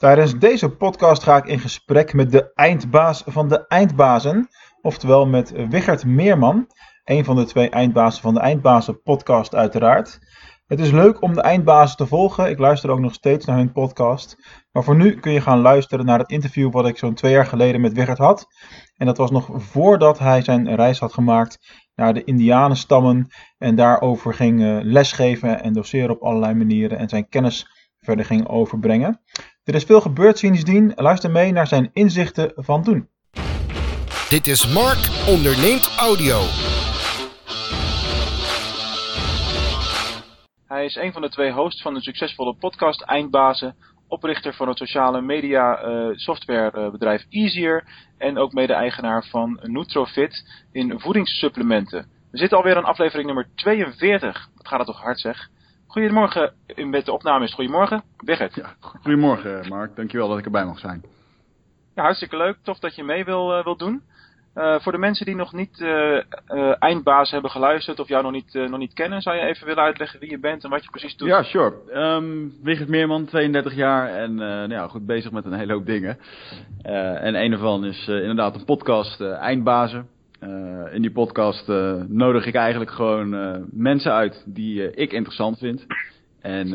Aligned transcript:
Tijdens 0.00 0.38
deze 0.38 0.68
podcast 0.68 1.22
ga 1.22 1.36
ik 1.36 1.44
in 1.44 1.58
gesprek 1.58 2.12
met 2.12 2.30
de 2.30 2.52
eindbaas 2.54 3.22
van 3.26 3.48
de 3.48 3.66
eindbazen, 3.66 4.48
oftewel 4.80 5.26
met 5.26 5.52
Wichert 5.68 6.04
Meerman, 6.04 6.66
een 7.04 7.24
van 7.24 7.36
de 7.36 7.44
twee 7.44 7.70
eindbazen 7.70 8.22
van 8.22 8.34
de 8.34 8.40
Eindbazen 8.40 9.02
podcast 9.02 9.54
uiteraard. 9.54 10.18
Het 10.66 10.80
is 10.80 10.90
leuk 10.90 11.22
om 11.22 11.34
de 11.34 11.40
eindbazen 11.40 11.96
te 11.96 12.06
volgen, 12.06 12.50
ik 12.50 12.58
luister 12.58 12.90
ook 12.90 12.98
nog 12.98 13.14
steeds 13.14 13.46
naar 13.46 13.56
hun 13.56 13.72
podcast. 13.72 14.36
Maar 14.72 14.84
voor 14.84 14.96
nu 14.96 15.20
kun 15.20 15.32
je 15.32 15.40
gaan 15.40 15.60
luisteren 15.60 16.04
naar 16.04 16.18
het 16.18 16.30
interview 16.30 16.72
wat 16.72 16.88
ik 16.88 16.98
zo'n 16.98 17.14
twee 17.14 17.32
jaar 17.32 17.46
geleden 17.46 17.80
met 17.80 17.92
Wichert 17.92 18.18
had. 18.18 18.46
En 18.96 19.06
dat 19.06 19.16
was 19.16 19.30
nog 19.30 19.48
voordat 19.52 20.18
hij 20.18 20.42
zijn 20.42 20.74
reis 20.74 20.98
had 20.98 21.12
gemaakt 21.12 21.58
naar 21.94 22.14
de 22.14 22.24
Indianenstammen 22.24 23.28
en 23.58 23.74
daarover 23.74 24.34
ging 24.34 24.62
eh, 24.62 24.78
lesgeven 24.82 25.62
en 25.62 25.72
doseren 25.72 26.10
op 26.10 26.22
allerlei 26.22 26.54
manieren 26.54 26.98
en 26.98 27.08
zijn 27.08 27.28
kennis 27.28 27.66
verder 28.00 28.24
ging 28.24 28.48
overbrengen. 28.48 29.20
Er 29.70 29.76
is 29.76 29.84
veel 29.84 30.00
gebeurd 30.00 30.38
sindsdien. 30.38 30.92
Luister 30.96 31.30
mee 31.30 31.52
naar 31.52 31.66
zijn 31.66 31.90
inzichten 31.92 32.52
van 32.56 32.82
toen. 32.82 33.08
Dit 34.28 34.46
is 34.46 34.72
Mark 34.72 34.98
onderneemt 35.28 35.94
audio. 35.98 36.38
Hij 40.66 40.84
is 40.84 40.96
een 40.96 41.12
van 41.12 41.22
de 41.22 41.28
twee 41.28 41.52
hosts 41.52 41.82
van 41.82 41.94
de 41.94 42.02
succesvolle 42.02 42.54
podcast 42.54 43.02
Eindbazen, 43.02 43.76
oprichter 44.08 44.54
van 44.54 44.68
het 44.68 44.78
sociale 44.78 45.20
media 45.20 45.84
uh, 45.84 46.16
softwarebedrijf 46.16 47.26
Easier 47.28 47.84
en 48.18 48.38
ook 48.38 48.52
mede-eigenaar 48.52 49.26
van 49.30 49.60
Nutrofit 49.62 50.64
in 50.72 51.00
voedingssupplementen. 51.00 52.06
We 52.30 52.38
zitten 52.38 52.58
alweer 52.58 52.76
aan 52.76 52.84
aflevering 52.84 53.26
nummer 53.26 53.48
42. 53.54 54.48
Wat 54.56 54.68
gaat 54.68 54.78
het 54.78 54.86
toch 54.86 55.00
hard 55.00 55.20
zeg. 55.20 55.48
Goedemorgen, 55.90 56.52
met 56.76 57.04
de 57.04 57.12
opname 57.12 57.44
is 57.44 57.54
goedemorgen, 57.54 58.02
Birgit. 58.24 58.54
Ja, 58.54 58.74
goedemorgen 58.80 59.68
Mark, 59.68 59.96
dankjewel 59.96 60.28
dat 60.28 60.38
ik 60.38 60.44
erbij 60.44 60.64
mag 60.64 60.78
zijn. 60.78 61.02
Ja, 61.94 62.02
hartstikke 62.02 62.36
leuk, 62.36 62.56
tof 62.62 62.78
dat 62.78 62.94
je 62.94 63.04
mee 63.04 63.24
wil, 63.24 63.58
uh, 63.58 63.64
wil 63.64 63.76
doen. 63.76 64.02
Uh, 64.54 64.80
voor 64.80 64.92
de 64.92 64.98
mensen 64.98 65.26
die 65.26 65.34
nog 65.34 65.52
niet 65.52 65.80
uh, 65.80 66.22
eindbaas 66.78 67.30
hebben 67.30 67.50
geluisterd 67.50 68.00
of 68.00 68.08
jou 68.08 68.22
nog 68.22 68.32
niet, 68.32 68.52
nog 68.52 68.78
niet 68.78 68.92
kennen, 68.92 69.20
zou 69.20 69.36
je 69.36 69.42
even 69.42 69.66
willen 69.66 69.82
uitleggen 69.82 70.20
wie 70.20 70.30
je 70.30 70.38
bent 70.38 70.64
en 70.64 70.70
wat 70.70 70.84
je 70.84 70.90
precies 70.90 71.16
doet? 71.16 71.28
Ja, 71.28 71.42
sure. 71.42 71.74
Um, 71.94 72.52
Wigert 72.62 72.88
Meerman, 72.88 73.24
32 73.24 73.74
jaar 73.74 74.08
en 74.08 74.34
nou 74.34 74.70
ja, 74.72 74.88
goed 74.88 75.06
bezig 75.06 75.30
met 75.30 75.44
een 75.44 75.52
hele 75.52 75.72
hoop 75.72 75.86
dingen. 75.86 76.18
en 76.82 77.34
een 77.34 77.52
ervan 77.52 77.84
is 77.84 78.08
inderdaad 78.08 78.54
een 78.54 78.64
podcast 78.64 79.20
Eindbazen. 79.20 80.08
Uh, 80.44 80.94
in 80.94 81.02
die 81.02 81.10
podcast 81.10 81.68
uh, 81.68 82.02
nodig 82.08 82.46
ik 82.46 82.54
eigenlijk 82.54 82.90
gewoon 82.90 83.34
uh, 83.34 83.56
mensen 83.70 84.12
uit 84.12 84.44
die 84.46 84.90
ik 84.90 85.12
interessant 85.12 85.58
vind. 85.58 85.86
En 86.40 86.68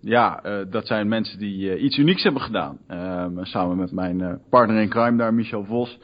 ja, 0.00 0.40
dat 0.70 0.86
zijn 0.86 1.08
mensen 1.08 1.38
die 1.38 1.78
iets 1.78 1.98
unieks 1.98 2.22
hebben 2.22 2.42
gedaan. 2.42 2.78
Ehm, 2.86 3.44
samen 3.44 3.76
met 3.76 3.92
mijn 3.92 4.40
partner 4.50 4.80
in 4.80 4.88
crime 4.88 5.16
daar, 5.16 5.34
Michel 5.34 5.64
Vos. 5.64 5.98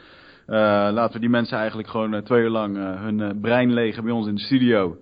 laten 0.46 1.12
we 1.12 1.18
die 1.18 1.28
mensen 1.28 1.58
eigenlijk 1.58 1.88
gewoon 1.88 2.22
twee 2.22 2.42
uur 2.42 2.50
lang 2.50 2.76
hun 2.76 3.40
brein 3.40 3.72
legen 3.72 4.04
bij 4.04 4.12
ons 4.12 4.26
in 4.26 4.34
de 4.34 4.40
studio. 4.40 4.96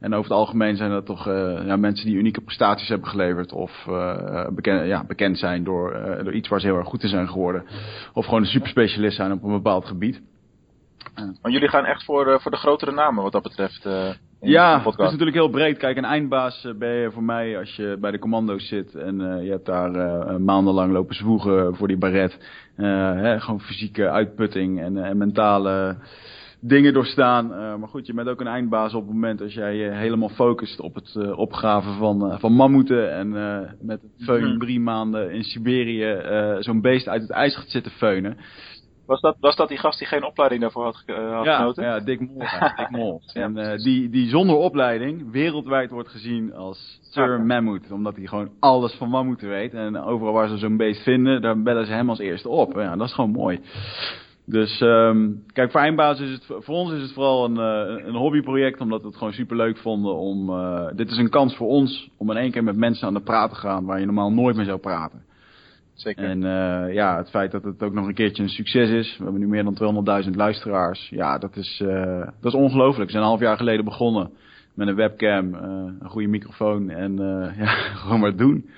En 0.00 0.14
over 0.14 0.30
het 0.30 0.38
algemeen 0.38 0.76
zijn 0.76 0.90
dat 0.90 1.06
toch 1.06 1.24
ja, 1.64 1.76
mensen 1.76 2.06
die 2.06 2.16
unieke 2.16 2.40
prestaties 2.40 2.88
hebben 2.88 3.08
geleverd. 3.08 3.52
Of 3.52 3.88
bekend, 4.54 4.86
ja, 4.86 5.04
bekend 5.04 5.38
zijn 5.38 5.64
door, 5.64 5.92
door 6.22 6.32
iets 6.32 6.48
waar 6.48 6.60
ze 6.60 6.66
heel 6.66 6.76
erg 6.76 6.88
goed 6.88 7.02
in 7.02 7.08
zijn 7.08 7.28
geworden. 7.28 7.64
Of 8.12 8.24
gewoon 8.24 8.40
een 8.40 8.46
superspecialist 8.46 9.16
zijn 9.16 9.32
op 9.32 9.42
een 9.42 9.52
bepaald 9.52 9.86
gebied. 9.86 10.20
Maar 11.42 11.52
jullie 11.52 11.68
gaan 11.68 11.84
echt 11.84 12.04
voor, 12.04 12.28
uh, 12.28 12.38
voor 12.38 12.50
de 12.50 12.56
grotere 12.56 12.92
namen 12.92 13.22
wat 13.22 13.32
dat 13.32 13.42
betreft. 13.42 13.86
Uh, 13.86 14.10
ja, 14.40 14.82
het 14.84 14.98
is 14.98 15.10
natuurlijk 15.10 15.36
heel 15.36 15.48
breed. 15.48 15.78
Kijk, 15.78 15.96
een 15.96 16.04
eindbaas 16.04 16.64
uh, 16.64 16.74
ben 16.74 16.94
je 16.94 17.10
voor 17.10 17.22
mij 17.22 17.58
als 17.58 17.76
je 17.76 17.96
bij 18.00 18.10
de 18.10 18.18
commando's 18.18 18.68
zit 18.68 18.94
en 18.94 19.42
je 19.44 19.50
hebt 19.50 19.66
daar 19.66 19.90
maandenlang 20.40 20.92
lopen 20.92 21.14
zwoegen 21.14 21.76
voor 21.76 21.88
die 21.88 21.98
baret. 21.98 22.38
Hè, 22.76 23.40
gewoon 23.40 23.60
fysieke 23.60 24.10
uitputting 24.10 24.80
en, 24.80 25.04
en 25.04 25.16
mentale 25.16 25.96
dingen 26.60 26.92
doorstaan. 26.92 27.48
maar 27.78 27.88
goed, 27.88 28.06
je 28.06 28.14
bent 28.14 28.28
ook 28.28 28.40
een 28.40 28.46
eindbaas 28.46 28.94
op 28.94 29.02
het 29.02 29.12
moment 29.12 29.42
als 29.42 29.54
jij 29.54 29.76
je 29.76 29.90
helemaal 29.90 30.28
focust 30.28 30.80
op 30.80 30.94
het 30.94 31.34
opgraven 31.34 31.94
van, 31.94 32.38
van 32.38 32.52
mammoeten. 32.52 33.12
En 33.12 33.30
met 33.80 34.00
feun 34.18 34.58
drie 34.58 34.80
maanden 34.80 35.30
in 35.30 35.42
Siberië 35.42 36.20
zo'n 36.58 36.80
beest 36.80 37.08
uit 37.08 37.22
het 37.22 37.30
ijs 37.30 37.56
gaat 37.56 37.70
zitten 37.70 37.92
feunen. 37.92 38.36
Was 39.08 39.20
dat, 39.20 39.36
was 39.40 39.56
dat 39.56 39.68
die 39.68 39.78
gast 39.78 39.98
die 39.98 40.08
geen 40.08 40.24
opleiding 40.24 40.60
daarvoor 40.60 40.84
had, 40.84 41.02
uh, 41.06 41.34
had 41.34 41.44
ja, 41.44 41.56
genoten? 41.56 41.84
Ja, 41.84 42.00
Dick 42.00 42.20
Mol. 42.20 42.38
Dick 42.76 42.90
Mol. 42.90 43.22
en 43.32 43.56
uh, 43.56 43.76
die, 43.76 44.10
die 44.10 44.28
zonder 44.28 44.56
opleiding 44.56 45.30
wereldwijd 45.30 45.90
wordt 45.90 46.08
gezien 46.08 46.54
als 46.54 47.00
Sir 47.02 47.38
ja. 47.38 47.44
Mammoet. 47.44 47.90
Omdat 47.92 48.16
hij 48.16 48.26
gewoon 48.26 48.50
alles 48.60 48.94
van 48.94 49.08
mammoeten 49.08 49.48
weet. 49.48 49.74
En 49.74 49.96
overal 49.96 50.32
waar 50.32 50.48
ze 50.48 50.56
zo'n 50.56 50.76
beest 50.76 51.02
vinden, 51.02 51.42
daar 51.42 51.62
bellen 51.62 51.86
ze 51.86 51.92
hem 51.92 52.08
als 52.08 52.18
eerste 52.18 52.48
op. 52.48 52.74
Ja, 52.74 52.96
dat 52.96 53.06
is 53.06 53.14
gewoon 53.14 53.30
mooi. 53.30 53.60
Dus 54.44 54.80
um, 54.80 55.44
kijk, 55.52 55.70
voor 55.70 55.80
Eindbaas 55.80 56.20
is 56.20 56.30
het, 56.30 56.44
voor 56.46 56.74
ons 56.74 56.92
is 56.92 57.02
het 57.02 57.12
vooral 57.12 57.44
een, 57.44 57.56
uh, 57.56 58.06
een 58.06 58.14
hobbyproject, 58.14 58.80
omdat 58.80 59.00
we 59.00 59.06
het 59.06 59.16
gewoon 59.16 59.32
super 59.32 59.56
leuk 59.56 59.76
vonden 59.78 60.14
om, 60.14 60.50
uh, 60.50 60.86
dit 60.94 61.10
is 61.10 61.18
een 61.18 61.30
kans 61.30 61.56
voor 61.56 61.68
ons 61.68 62.10
om 62.16 62.30
in 62.30 62.36
één 62.36 62.50
keer 62.50 62.64
met 62.64 62.76
mensen 62.76 63.06
aan 63.06 63.14
de 63.14 63.20
praat 63.20 63.50
te 63.50 63.56
gaan 63.56 63.84
waar 63.84 64.00
je 64.00 64.06
normaal 64.06 64.32
nooit 64.32 64.56
mee 64.56 64.64
zou 64.64 64.78
praten. 64.78 65.27
Zeker. 65.98 66.24
En 66.24 66.42
uh, 66.42 66.94
ja, 66.94 67.16
het 67.16 67.30
feit 67.30 67.50
dat 67.50 67.64
het 67.64 67.82
ook 67.82 67.92
nog 67.92 68.06
een 68.06 68.14
keertje 68.14 68.42
een 68.42 68.48
succes 68.48 68.90
is. 68.90 69.16
We 69.16 69.22
hebben 69.22 69.40
nu 69.40 69.48
meer 69.48 69.64
dan 69.64 70.24
200.000 70.24 70.30
luisteraars. 70.30 71.08
Ja, 71.08 71.38
dat 71.38 71.56
is, 71.56 71.80
uh, 71.84 72.26
dat 72.40 72.52
is 72.52 72.58
ongelooflijk. 72.58 73.04
We 73.04 73.10
zijn 73.10 73.22
een 73.22 73.28
half 73.28 73.40
jaar 73.40 73.56
geleden 73.56 73.84
begonnen 73.84 74.30
met 74.74 74.88
een 74.88 74.94
webcam, 74.94 75.54
uh, 75.54 75.60
een 76.00 76.08
goede 76.08 76.28
microfoon 76.28 76.90
en 76.90 77.16
ja, 77.58 77.66
gewoon 77.70 78.20
maar 78.20 78.36
doen. 78.36 78.70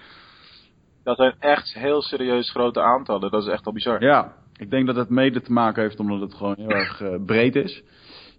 Dat 1.05 1.17
zijn 1.17 1.35
echt 1.39 1.75
heel 1.75 2.03
serieus 2.03 2.51
grote 2.51 2.81
aantallen. 2.81 3.31
Dat 3.31 3.43
is 3.43 3.49
echt 3.49 3.67
al 3.67 3.73
bizar. 3.73 4.03
Ja, 4.03 4.33
ik 4.57 4.71
denk 4.71 4.87
dat 4.87 4.97
het 4.97 5.09
mede 5.09 5.41
te 5.41 5.53
maken 5.53 5.83
heeft 5.83 6.01
omdat 6.01 6.21
het 6.21 6.35
gewoon 6.35 6.55
heel 6.57 6.71
erg 6.71 7.03
breed 7.25 7.57
is 7.57 7.83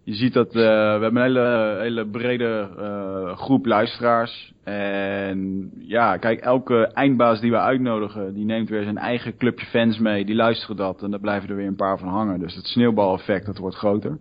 je 0.04 0.14
ziet 0.14 0.34
dat 0.34 0.48
uh, 0.48 0.54
we 0.54 1.00
hebben 1.02 1.16
een 1.16 1.22
hele, 1.22 1.78
hele 1.80 2.08
brede 2.08 2.70
uh, 2.80 3.38
groep 3.38 3.66
luisteraars. 3.66 4.54
En 4.64 5.70
ja, 5.78 6.18
kijk, 6.18 6.40
elke 6.40 6.88
eindbaas 6.94 7.40
die 7.40 7.52
we 7.52 7.60
uitnodigen, 7.60 8.34
die 8.34 8.46
neemt 8.46 8.70
weer 8.70 8.84
zijn 8.84 8.98
eigen 8.98 9.38
clubje 9.38 9.66
fans 9.66 10.00
mee. 10.00 10.26
Die 10.26 10.36
luisteren 10.36 10.76
dat 10.76 11.04
en 11.04 11.12
daar 11.12 11.20
blijven 11.20 11.50
er 11.50 11.56
weer 11.56 11.68
een 11.68 11.76
paar 11.76 11.98
van 11.98 12.08
hangen. 12.08 12.40
Dus 12.40 12.56
het 12.56 12.66
sneeuwbaleffect, 12.66 13.46
dat 13.46 13.58
wordt 13.58 13.76
groter. 13.76 14.18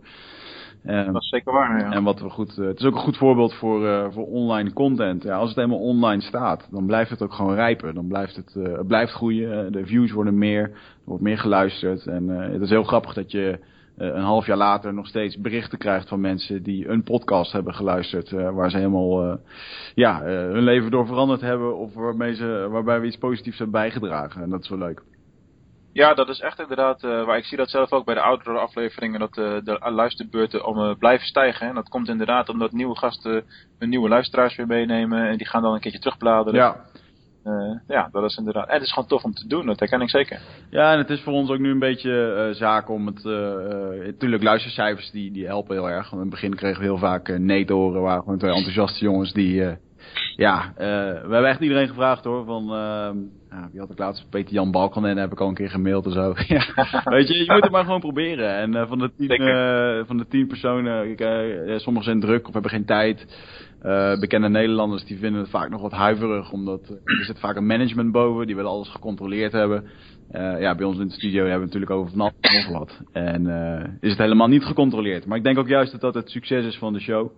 Um, 0.86 1.12
dat 1.12 1.22
is 1.22 1.28
zeker 1.28 1.52
waar, 1.52 1.80
ja. 1.80 1.92
En 1.92 2.04
wat 2.04 2.20
we 2.20 2.30
goed, 2.30 2.56
uh, 2.58 2.66
het 2.66 2.78
is 2.78 2.84
ook 2.84 2.94
een 2.94 3.00
goed 3.00 3.16
voorbeeld 3.16 3.54
voor, 3.54 3.84
uh, 3.84 4.06
voor 4.10 4.26
online 4.26 4.72
content. 4.72 5.22
Ja, 5.22 5.36
als 5.36 5.48
het 5.48 5.56
helemaal 5.56 5.78
online 5.78 6.22
staat, 6.22 6.68
dan 6.70 6.86
blijft 6.86 7.10
het 7.10 7.22
ook 7.22 7.32
gewoon 7.32 7.54
rijpen. 7.54 7.94
Dan 7.94 8.08
blijft 8.08 8.36
het, 8.36 8.54
uh, 8.58 8.76
het 8.76 8.86
blijft 8.86 9.12
groeien. 9.12 9.72
de 9.72 9.86
views 9.86 10.12
worden 10.12 10.38
meer, 10.38 10.62
er 10.62 10.70
wordt 11.04 11.22
meer 11.22 11.38
geluisterd. 11.38 12.06
En 12.06 12.28
het 12.28 12.60
is 12.60 12.70
heel 12.70 12.82
grappig 12.82 13.14
dat 13.14 13.30
je 13.30 13.58
een 14.00 14.22
half 14.22 14.46
jaar 14.46 14.56
later 14.56 14.94
nog 14.94 15.06
steeds 15.06 15.40
berichten 15.40 15.78
krijgt 15.78 16.08
van 16.08 16.20
mensen 16.20 16.62
die 16.62 16.88
een 16.88 17.02
podcast 17.02 17.52
hebben 17.52 17.74
geluisterd. 17.74 18.30
Uh, 18.30 18.50
waar 18.50 18.70
ze 18.70 18.76
helemaal 18.76 19.26
uh, 19.26 19.34
ja, 19.94 20.22
hun 20.22 20.62
leven 20.62 20.90
door 20.90 21.06
veranderd 21.06 21.40
hebben. 21.40 21.76
Of 21.76 21.94
waarmee 21.94 22.34
ze, 22.34 22.68
waarbij 22.70 23.00
we 23.00 23.06
iets 23.06 23.18
positiefs 23.18 23.58
hebben 23.58 23.80
bijgedragen. 23.80 24.42
En 24.42 24.50
dat 24.50 24.62
is 24.62 24.68
wel 24.68 24.78
leuk. 24.78 25.02
Ja, 25.92 26.14
dat 26.14 26.28
is 26.28 26.40
echt 26.40 26.60
inderdaad, 26.60 27.00
waar 27.00 27.36
ik 27.36 27.44
zie 27.44 27.56
dat 27.56 27.70
zelf 27.70 27.92
ook 27.92 28.04
bij 28.04 28.14
de 28.14 28.20
oudere 28.20 28.58
afleveringen, 28.58 29.20
dat 29.20 29.34
de 29.34 29.78
luisterbeurten 29.90 30.66
om, 30.66 30.96
blijven 30.98 31.26
stijgen. 31.26 31.68
En 31.68 31.74
dat 31.74 31.88
komt 31.88 32.08
inderdaad 32.08 32.48
omdat 32.48 32.72
nieuwe 32.72 32.96
gasten 32.96 33.44
hun 33.78 33.88
nieuwe 33.88 34.08
luisteraars 34.08 34.56
weer 34.56 34.66
meenemen 34.66 35.28
en 35.28 35.36
die 35.36 35.46
gaan 35.46 35.62
dan 35.62 35.74
een 35.74 35.80
keertje 35.80 36.00
terugbladeren. 36.00 36.60
Ja, 36.60 36.84
uh, 37.44 37.78
ja, 37.88 38.08
dat 38.12 38.24
is 38.24 38.36
inderdaad. 38.36 38.68
En 38.68 38.74
het 38.74 38.82
is 38.82 38.92
gewoon 38.92 39.08
tof 39.08 39.24
om 39.24 39.32
te 39.32 39.48
doen, 39.48 39.66
dat 39.66 39.78
herken 39.78 40.00
ik 40.00 40.10
zeker. 40.10 40.40
Ja, 40.70 40.92
en 40.92 40.98
het 40.98 41.10
is 41.10 41.20
voor 41.20 41.32
ons 41.32 41.50
ook 41.50 41.58
nu 41.58 41.70
een 41.70 41.78
beetje 41.78 42.46
uh, 42.48 42.54
zaak 42.54 42.88
om 42.88 43.06
het. 43.06 43.24
Uh, 43.24 44.04
natuurlijk, 44.04 44.42
luistercijfers 44.42 45.10
die, 45.10 45.32
die 45.32 45.46
helpen 45.46 45.74
heel 45.74 45.90
erg. 45.90 46.10
Want 46.10 46.22
in 46.22 46.30
het 46.30 46.40
begin 46.40 46.54
kregen 46.54 46.78
we 46.78 46.84
heel 46.84 46.98
vaak 46.98 47.38
nee 47.38 47.64
te 47.64 47.72
horen. 47.72 48.02
waren 48.02 48.22
gewoon 48.22 48.38
twee 48.38 48.52
enthousiaste 48.52 49.04
jongens 49.04 49.32
die. 49.32 49.78
Ja, 50.40 50.72
we 50.76 51.28
hebben 51.30 51.48
echt 51.48 51.60
iedereen 51.60 51.88
gevraagd 51.88 52.24
hoor. 52.24 52.44
Van. 52.44 52.64
Ja, 53.50 53.68
wie 53.70 53.80
had 53.80 53.90
ik 53.90 53.98
laatst? 53.98 54.26
Peter 54.30 54.52
Jan 54.52 54.70
Balkan 54.70 55.04
heb 55.04 55.32
ik 55.32 55.40
al 55.40 55.48
een 55.48 55.54
keer 55.54 55.70
gemaild 55.70 56.04
en 56.04 56.12
zo. 56.12 56.34
ja, 56.54 56.64
weet 57.04 57.28
je, 57.28 57.34
je 57.34 57.52
moet 57.52 57.62
het 57.62 57.72
maar 57.72 57.84
gewoon 57.84 58.00
proberen. 58.00 58.54
En 58.54 58.88
van, 58.88 58.98
de 58.98 59.10
tien, 59.16 60.06
van 60.06 60.16
de 60.16 60.26
tien 60.28 60.46
personen, 60.46 61.10
ik, 61.10 61.20
sommigen 61.80 62.08
zijn 62.08 62.20
druk 62.20 62.46
of 62.46 62.52
hebben 62.52 62.70
geen 62.70 62.84
tijd. 62.84 63.26
Uh, 63.82 64.18
bekende 64.18 64.48
Nederlanders 64.48 65.04
die 65.04 65.18
vinden 65.18 65.40
het 65.40 65.50
vaak 65.50 65.70
nog 65.70 65.80
wat 65.80 65.92
huiverig, 65.92 66.52
omdat 66.52 66.88
er 67.04 67.24
zit 67.24 67.38
vaak 67.38 67.56
een 67.56 67.66
management 67.66 68.12
boven, 68.12 68.46
die 68.46 68.56
willen 68.56 68.70
alles 68.70 68.88
gecontroleerd 68.88 69.52
hebben. 69.52 69.84
Uh, 70.32 70.60
ja, 70.60 70.74
bij 70.74 70.86
ons 70.86 70.98
in 70.98 71.06
de 71.06 71.12
studio 71.12 71.40
hebben 71.40 71.58
we 71.58 71.64
natuurlijk 71.64 71.92
over 71.92 72.10
van 72.10 72.20
alles 72.20 72.66
nog 72.66 72.78
wat. 72.78 73.00
En 73.12 73.44
uh, 73.44 73.84
is 74.00 74.10
het 74.10 74.18
helemaal 74.18 74.48
niet 74.48 74.64
gecontroleerd. 74.64 75.26
Maar 75.26 75.38
ik 75.38 75.44
denk 75.44 75.58
ook 75.58 75.68
juist 75.68 75.92
dat 75.92 76.00
dat 76.00 76.14
het 76.14 76.30
succes 76.30 76.66
is 76.66 76.78
van 76.78 76.92
de 76.92 77.00
show. 77.00 77.30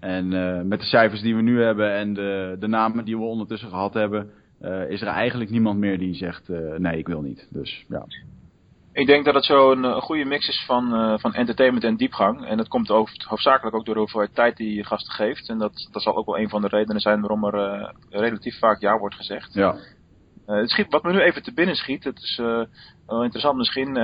En 0.00 0.28
met 0.68 0.80
de 0.80 0.86
cijfers 0.86 1.20
die 1.20 1.36
we 1.36 1.42
nu 1.42 1.62
hebben 1.62 1.94
en 1.94 2.14
de, 2.14 2.56
de 2.58 2.66
namen 2.66 3.04
die 3.04 3.16
we 3.16 3.22
ondertussen 3.22 3.68
gehad 3.68 3.94
hebben, 3.94 4.30
is 4.88 5.00
er 5.00 5.06
eigenlijk 5.06 5.50
niemand 5.50 5.78
meer 5.78 5.98
die 5.98 6.14
zegt 6.14 6.48
nee, 6.78 6.98
ik 6.98 7.06
wil 7.06 7.20
niet. 7.20 7.48
Dus 7.50 7.84
ja. 7.88 8.04
Ik 8.92 9.06
denk 9.06 9.24
dat 9.24 9.34
het 9.34 9.44
zo 9.44 9.72
een, 9.72 10.00
goede 10.00 10.24
mix 10.24 10.48
is 10.48 10.64
van, 10.66 11.18
van 11.20 11.34
entertainment 11.34 11.84
en 11.84 11.96
diepgang. 11.96 12.46
En 12.46 12.56
dat 12.56 12.68
komt 12.68 12.88
hoofdzakelijk 12.88 13.76
ook 13.76 13.84
door 13.84 13.94
de 13.94 14.00
hoeveelheid 14.00 14.34
tijd 14.34 14.56
die 14.56 14.74
je 14.74 14.84
gasten 14.84 15.12
geeft. 15.12 15.48
En 15.48 15.58
dat, 15.58 15.88
dat 15.92 16.02
zal 16.02 16.16
ook 16.16 16.26
wel 16.26 16.38
een 16.38 16.48
van 16.48 16.60
de 16.60 16.68
redenen 16.68 17.00
zijn 17.00 17.20
waarom 17.20 17.44
er 17.44 17.94
relatief 18.10 18.58
vaak 18.58 18.80
ja 18.80 18.98
wordt 18.98 19.14
gezegd. 19.14 19.54
Ja. 19.54 19.76
het 20.46 20.70
schiet, 20.70 20.90
wat 20.90 21.02
me 21.02 21.12
nu 21.12 21.20
even 21.20 21.42
te 21.42 21.54
binnen 21.54 21.76
schiet, 21.76 22.04
het 22.04 22.22
is 22.22 22.40
wel 23.06 23.22
interessant 23.22 23.56
misschien. 23.56 23.96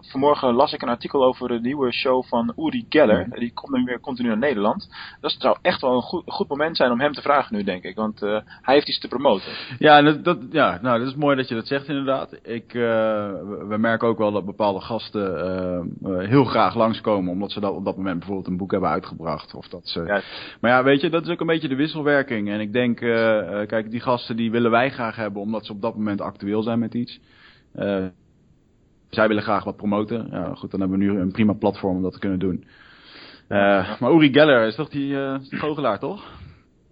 vanmorgen 0.00 0.54
las 0.54 0.72
ik 0.72 0.82
een 0.82 0.88
artikel 0.88 1.24
over 1.24 1.48
de 1.48 1.60
nieuwe 1.60 1.92
show 1.92 2.24
van 2.24 2.52
Uri 2.56 2.86
Geller. 2.88 3.26
Die 3.30 3.52
komt 3.52 3.76
nu 3.76 3.84
weer 3.84 4.00
continu 4.00 4.28
naar 4.28 4.38
Nederland. 4.38 4.88
Dat 5.20 5.34
zou 5.38 5.56
echt 5.62 5.80
wel 5.80 5.94
een 5.94 6.02
goed, 6.02 6.22
goed 6.26 6.48
moment 6.48 6.76
zijn 6.76 6.90
om 6.90 7.00
hem 7.00 7.12
te 7.12 7.22
vragen 7.22 7.56
nu, 7.56 7.64
denk 7.64 7.82
ik. 7.82 7.96
Want 7.96 8.20
hij 8.20 8.74
heeft 8.74 8.88
iets 8.88 9.00
te 9.00 9.08
promoten. 9.08 9.52
Ja, 9.78 10.02
dat, 10.02 10.24
dat, 10.24 10.38
ja 10.50 10.78
nou, 10.82 10.98
dat 10.98 11.08
is 11.08 11.14
mooi 11.14 11.36
dat 11.36 11.48
je 11.48 11.54
dat 11.54 11.66
zegt 11.66 11.88
inderdaad. 11.88 12.38
Ik, 12.42 12.72
we 12.72 13.76
merken 13.78 14.08
ook 14.08 14.18
wel 14.18 14.32
dat 14.32 14.44
bepaalde 14.44 14.80
gasten 14.80 15.96
heel 16.02 16.44
graag 16.44 16.74
langskomen. 16.74 17.32
Omdat 17.32 17.52
ze 17.52 17.60
dat 17.60 17.74
op 17.74 17.84
dat 17.84 17.96
moment 17.96 18.18
bijvoorbeeld 18.18 18.48
een 18.48 18.56
boek 18.56 18.70
hebben 18.70 18.90
uitgebracht. 18.90 19.54
Of 19.54 19.68
dat 19.68 19.88
ze... 19.88 20.22
Maar 20.60 20.70
ja, 20.70 20.82
weet 20.82 21.00
je, 21.00 21.10
dat 21.10 21.22
is 21.26 21.32
ook 21.32 21.40
een 21.40 21.46
beetje 21.46 21.68
de 21.68 21.76
wisselwerking. 21.76 22.48
En 22.48 22.60
ik 22.60 22.72
denk, 22.72 22.96
kijk, 23.68 23.90
die 23.90 24.00
gasten 24.00 24.36
die 24.36 24.50
willen 24.50 24.70
wij 24.70 24.90
graag 24.90 25.16
hebben 25.16 25.42
omdat 25.42 25.66
ze 25.66 25.72
op 25.72 25.82
dat 25.82 25.96
moment 25.96 26.20
actueel 26.20 26.62
zijn 26.62 26.78
met 26.78 26.94
iets. 26.94 27.20
Zij 29.14 29.28
willen 29.28 29.42
graag 29.42 29.64
wat 29.64 29.76
promoten. 29.76 30.26
Ja, 30.30 30.54
goed, 30.54 30.70
dan 30.70 30.80
hebben 30.80 30.98
we 30.98 31.04
nu 31.04 31.20
een 31.20 31.32
prima 31.32 31.52
platform 31.52 31.96
om 31.96 32.02
dat 32.02 32.12
te 32.12 32.18
kunnen 32.18 32.38
doen. 32.38 32.64
Uh, 33.48 34.00
maar 34.00 34.12
Uri 34.12 34.32
Geller 34.32 34.66
is 34.66 34.74
toch 34.74 34.88
die, 34.88 35.12
uh, 35.12 35.36
goochelaar, 35.40 35.98
toch? 35.98 36.24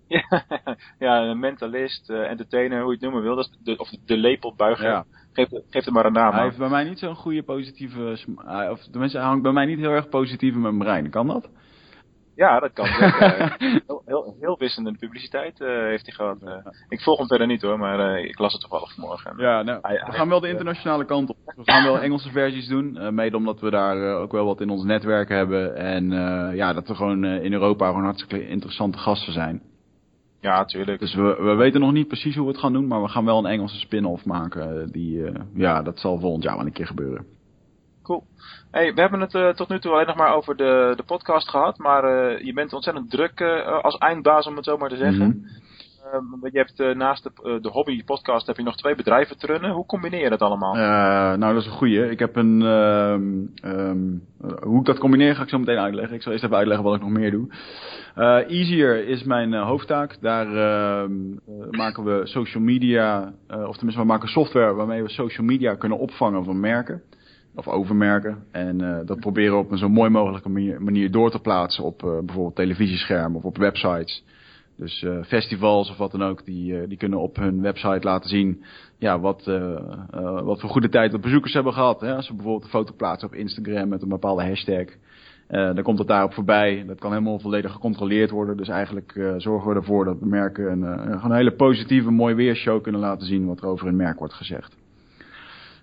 Ja, 0.08 0.44
ja 0.98 1.22
een 1.22 1.38
mentalist, 1.38 2.10
entertainer, 2.10 2.80
hoe 2.80 2.86
je 2.86 2.92
het 2.92 3.00
noemen 3.00 3.22
wil. 3.22 3.36
Dat 3.36 3.44
is 3.44 3.58
de, 3.64 3.78
of 3.78 3.90
de 4.06 4.16
lepelbuiger. 4.16 4.88
Ja. 4.88 5.04
Geef, 5.32 5.48
geef 5.70 5.86
er 5.86 5.92
maar 5.92 6.04
een 6.04 6.12
naam 6.12 6.32
Hij 6.32 6.44
heeft 6.44 6.58
bij 6.58 6.69
mij 6.69 6.84
niet 6.84 6.98
zo'n 6.98 7.14
goede 7.14 7.42
positieve... 7.42 8.19
Of 8.70 8.84
tenminste, 8.90 9.19
hij 9.19 9.26
hangt 9.26 9.42
bij 9.42 9.52
mij 9.52 9.66
niet 9.66 9.78
heel 9.78 9.90
erg 9.90 10.08
positief 10.08 10.54
in 10.54 10.60
mijn 10.60 10.78
brein. 10.78 11.10
Kan 11.10 11.26
dat? 11.26 11.48
Ja, 12.34 12.61
dat 12.61 12.73
kan. 12.73 12.87
heel, 13.87 14.02
heel, 14.05 14.37
heel 14.40 14.58
wisselende 14.58 14.99
publiciteit 14.99 15.61
uh, 15.61 15.69
heeft 15.69 16.06
hij 16.06 16.14
gehad. 16.14 16.43
Uh, 16.43 16.56
ik 16.88 17.00
volg 17.00 17.19
hem 17.19 17.26
verder 17.26 17.46
niet 17.46 17.62
hoor, 17.62 17.79
maar 17.79 18.19
uh, 18.19 18.25
ik 18.25 18.38
las 18.38 18.52
het 18.52 18.61
toevallig 18.61 18.94
vanmorgen. 18.94 19.34
Ja, 19.37 19.62
nou, 19.62 19.81
we 19.82 20.12
gaan 20.12 20.29
wel 20.29 20.40
de 20.40 20.49
internationale 20.49 21.05
kant 21.05 21.31
op. 21.31 21.37
We 21.44 21.73
gaan 21.73 21.84
wel 21.84 22.00
Engelse 22.00 22.31
versies 22.31 22.69
doen. 22.69 23.14
mede 23.14 23.37
omdat 23.37 23.61
we 23.61 23.70
daar 23.70 24.17
ook 24.17 24.32
wel 24.32 24.46
wat 24.46 24.61
in 24.61 24.70
ons 24.70 24.84
netwerk 24.84 25.29
hebben. 25.29 25.76
En 25.76 26.11
ja, 26.55 26.73
dat 26.73 26.88
we 26.88 26.94
gewoon 26.94 27.25
in 27.25 27.52
Europa 27.52 27.87
gewoon 27.87 28.05
hartstikke 28.05 28.49
interessante 28.49 28.99
gasten 28.99 29.32
zijn. 29.32 29.62
Ja, 30.40 30.64
tuurlijk. 30.64 31.00
Dus 31.00 31.14
we, 31.14 31.37
we 31.40 31.55
weten 31.55 31.81
nog 31.81 31.93
niet 31.93 32.08
precies 32.08 32.34
hoe 32.34 32.44
we 32.44 32.52
het 32.52 32.61
gaan 32.61 32.73
doen, 32.73 32.87
maar 32.87 33.02
we 33.02 33.08
gaan 33.08 33.25
wel 33.25 33.38
een 33.38 33.50
Engelse 33.50 33.79
spin-off 33.79 34.25
maken. 34.25 34.93
Die, 34.93 35.23
ja, 35.55 35.82
dat 35.82 35.99
zal 35.99 36.19
volgend 36.19 36.43
jaar 36.43 36.56
wel 36.56 36.67
een 36.67 36.73
keer 36.73 36.87
gebeuren. 36.87 37.26
Cool. 38.02 38.25
Hey, 38.70 38.94
we 38.94 39.00
hebben 39.00 39.20
het 39.20 39.34
uh, 39.34 39.49
tot 39.49 39.69
nu 39.69 39.78
toe 39.78 39.93
alleen 39.93 40.06
nog 40.06 40.16
maar 40.16 40.34
over 40.34 40.56
de, 40.56 40.93
de 40.96 41.02
podcast 41.02 41.49
gehad, 41.49 41.78
maar 41.78 42.04
uh, 42.04 42.44
je 42.44 42.52
bent 42.52 42.72
ontzettend 42.72 43.10
druk 43.10 43.40
uh, 43.40 43.82
als 43.82 43.99
eindbaas, 43.99 44.46
om 44.46 44.56
het 44.56 44.64
zo 44.64 44.76
maar 44.76 44.88
te 44.88 44.96
zeggen. 44.96 45.26
Mm 45.26 45.46
-hmm. 46.31 46.49
je 46.52 46.58
hebt 46.58 46.96
naast 46.96 47.22
de, 47.22 47.58
de 47.60 47.69
hobby 47.69 48.04
podcast 48.04 48.46
heb 48.46 48.56
je 48.56 48.62
nog 48.62 48.76
twee 48.76 48.94
bedrijven 48.94 49.38
te 49.38 49.46
runnen. 49.46 49.70
Hoe 49.70 49.87
combineer 49.87 50.22
je 50.22 50.28
dat 50.28 50.40
allemaal? 50.40 50.75
nou, 51.37 51.54
dat 51.54 51.62
is 51.62 51.66
een 51.66 51.76
goeie. 51.76 52.10
Ik 52.10 52.19
heb 52.19 52.37
een. 52.37 52.60
Um, 53.64 54.22
hoe 54.62 54.81
ik 54.81 54.87
dat 54.87 54.98
combineer 54.98 55.34
ga 55.34 55.43
ik 55.43 55.48
zo 55.48 55.58
meteen 55.58 55.78
uitleggen. 55.78 56.14
Ik 56.14 56.22
zal 56.22 56.32
eerst 56.32 56.44
even 56.44 56.56
uitleggen 56.56 56.84
wat 56.84 56.94
ik 56.94 57.00
nog 57.00 57.10
meer 57.10 57.31
doe. 57.31 57.48
Easier 58.48 59.08
is 59.08 59.22
mijn 59.22 59.55
hoofdtaak. 59.55 60.20
Daar 60.20 60.46
ehm, 60.46 61.12
maken 61.70 62.05
we 62.05 62.20
social 62.26 62.62
media, 62.62 63.32
of 63.48 63.75
tenminste, 63.75 64.00
we 64.00 64.06
maken 64.06 64.28
software 64.28 64.75
waarmee 64.75 65.02
we 65.02 65.08
social 65.08 65.46
media 65.46 65.75
kunnen 65.75 65.98
opvangen 65.98 66.44
van 66.44 66.60
merken 66.60 67.02
of 67.54 67.69
overmerken. 67.69 68.44
En 68.50 68.82
uh, 68.82 68.99
dat 69.04 69.20
proberen 69.20 69.52
we 69.52 69.64
op 69.64 69.70
een 69.70 69.78
zo 69.78 69.88
mooi 69.88 70.10
mogelijke 70.10 70.49
manier, 70.78 71.10
door 71.10 71.31
te 71.31 71.38
plaatsen 71.38 71.84
op 71.84 72.02
uh, 72.02 72.19
bijvoorbeeld 72.19 72.56
televisieschermen 72.56 73.37
of 73.37 73.44
op 73.44 73.56
websites. 73.56 74.25
Dus 74.76 75.02
uh, 75.02 75.22
festivals 75.25 75.90
of 75.90 75.96
wat 75.96 76.10
dan 76.10 76.22
ook, 76.22 76.44
die, 76.44 76.87
die 76.87 76.99
kunnen 76.99 77.20
op 77.20 77.37
hun 77.37 77.60
website 77.60 78.00
laten 78.06 78.28
zien 78.28 78.62
ja, 78.99 79.20
wat, 79.20 79.44
wat 80.44 80.60
voor 80.60 80.70
goede 80.70 80.88
tijd 80.88 81.10
de 81.10 81.19
bezoekers 81.19 81.52
hebben 81.52 81.72
gehad. 81.72 82.00
Hè? 82.00 82.14
Als 82.14 82.26
ze 82.26 82.34
bijvoorbeeld 82.34 82.64
een 82.64 82.70
foto 82.70 82.94
plaatsen 82.96 83.28
op 83.28 83.34
Instagram 83.34 83.88
met 83.88 84.02
een 84.02 84.08
bepaalde 84.08 84.44
hashtag. 84.44 84.87
dan 85.48 85.82
komt 85.82 85.98
het 85.98 86.08
daarop 86.08 86.34
voorbij. 86.34 86.84
Dat 86.87 86.98
kan 86.98 87.10
helemaal 87.10 87.38
volledig 87.38 87.72
gecontroleerd 87.72 88.31
worden. 88.31 88.56
Dus 88.56 88.69
eigenlijk 88.69 89.34
zorgen 89.37 89.70
we 89.70 89.76
ervoor 89.76 90.05
dat 90.05 90.20
merken 90.20 90.72
een, 90.72 90.82
een 91.25 91.32
hele 91.32 91.55
positieve, 91.55 92.10
mooi 92.10 92.34
weershow 92.34 92.82
kunnen 92.82 93.00
laten 93.00 93.26
zien 93.26 93.46
wat 93.46 93.60
er 93.60 93.66
over 93.66 93.87
een 93.87 93.96
merk 93.96 94.19
wordt 94.19 94.34
gezegd. 94.34 94.76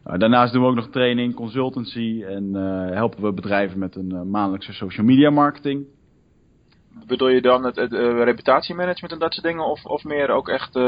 Uh, 0.07 0.17
daarnaast 0.17 0.53
doen 0.53 0.61
we 0.61 0.67
ook 0.67 0.75
nog 0.75 0.89
training, 0.89 1.35
consultancy 1.35 2.23
en 2.27 2.43
uh, 2.55 2.89
helpen 2.89 3.23
we 3.23 3.33
bedrijven 3.33 3.79
met 3.79 3.95
een 3.95 4.13
uh, 4.13 4.21
maandelijkse 4.21 4.73
social 4.73 5.05
media 5.05 5.29
marketing. 5.29 5.85
Bedoel 7.07 7.29
je 7.29 7.41
dan 7.41 7.63
het, 7.63 7.75
het 7.75 7.91
reputatiemanagement 8.23 9.13
en 9.13 9.19
dat 9.19 9.33
soort 9.33 9.45
dingen 9.45 9.65
of, 9.65 9.85
of 9.85 10.03
meer 10.03 10.29
ook 10.29 10.49
echt 10.49 10.79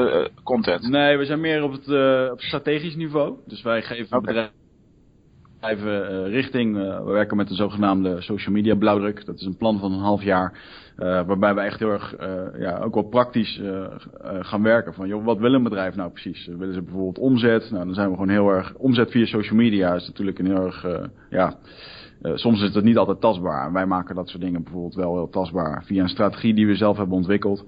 content? 0.43 0.89
Nee, 0.89 1.17
we 1.17 1.25
zijn 1.25 1.41
meer 1.41 1.63
op 1.63 1.71
het, 1.71 1.87
op 2.31 2.41
strategisch 2.41 2.95
niveau. 2.95 3.35
Dus 3.45 3.61
wij 3.61 3.81
geven 3.81 4.17
okay. 4.17 4.21
bedrijven 4.21 4.60
bedrijven 5.61 6.11
uh, 6.11 6.33
richting. 6.33 6.77
Uh, 6.77 7.03
we 7.03 7.11
werken 7.11 7.37
met 7.37 7.49
een 7.49 7.55
zogenaamde 7.55 8.21
social 8.21 8.53
media 8.53 8.75
blauwdruk. 8.75 9.25
Dat 9.25 9.35
is 9.35 9.45
een 9.45 9.57
plan 9.57 9.79
van 9.79 9.91
een 9.91 9.99
half 9.99 10.23
jaar. 10.23 10.53
Uh, 10.97 11.05
waarbij 11.25 11.55
we 11.55 11.61
echt 11.61 11.79
heel 11.79 11.91
erg 11.91 12.15
ja, 12.59 12.79
ook 12.79 12.93
wel 12.93 13.03
praktisch 13.03 13.61
gaan 14.21 14.63
werken. 14.63 14.93
Van 14.93 15.07
joh, 15.07 15.25
wat 15.25 15.37
wil 15.37 15.53
een 15.53 15.63
bedrijf 15.63 15.95
nou 15.95 16.11
precies? 16.11 16.45
willen 16.57 16.73
ze 16.73 16.81
bijvoorbeeld 16.81 17.19
omzet? 17.19 17.71
Nou, 17.71 17.85
dan 17.85 17.93
zijn 17.93 18.07
we 18.07 18.13
gewoon 18.13 18.29
heel 18.29 18.49
erg. 18.49 18.73
Omzet 18.75 19.11
via 19.11 19.25
social 19.25 19.55
media 19.55 19.93
is 19.93 20.07
natuurlijk 20.07 20.39
een 20.39 20.45
heel 20.45 20.65
erg. 20.65 21.09
ja, 21.29 21.55
soms 22.21 22.61
is 22.61 22.75
het 22.75 22.83
niet 22.83 22.97
altijd 22.97 23.21
tastbaar. 23.21 23.71
Wij 23.73 23.85
maken 23.85 24.15
dat 24.15 24.29
soort 24.29 24.43
dingen 24.43 24.63
bijvoorbeeld 24.63 24.95
wel 24.95 25.15
heel 25.15 25.29
tastbaar. 25.29 25.83
Via 25.85 26.03
een 26.03 26.09
strategie 26.09 26.53
die 26.53 26.67
we 26.67 26.75
zelf 26.75 26.97
hebben 26.97 27.15
ontwikkeld. 27.15 27.59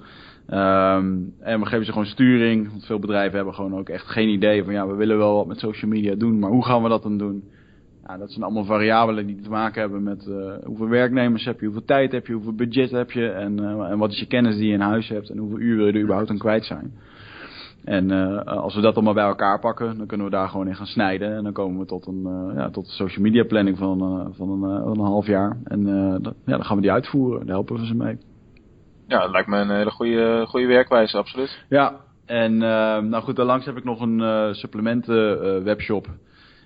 Um, 0.49 1.33
en 1.39 1.59
we 1.59 1.65
geven 1.65 1.85
ze 1.85 1.91
gewoon 1.91 2.07
sturing. 2.07 2.69
Want 2.69 2.85
veel 2.85 2.99
bedrijven 2.99 3.35
hebben 3.35 3.53
gewoon 3.53 3.77
ook 3.77 3.89
echt 3.89 4.07
geen 4.07 4.29
idee 4.29 4.63
van 4.63 4.73
ja, 4.73 4.87
we 4.87 4.95
willen 4.95 5.17
wel 5.17 5.35
wat 5.35 5.47
met 5.47 5.59
social 5.59 5.91
media 5.91 6.15
doen. 6.15 6.39
Maar 6.39 6.49
hoe 6.49 6.65
gaan 6.65 6.83
we 6.83 6.89
dat 6.89 7.03
dan 7.03 7.17
doen? 7.17 7.43
Ja, 8.07 8.17
dat 8.17 8.31
zijn 8.31 8.43
allemaal 8.43 8.65
variabelen 8.65 9.25
die 9.25 9.41
te 9.41 9.49
maken 9.49 9.81
hebben 9.81 10.03
met 10.03 10.25
uh, 10.27 10.53
hoeveel 10.65 10.87
werknemers 10.87 11.45
heb 11.45 11.59
je, 11.59 11.65
hoeveel 11.65 11.85
tijd 11.85 12.11
heb 12.11 12.27
je, 12.27 12.33
hoeveel 12.33 12.55
budget 12.55 12.91
heb 12.91 13.11
je 13.11 13.29
en, 13.29 13.61
uh, 13.61 13.89
en 13.89 13.97
wat 13.97 14.11
is 14.11 14.19
je 14.19 14.27
kennis 14.27 14.55
die 14.55 14.67
je 14.67 14.73
in 14.73 14.81
huis 14.81 15.09
hebt 15.09 15.29
en 15.29 15.37
hoeveel 15.37 15.59
uur 15.59 15.77
wil 15.77 15.85
je 15.85 15.93
er 15.93 16.01
überhaupt 16.01 16.29
aan 16.29 16.37
kwijt 16.37 16.65
zijn. 16.65 16.93
En 17.83 18.11
uh, 18.11 18.41
als 18.41 18.75
we 18.75 18.81
dat 18.81 18.95
allemaal 18.95 19.13
bij 19.13 19.23
elkaar 19.23 19.59
pakken, 19.59 19.97
dan 19.97 20.07
kunnen 20.07 20.25
we 20.25 20.31
daar 20.31 20.49
gewoon 20.49 20.67
in 20.67 20.75
gaan 20.75 20.85
snijden. 20.85 21.35
En 21.35 21.43
dan 21.43 21.53
komen 21.53 21.79
we 21.79 21.85
tot 21.85 22.07
een, 22.07 22.51
ja, 22.55 22.69
tot 22.69 22.85
een 22.85 22.91
social 22.91 23.23
media 23.23 23.43
planning 23.43 23.77
van, 23.77 24.29
van, 24.35 24.49
een, 24.49 24.87
een 24.87 24.99
half 24.99 25.27
jaar. 25.27 25.57
En 25.63 25.83
dat, 26.21 26.33
ja, 26.45 26.55
dan 26.55 26.65
gaan 26.65 26.75
we 26.75 26.81
die 26.81 26.91
uitvoeren. 26.91 27.39
Daar 27.39 27.55
helpen 27.55 27.79
we 27.79 27.85
ze 27.85 27.95
mee. 27.95 28.17
Ja, 29.07 29.19
dat 29.19 29.31
lijkt 29.31 29.47
me 29.47 29.57
een 29.57 29.69
hele 29.69 29.91
goede, 29.91 30.45
goede 30.47 30.67
werkwijze, 30.67 31.17
absoluut. 31.17 31.65
Ja, 31.69 31.95
en 32.25 32.57
nou 32.57 33.23
goed, 33.23 33.35
daarlangs 33.35 33.65
heb 33.65 33.77
ik 33.77 33.83
nog 33.83 34.01
een 34.01 34.55
supplementen 34.55 35.63
webshop. 35.63 36.07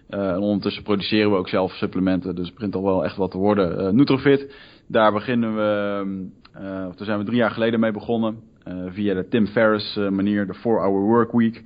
Uh, 0.10 0.32
en 0.32 0.40
ondertussen 0.40 0.84
produceren 0.84 1.32
we 1.32 1.38
ook 1.38 1.50
zelf 1.50 1.72
supplementen, 1.72 2.36
dus 2.36 2.46
het 2.46 2.54
begint 2.54 2.76
al 2.76 2.84
wel 2.84 3.04
echt 3.04 3.16
wat 3.16 3.32
te 3.32 3.38
worden. 3.38 3.80
Uh, 3.80 3.90
Nutrofit, 3.90 4.56
daar 4.88 5.12
beginnen 5.12 5.56
we, 5.56 6.04
uh, 6.62 6.88
of 6.88 6.96
daar 6.96 7.06
zijn 7.06 7.20
we 7.20 7.26
drie 7.26 7.38
jaar 7.38 7.52
geleden 7.52 7.80
mee 7.80 7.92
begonnen. 7.92 8.40
via 8.88 9.14
de 9.14 9.28
Tim 9.28 9.48
Ferriss 9.48 9.96
manier, 9.96 10.48
de 10.48 10.56
4-hour 10.56 11.02
work 11.02 11.32
week. 11.32 11.64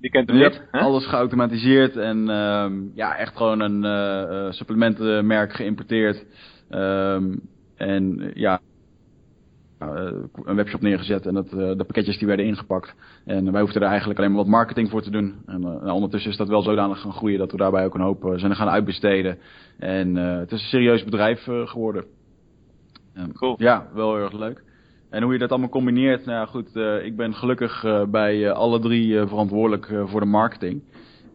Die 0.00 0.10
kent 0.10 0.28
hem 0.28 0.38
niet. 0.38 0.62
Alles 0.70 1.06
geautomatiseerd 1.06 1.96
en 1.96 2.30
ehm, 2.30 2.72
ja, 2.94 3.16
echt 3.16 3.36
gewoon 3.36 3.60
een 3.60 4.52
supplementenmerk 4.52 5.52
geïmporteerd. 5.52 6.24
Um, 6.70 7.40
en 7.76 8.30
ja, 8.34 8.52
uh, 8.52 8.67
een 9.78 10.56
webshop 10.56 10.80
neergezet 10.80 11.26
en 11.26 11.34
dat, 11.34 11.46
uh, 11.46 11.58
de 11.58 11.84
pakketjes 11.84 12.18
die 12.18 12.26
werden 12.26 12.46
ingepakt. 12.46 12.94
En 13.24 13.52
wij 13.52 13.60
hoefden 13.60 13.82
er 13.82 13.88
eigenlijk 13.88 14.18
alleen 14.18 14.30
maar 14.32 14.42
wat 14.42 14.50
marketing 14.50 14.90
voor 14.90 15.02
te 15.02 15.10
doen. 15.10 15.34
En 15.46 15.60
uh, 15.60 15.66
nou, 15.66 15.90
ondertussen 15.90 16.30
is 16.30 16.36
dat 16.36 16.48
wel 16.48 16.62
zodanig 16.62 17.00
gaan 17.00 17.12
groeien 17.12 17.38
dat 17.38 17.50
we 17.50 17.56
daarbij 17.56 17.84
ook 17.84 17.94
een 17.94 18.00
hoop 18.00 18.32
zijn 18.36 18.56
gaan 18.56 18.68
uitbesteden. 18.68 19.38
En 19.78 20.14
het 20.16 20.52
is 20.52 20.60
een 20.60 20.68
serieus 20.68 21.04
bedrijf 21.04 21.42
geworden. 21.64 22.04
cool. 23.34 23.54
Ja, 23.58 23.86
wel 23.94 24.14
heel 24.14 24.24
erg 24.24 24.32
leuk. 24.32 24.62
En 25.10 25.22
hoe 25.22 25.32
je 25.32 25.38
dat 25.38 25.50
allemaal 25.50 25.68
combineert, 25.68 26.24
nou 26.24 26.38
ja, 26.38 26.46
goed, 26.46 26.76
ik 27.04 27.16
ben 27.16 27.34
gelukkig 27.34 27.84
bij 28.10 28.52
alle 28.52 28.78
drie 28.78 29.26
verantwoordelijk 29.26 29.92
voor 30.04 30.20
de 30.20 30.26
marketing. 30.26 30.82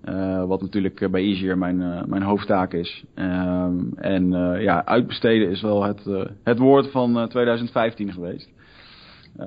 Uh, 0.10 0.46
wat 0.46 0.62
natuurlijk 0.62 1.02
uh, 1.02 1.10
bij 1.10 1.22
Easier 1.22 1.58
mijn, 1.58 1.82
uh, 1.82 2.04
mijn 2.06 2.22
hoofdtaak 2.22 2.74
is. 2.74 3.04
Ehm, 3.16 3.80
en 3.96 4.32
ja, 4.62 4.86
uitbesteden 4.86 5.50
is 5.50 5.62
wel 5.62 5.84
het, 5.84 6.06
het 6.44 6.58
woord 6.58 6.92
van 6.92 7.28
2015 7.30 8.14
geweest. 8.14 8.50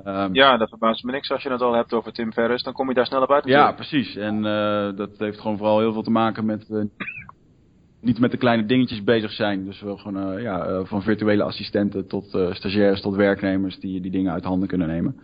Um, 0.05 0.33
ja, 0.33 0.57
dat 0.57 0.69
verbaast 0.69 1.03
me 1.03 1.11
niks 1.11 1.31
als 1.31 1.43
je 1.43 1.49
het 1.49 1.61
al 1.61 1.73
hebt 1.73 1.93
over 1.93 2.13
Tim 2.13 2.33
Ferriss. 2.33 2.63
Dan 2.63 2.73
kom 2.73 2.87
je 2.87 2.93
daar 2.93 3.05
snel 3.05 3.21
op 3.21 3.31
uit. 3.31 3.45
Ja, 3.45 3.71
precies. 3.71 4.15
En 4.15 4.41
dat 4.95 5.09
heeft 5.17 5.39
gewoon 5.39 5.57
vooral 5.57 5.79
heel 5.79 5.93
veel 5.93 6.03
te 6.03 6.11
maken 6.11 6.45
met 6.45 6.67
niet 8.01 8.19
met 8.19 8.31
de 8.31 8.37
kleine 8.37 8.65
dingetjes 8.65 9.03
bezig 9.03 9.31
zijn. 9.31 9.65
Dus 9.65 9.81
wel 9.81 9.97
gewoon 9.97 10.41
ja, 10.41 10.83
van 10.83 11.01
virtuele 11.01 11.43
assistenten 11.43 12.07
tot 12.07 12.25
stagiaires 12.51 13.01
tot 13.01 13.15
werknemers 13.15 13.79
die 13.79 14.01
die 14.01 14.11
dingen 14.11 14.33
uit 14.33 14.43
handen 14.43 14.67
kunnen 14.67 14.87
nemen. 14.87 15.19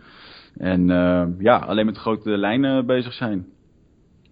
En 0.56 0.86
ja, 1.38 1.56
alleen 1.56 1.86
met 1.86 1.94
de 1.94 2.00
grote 2.00 2.38
lijnen 2.38 2.86
bezig 2.86 3.12
zijn. 3.12 3.46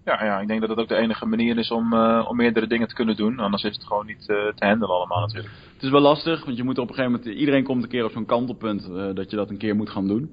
Ja, 0.04 0.24
ja, 0.24 0.40
ik 0.40 0.48
denk 0.48 0.60
dat 0.60 0.68
het 0.68 0.78
ook 0.78 0.88
de 0.88 0.96
enige 0.96 1.26
manier 1.26 1.58
is 1.58 1.70
om, 1.70 1.92
uh, 1.92 2.26
om 2.28 2.36
meerdere 2.36 2.66
dingen 2.66 2.88
te 2.88 2.94
kunnen 2.94 3.16
doen. 3.16 3.38
Anders 3.38 3.64
is 3.64 3.74
het 3.74 3.84
gewoon 3.84 4.06
niet 4.06 4.20
uh, 4.20 4.26
te 4.26 4.66
handelen 4.66 4.96
allemaal 4.96 5.20
natuurlijk. 5.20 5.54
Het 5.74 5.82
is 5.82 5.90
wel 5.90 6.00
lastig, 6.00 6.44
want 6.44 6.56
je 6.56 6.64
moet 6.64 6.78
op 6.78 6.88
een 6.88 6.94
gegeven 6.94 7.18
moment... 7.20 7.38
Iedereen 7.38 7.64
komt 7.64 7.82
een 7.82 7.88
keer 7.88 8.04
op 8.04 8.10
zo'n 8.10 8.26
kantelpunt 8.26 8.88
uh, 8.90 9.14
dat 9.14 9.30
je 9.30 9.36
dat 9.36 9.50
een 9.50 9.58
keer 9.58 9.76
moet 9.76 9.90
gaan 9.90 10.08
doen. 10.08 10.30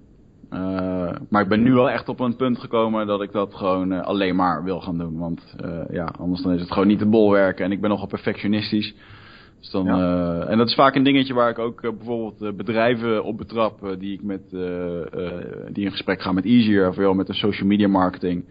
Uh, 0.54 1.12
maar 1.30 1.42
ik 1.42 1.48
ben 1.48 1.64
nu 1.64 1.74
wel 1.74 1.90
echt 1.90 2.10
op 2.10 2.20
een 2.20 2.36
punt 2.36 2.60
gekomen 2.60 3.08
dat 3.08 3.22
ik 3.22 3.32
dat 3.32 3.56
gewoon 3.56 4.04
alleen 4.04 4.36
maar 4.36 4.64
wil 4.64 4.82
gaan 4.82 4.98
doen. 4.98 5.18
Want 5.18 5.56
uh, 5.66 5.82
ja, 5.92 6.14
anders 6.20 6.42
dan 6.42 6.54
is 6.54 6.62
het 6.62 6.72
gewoon 6.72 6.88
niet 6.88 7.00
te 7.00 7.06
bolwerken. 7.06 7.66
En 7.66 7.72
ik 7.72 7.82
ben 7.82 7.90
nogal 7.90 8.08
perfectionistisch. 8.08 8.96
Dus 9.60 9.72
dan, 9.72 9.86
ja. 9.86 10.46
en 10.46 10.58
dat 10.58 10.68
is 10.68 10.76
vaak 10.76 10.96
een 10.96 11.04
dingetje 11.04 11.34
waar 11.34 11.50
ik 11.50 11.60
ook 11.60 11.82
bijvoorbeeld 11.82 12.58
bedrijven 12.58 13.24
op 13.24 13.38
betrap 13.38 13.96
die 14.00 14.14
ik 14.14 14.24
met 14.24 14.50
die 15.70 15.86
in 15.86 15.92
gesprek 15.92 16.22
gaan 16.22 16.36
met 16.36 16.46
Easier 16.46 16.88
of 16.88 16.96
wel 16.96 17.14
met 17.14 17.30
een 17.30 17.36
social 17.36 17.68
media 17.68 17.88
marketing. 17.88 18.46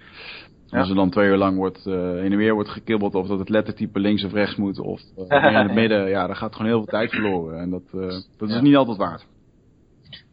Ja. 0.70 0.78
Als 0.78 0.88
er 0.88 0.94
dan 0.94 1.10
twee 1.10 1.28
uur 1.28 1.36
lang 1.36 1.56
wordt, 1.56 1.84
heen 1.84 2.32
en 2.32 2.36
weer 2.36 2.54
wordt 2.54 2.68
gekibbeld 2.68 3.14
of 3.14 3.26
dat 3.26 3.38
het 3.38 3.48
lettertype 3.48 4.00
links 4.00 4.24
of 4.24 4.32
rechts 4.32 4.56
moet 4.56 4.78
of 4.78 5.00
in 5.28 5.54
het 5.54 5.74
midden, 5.74 6.08
ja, 6.08 6.26
dan 6.26 6.36
gaat 6.36 6.52
gewoon 6.52 6.70
heel 6.70 6.78
veel 6.78 6.98
tijd 6.98 7.10
verloren. 7.10 7.58
En 7.58 7.70
dat, 7.70 7.90
dat 8.36 8.48
is 8.48 8.54
ja. 8.54 8.60
niet 8.60 8.76
altijd 8.76 8.96
waard. 8.96 9.26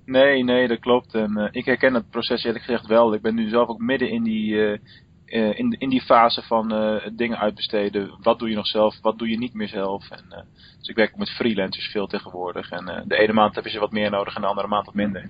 Nee, 0.06 0.44
nee, 0.44 0.68
dat 0.68 0.80
klopt. 0.80 1.13
En 1.13 1.38
uh, 1.38 1.48
ik 1.51 1.65
herken 1.65 1.94
het 1.94 2.10
proces 2.10 2.44
eerlijk 2.44 2.63
gezegd 2.63 2.88
wel. 2.88 3.13
Ik 3.13 3.22
ben 3.22 3.36
nu 3.36 3.50
zelf 3.50 3.68
ook 3.68 3.80
midden 3.80 4.10
in 4.10 4.24
die, 4.24 4.54
uh, 4.54 4.77
uh, 5.25 5.60
in, 5.60 5.75
in 5.80 5.89
die 5.89 6.01
fase 6.01 6.42
van 6.42 6.68
dingen 7.15 7.39
uitbesteden. 7.39 8.18
Wat 8.22 8.39
doe 8.39 8.50
je 8.50 8.56
nog 8.56 8.68
zelf, 8.68 9.01
wat 9.01 9.18
doe 9.18 9.30
je 9.30 9.38
niet 9.38 9.54
meer 9.54 9.68
zelf. 9.68 10.10
En, 10.10 10.46
dus 10.80 10.88
ik 10.88 10.96
werk 10.96 11.18
met 11.18 11.30
freelancers 11.30 11.88
veel 11.88 12.08
tegenwoordig. 12.08 12.70
En 12.70 13.04
de 13.08 13.18
ene 13.18 13.34
maand 13.34 13.56
heb 13.56 13.63
je 13.63 13.70
ze 13.70 13.80
wat 13.80 13.92
meer 13.92 14.10
nodig 14.10 14.36
en 14.36 14.42
de 14.42 14.48
andere 14.48 14.68
maand 14.68 14.86
wat 14.86 14.96
minder. 14.96 15.30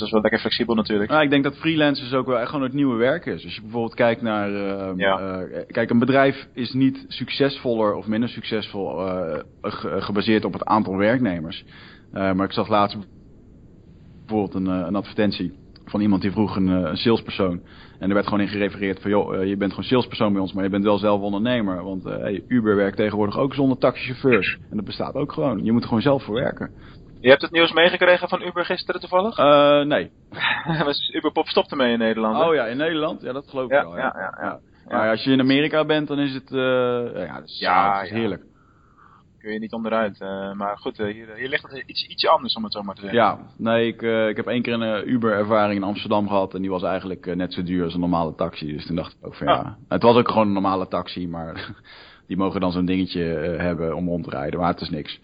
Dus 0.00 0.10
dat 0.10 0.20
is 0.20 0.22
wel 0.22 0.30
lekker 0.30 0.40
flexibel 0.40 0.74
natuurlijk. 0.74 1.10
Nou, 1.10 1.22
ik 1.22 1.30
denk 1.30 1.44
dat 1.44 1.56
freelancers 1.56 2.12
ook 2.12 2.26
wel 2.26 2.38
echt 2.38 2.48
gewoon 2.48 2.64
het 2.64 2.72
nieuwe 2.72 2.96
werk 2.96 3.26
is. 3.26 3.44
Als 3.44 3.54
je 3.54 3.60
bijvoorbeeld 3.60 3.94
kijkt 3.94 4.22
naar... 4.22 4.50
ja. 4.96 5.44
kijk, 5.66 5.90
een 5.90 5.98
bedrijf 5.98 6.46
is 6.54 6.72
niet 6.72 7.04
succesvoller 7.08 7.94
of 7.94 8.06
minder 8.06 8.28
succesvol 8.28 9.08
gebaseerd 9.80 10.44
op 10.44 10.52
het 10.52 10.64
aantal 10.64 10.96
werknemers. 10.96 11.64
maar 12.12 12.44
ik 12.44 12.52
zag 12.52 12.68
laatst 12.68 12.96
bijvoorbeeld 14.26 14.54
een, 14.54 14.80
eh, 14.80 14.86
een 14.86 14.96
advertentie 14.96 15.52
van 15.84 16.00
iemand 16.00 16.22
die 16.22 16.30
vroeg 16.30 16.56
een, 16.56 16.68
eh, 16.68 16.90
een, 16.90 16.96
salespersoon. 16.96 17.60
En 17.98 18.08
er 18.08 18.14
werd 18.14 18.26
gewoon 18.26 18.40
in 18.40 18.48
gerefereerd 18.48 19.00
van, 19.00 19.10
joh, 19.10 19.34
eh, 19.34 19.48
je 19.48 19.56
bent 19.56 19.70
gewoon 19.70 19.88
salespersoon 19.88 20.32
bij 20.32 20.42
ons, 20.42 20.52
maar 20.52 20.64
je 20.64 20.70
bent 20.70 20.84
wel 20.84 20.98
zelf 20.98 21.20
ondernemer. 21.20 21.82
Want 21.82 22.04
hey, 22.04 22.44
Uber 22.48 22.76
werkt 22.76 22.96
tegenwoordig 22.96 23.38
ook 23.38 23.54
zonder 23.54 23.78
taxichauffeurs. 23.78 24.58
En 24.70 24.76
dat 24.76 24.84
bestaat 24.84 25.14
ook 25.14 25.32
gewoon. 25.32 25.64
Je 25.64 25.72
moet 25.72 25.82
er 25.82 25.88
gewoon 25.88 26.02
zelf 26.02 26.24
voor 26.24 26.34
werken. 26.34 26.70
Je 27.26 27.32
hebt 27.32 27.44
het 27.44 27.52
nieuws 27.52 27.72
meegekregen 27.72 28.28
van 28.28 28.42
Uber 28.42 28.64
gisteren 28.64 29.00
toevallig? 29.00 29.38
Uh, 29.38 29.82
nee. 29.82 30.10
Uberpop 31.16 31.48
stopte 31.48 31.76
mee 31.76 31.92
in 31.92 31.98
Nederland. 31.98 32.44
Oh 32.44 32.54
ja, 32.54 32.66
in 32.66 32.76
Nederland? 32.76 33.22
Ja, 33.22 33.32
dat 33.32 33.48
geloof 33.48 33.64
ik 33.64 33.70
wel. 33.70 33.96
Ja. 33.96 34.02
Ja, 34.02 34.14
ja, 34.40 34.44
ja. 34.44 34.60
Maar 34.88 35.10
als 35.10 35.24
je 35.24 35.30
in 35.30 35.40
Amerika 35.40 35.84
bent, 35.84 36.08
dan 36.08 36.18
is 36.18 36.34
het, 36.34 36.50
uh, 36.50 36.60
ja, 37.26 37.34
dat 37.34 37.44
is, 37.44 37.58
ja, 37.58 38.02
is 38.02 38.10
heerlijk 38.10 38.42
kun 39.40 39.52
je 39.52 39.58
niet 39.58 39.72
onderuit. 39.72 40.20
Uh, 40.20 40.52
maar 40.52 40.78
goed, 40.78 40.96
hier, 40.96 41.34
hier, 41.36 41.48
ligt 41.48 41.62
het 41.62 41.82
iets, 41.86 42.06
iets 42.06 42.26
anders 42.26 42.54
om 42.54 42.64
het 42.64 42.72
zo 42.72 42.82
maar 42.82 42.94
te 42.94 43.00
zeggen. 43.00 43.18
Ja, 43.18 43.38
nee, 43.56 43.86
ik, 43.86 44.02
ik 44.02 44.36
heb 44.36 44.46
één 44.46 44.62
keer 44.62 44.72
een 44.72 45.10
Uber-ervaring 45.10 45.76
in 45.76 45.86
Amsterdam 45.86 46.28
gehad. 46.28 46.54
En 46.54 46.60
die 46.60 46.70
was 46.70 46.82
eigenlijk 46.82 47.34
net 47.34 47.52
zo 47.52 47.62
duur 47.62 47.84
als 47.84 47.94
een 47.94 48.00
normale 48.00 48.34
taxi. 48.34 48.72
Dus 48.72 48.86
toen 48.86 48.96
dacht 48.96 49.12
ik 49.12 49.26
ook 49.26 49.34
van 49.34 49.46
ja. 49.46 49.54
Ah. 49.54 49.72
Het 49.88 50.02
was 50.02 50.16
ook 50.16 50.28
gewoon 50.28 50.46
een 50.46 50.52
normale 50.52 50.88
taxi, 50.88 51.28
maar 51.28 51.74
die 52.28 52.36
mogen 52.36 52.60
dan 52.60 52.72
zo'n 52.72 52.84
dingetje 52.84 53.22
hebben 53.58 53.96
om 53.96 54.08
rond 54.08 54.24
te 54.24 54.30
rijden. 54.30 54.60
Maar 54.60 54.70
het 54.70 54.80
is 54.80 54.90
niks. 54.90 55.20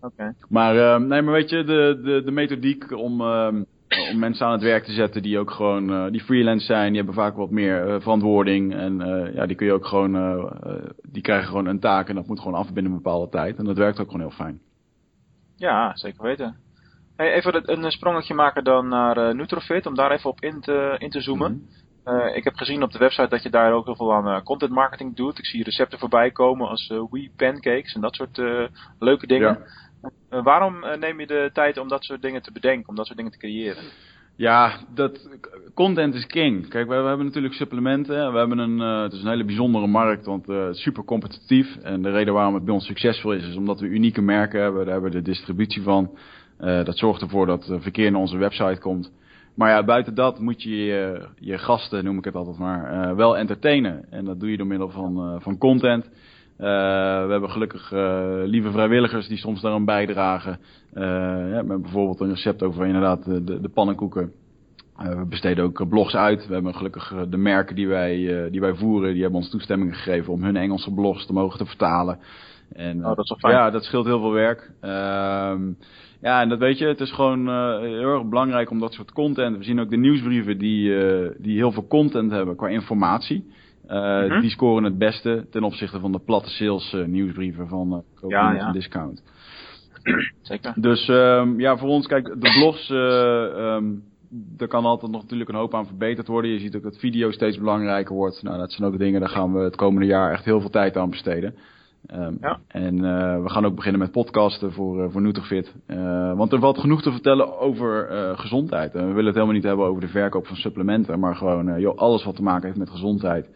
Oké. 0.00 0.34
Maar, 0.48 1.00
nee, 1.00 1.22
maar 1.22 1.32
weet 1.32 1.50
je, 1.50 1.64
de, 1.64 2.00
de, 2.04 2.22
de 2.24 2.30
methodiek 2.30 2.92
om 2.92 3.20
ehm, 3.20 3.62
om 3.88 4.18
mensen 4.18 4.46
aan 4.46 4.52
het 4.52 4.62
werk 4.62 4.84
te 4.84 4.92
zetten 4.92 5.22
die 5.22 5.38
ook 5.38 5.50
gewoon 5.50 5.90
uh, 5.90 6.10
die 6.10 6.20
freelance 6.20 6.66
zijn. 6.66 6.88
Die 6.88 6.96
hebben 6.96 7.14
vaak 7.14 7.36
wat 7.36 7.50
meer 7.50 7.88
uh, 7.88 8.00
verantwoording. 8.00 8.74
En 8.74 9.00
uh, 9.00 9.34
ja, 9.34 9.46
die 9.46 9.56
kun 9.56 9.66
je 9.66 9.72
ook 9.72 9.86
gewoon, 9.86 10.12
die 11.02 11.22
krijgen 11.22 11.46
gewoon 11.46 11.66
een 11.66 11.80
taak 11.80 12.08
en 12.08 12.14
dat 12.14 12.26
moet 12.26 12.40
gewoon 12.40 12.58
af 12.58 12.72
binnen 12.72 12.92
een 12.92 13.02
bepaalde 13.02 13.28
tijd. 13.28 13.58
En 13.58 13.64
dat 13.64 13.76
werkt 13.76 14.00
ook 14.00 14.10
gewoon 14.10 14.26
heel 14.26 14.36
fijn. 14.36 14.60
Ja, 15.56 15.96
zeker 15.96 16.22
weten. 16.22 16.56
Hey, 17.16 17.32
even 17.32 17.84
een 17.84 17.90
sprongetje 17.90 18.34
maken 18.34 18.64
dan 18.64 18.88
naar 18.88 19.34
Nutrofit, 19.34 19.86
om 19.86 19.94
daar 19.94 20.10
even 20.10 20.30
op 20.30 20.40
in 20.40 20.60
te, 20.60 20.94
in 20.98 21.10
te 21.10 21.20
zoomen. 21.20 21.52
Mm 21.52 21.86
ik 22.34 22.44
heb 22.44 22.56
gezien 22.56 22.82
op 22.82 22.92
de 22.92 22.98
website 22.98 23.28
dat 23.28 23.42
je 23.42 23.50
daar 23.50 23.72
ook 23.72 23.84
heel 23.84 23.96
veel 23.96 24.14
aan 24.14 24.42
content 24.42 24.70
marketing 24.70 25.16
doet. 25.16 25.38
Ik 25.38 25.46
zie 25.46 25.64
recepten 25.64 25.98
voorbij 25.98 26.30
komen 26.30 26.68
als 26.68 26.92
Wee 27.10 27.32
Pancakes 27.36 27.94
en 27.94 28.00
dat 28.00 28.14
soort 28.14 28.36
leuke 28.98 29.26
dingen. 29.26 29.48
Ja. 29.48 29.87
Uh, 30.02 30.42
waarom 30.42 30.84
uh, 30.84 30.96
neem 30.96 31.20
je 31.20 31.26
de 31.26 31.50
tijd 31.52 31.78
om 31.78 31.88
dat 31.88 32.04
soort 32.04 32.22
dingen 32.22 32.42
te 32.42 32.52
bedenken, 32.52 32.88
om 32.88 32.94
dat 32.94 33.06
soort 33.06 33.18
dingen 33.18 33.32
te 33.32 33.38
creëren? 33.38 33.82
Ja, 34.36 34.78
dat, 34.94 35.28
content 35.74 36.14
is 36.14 36.26
king. 36.26 36.68
Kijk, 36.68 36.88
we, 36.88 36.94
hebben 36.94 37.26
natuurlijk 37.26 37.54
supplementen. 37.54 38.32
We 38.32 38.38
hebben 38.38 38.58
een, 38.58 38.80
uh, 38.80 39.02
het 39.02 39.12
is 39.12 39.22
een 39.22 39.28
hele 39.28 39.44
bijzondere 39.44 39.86
markt, 39.86 40.26
want 40.26 40.48
uh, 40.48 40.66
super 40.70 41.04
competitief. 41.04 41.76
En 41.76 42.02
de 42.02 42.10
reden 42.10 42.34
waarom 42.34 42.54
het 42.54 42.64
bij 42.64 42.74
ons 42.74 42.86
succesvol 42.86 43.32
is, 43.32 43.48
is 43.48 43.56
omdat 43.56 43.80
we 43.80 43.86
unieke 43.86 44.22
merken 44.22 44.60
hebben. 44.60 44.84
Daar 44.84 44.92
hebben 44.92 45.10
we 45.10 45.16
de 45.16 45.30
distributie 45.30 45.82
van. 45.82 46.10
Dat 46.58 46.98
zorgt 46.98 47.22
ervoor 47.22 47.46
dat 47.46 47.74
verkeer 47.78 48.10
naar 48.10 48.20
onze 48.20 48.36
website 48.36 48.80
komt. 48.80 49.12
Maar 49.54 49.70
ja, 49.70 49.84
buiten 49.84 50.14
dat 50.14 50.38
moet 50.38 50.62
je 50.62 50.76
je, 50.76 51.26
je 51.38 51.58
gasten, 51.58 52.04
noem 52.04 52.18
ik 52.18 52.24
het 52.24 52.34
altijd 52.34 52.58
maar, 52.58 53.16
wel 53.16 53.36
entertainen. 53.36 54.04
En 54.10 54.24
dat 54.24 54.40
doe 54.40 54.50
je 54.50 54.56
door 54.56 54.66
middel 54.66 54.90
van, 54.90 55.40
van 55.42 55.58
content. 55.58 56.10
Uh, 56.60 56.66
we 57.26 57.30
hebben 57.30 57.50
gelukkig 57.50 57.92
uh, 57.92 58.30
lieve 58.44 58.70
vrijwilligers 58.70 59.28
die 59.28 59.38
soms 59.38 59.60
daaraan 59.60 59.84
bijdragen. 59.84 60.58
Uh, 60.94 61.02
ja, 61.52 61.62
met 61.62 61.82
bijvoorbeeld 61.82 62.20
een 62.20 62.28
recept 62.28 62.62
over 62.62 62.86
inderdaad 62.86 63.24
de, 63.24 63.60
de, 63.60 63.68
pannenkoeken. 63.68 64.32
we 64.96 65.26
besteden 65.28 65.64
ook 65.64 65.88
blogs 65.88 66.14
uit. 66.14 66.46
We 66.46 66.54
hebben 66.54 66.74
gelukkig 66.74 67.14
de 67.28 67.36
merken 67.36 67.74
die 67.74 67.88
wij, 67.88 68.48
die 68.50 68.60
wij 68.60 68.74
voeren, 68.74 69.12
die 69.12 69.22
hebben 69.22 69.40
ons 69.40 69.50
toestemming 69.50 69.96
gegeven 69.96 70.32
om 70.32 70.42
hun 70.42 70.56
Engelse 70.56 70.94
blogs 70.94 71.26
te 71.26 71.32
mogen 71.32 71.58
te 71.58 71.66
vertalen. 71.66 72.18
En, 72.72 72.98
oh, 72.98 73.16
dat 73.16 73.24
is 73.24 73.34
fijn. 73.38 73.54
Ja, 73.54 73.70
dat 73.70 73.84
scheelt 73.84 74.06
heel 74.06 74.20
veel 74.20 74.32
werk. 74.32 74.70
Ehm, 74.80 75.62
ja, 76.20 76.40
en 76.40 76.48
dat 76.48 76.58
weet 76.58 76.78
je, 76.78 76.86
het 76.86 77.00
is 77.00 77.12
gewoon 77.12 77.48
heel 77.82 78.14
erg 78.14 78.28
belangrijk 78.28 78.70
om 78.70 78.80
dat 78.80 78.92
soort 78.92 79.12
content. 79.12 79.56
We 79.56 79.64
zien 79.64 79.80
ook 79.80 79.90
de 79.90 79.96
nieuwsbrieven 79.96 80.58
die, 80.58 80.94
die 81.38 81.56
heel 81.56 81.72
veel 81.72 81.86
content 81.86 82.30
hebben 82.30 82.56
qua 82.56 82.68
informatie. 82.68 83.44
Uh, 83.88 84.40
Die 84.40 84.50
scoren 84.50 84.84
het 84.84 84.98
beste 84.98 85.46
ten 85.50 85.62
opzichte 85.62 86.00
van 86.00 86.12
de 86.12 86.18
platte 86.18 86.50
sales 86.50 86.92
uh, 86.92 87.06
nieuwsbrieven 87.06 87.68
van 87.68 88.04
uh, 88.22 88.30
ja, 88.30 88.52
ja. 88.52 88.72
Discount. 88.72 89.22
Zeker. 90.42 90.72
Dus 90.76 91.08
um, 91.08 91.60
ja, 91.60 91.76
voor 91.76 91.88
ons, 91.88 92.06
kijk, 92.06 92.24
de 92.24 92.58
blogs, 92.58 92.90
um, 92.90 94.02
er 94.58 94.68
kan 94.68 94.84
altijd 94.84 95.12
nog 95.12 95.22
natuurlijk 95.22 95.50
een 95.50 95.56
hoop 95.56 95.74
aan 95.74 95.86
verbeterd 95.86 96.26
worden. 96.26 96.50
Je 96.50 96.58
ziet 96.58 96.76
ook 96.76 96.82
dat 96.82 96.98
video 96.98 97.30
steeds 97.30 97.58
belangrijker 97.58 98.14
wordt. 98.14 98.42
Nou, 98.42 98.58
dat 98.58 98.72
zijn 98.72 98.92
ook 98.92 98.98
dingen, 98.98 99.20
daar 99.20 99.28
gaan 99.28 99.52
we 99.52 99.60
het 99.60 99.76
komende 99.76 100.06
jaar 100.06 100.32
echt 100.32 100.44
heel 100.44 100.60
veel 100.60 100.70
tijd 100.70 100.96
aan 100.96 101.10
besteden. 101.10 101.54
Um, 102.14 102.38
ja. 102.40 102.58
En 102.68 103.00
we 103.42 103.48
gaan 103.48 103.66
ook 103.66 103.74
beginnen 103.74 104.00
met 104.00 104.10
podcasten 104.10 104.72
voor, 104.72 105.10
voor 105.10 105.20
Nutrifit. 105.20 105.74
want 106.36 106.52
er 106.52 106.60
valt 106.60 106.78
genoeg 106.78 107.02
te 107.02 107.12
vertellen 107.12 107.58
over 107.58 108.08
gezondheid. 108.36 108.94
En 108.94 109.00
we 109.00 109.08
willen 109.12 109.24
het 109.24 109.34
helemaal 109.34 109.54
niet 109.54 109.64
hebben 109.64 109.86
over 109.86 110.00
de 110.00 110.08
verkoop 110.08 110.46
van 110.46 110.56
supplementen, 110.56 111.18
maar 111.18 111.36
gewoon 111.36 111.80
joh, 111.80 111.98
alles 111.98 112.24
wat 112.24 112.36
te 112.36 112.42
maken 112.42 112.66
heeft 112.66 112.78
met 112.78 112.90
gezondheid. 112.90 113.48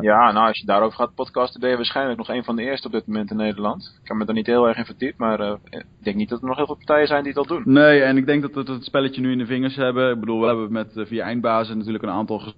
Ja. 0.00 0.32
nou 0.32 0.46
als 0.46 0.58
je 0.58 0.66
daarover 0.66 0.98
gaat 0.98 1.14
podcasten, 1.14 1.60
ben 1.60 1.70
je 1.70 1.76
waarschijnlijk 1.76 2.18
nog 2.18 2.28
een 2.28 2.44
van 2.44 2.56
de 2.56 2.62
eerste 2.62 2.86
op 2.86 2.92
dit 2.92 3.06
moment 3.06 3.30
in 3.30 3.36
Nederland. 3.36 3.98
Ik 4.00 4.08
kan 4.08 4.16
me 4.16 4.24
er 4.24 4.34
niet 4.34 4.46
heel 4.46 4.68
erg 4.68 4.76
in 4.76 4.84
verdiept, 4.84 5.18
maar 5.18 5.40
uh, 5.40 5.54
ik 5.70 5.84
denk 5.98 6.16
niet 6.16 6.28
dat 6.28 6.40
er 6.40 6.46
nog 6.46 6.56
heel 6.56 6.66
veel 6.66 6.74
partijen 6.74 7.06
zijn 7.06 7.24
die 7.24 7.32
dat 7.32 7.48
doen. 7.48 7.62
Nee, 7.64 8.02
en 8.02 8.16
ik 8.16 8.26
denk 8.26 8.42
dat 8.42 8.66
we 8.66 8.72
het 8.72 8.84
spelletje 8.84 9.20
nu 9.20 9.32
in 9.32 9.38
de 9.38 9.46
vingers 9.46 9.76
hebben. 9.76 10.12
Ik 10.12 10.20
bedoel, 10.20 10.40
we 10.40 10.46
hebben 10.46 10.72
met 10.72 10.96
uh, 10.96 11.06
via 11.06 11.24
eindbazen 11.24 11.76
natuurlijk 11.76 12.04
een 12.04 12.10
aantal 12.10 12.52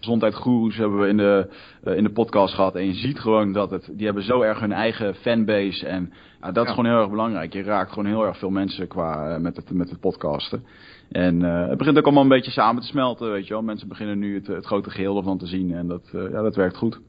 gezondheidsgoeroes 0.00 0.76
hebben 0.76 1.00
we 1.00 1.08
in 1.08 1.16
de, 1.16 1.50
uh, 1.84 1.96
in 1.96 2.04
de 2.04 2.12
podcast 2.12 2.54
gehad. 2.54 2.74
En 2.74 2.86
je 2.86 2.94
ziet 2.94 3.20
gewoon 3.20 3.52
dat 3.52 3.70
het, 3.70 3.90
die 3.92 4.04
hebben 4.04 4.24
zo 4.24 4.40
erg 4.40 4.60
hun 4.60 4.72
eigen 4.72 5.14
fanbase. 5.14 5.86
En 5.86 6.12
dat 6.52 6.64
is 6.64 6.70
gewoon 6.70 6.86
heel 6.86 7.00
erg 7.00 7.10
belangrijk. 7.10 7.52
Je 7.52 7.62
raakt 7.62 7.92
gewoon 7.92 8.06
heel 8.06 8.26
erg 8.26 8.38
veel 8.38 8.50
mensen 8.50 8.88
qua, 8.88 9.38
met, 9.38 9.56
het, 9.56 9.70
met 9.70 9.90
het 9.90 10.00
podcasten. 10.00 10.64
En 11.10 11.40
uh, 11.40 11.68
het 11.68 11.78
begint 11.78 11.98
ook 11.98 12.04
allemaal 12.04 12.22
een 12.22 12.28
beetje 12.28 12.50
samen 12.50 12.82
te 12.82 12.88
smelten, 12.88 13.30
weet 13.30 13.46
je 13.46 13.52
wel. 13.52 13.62
Mensen 13.62 13.88
beginnen 13.88 14.18
nu 14.18 14.34
het, 14.34 14.46
het 14.46 14.66
grote 14.66 14.90
geheel 14.90 15.16
ervan 15.16 15.38
te 15.38 15.46
zien 15.46 15.74
en 15.74 15.86
dat, 15.86 16.08
ja, 16.12 16.42
dat 16.42 16.56
werkt 16.56 16.76
goed. 16.76 17.00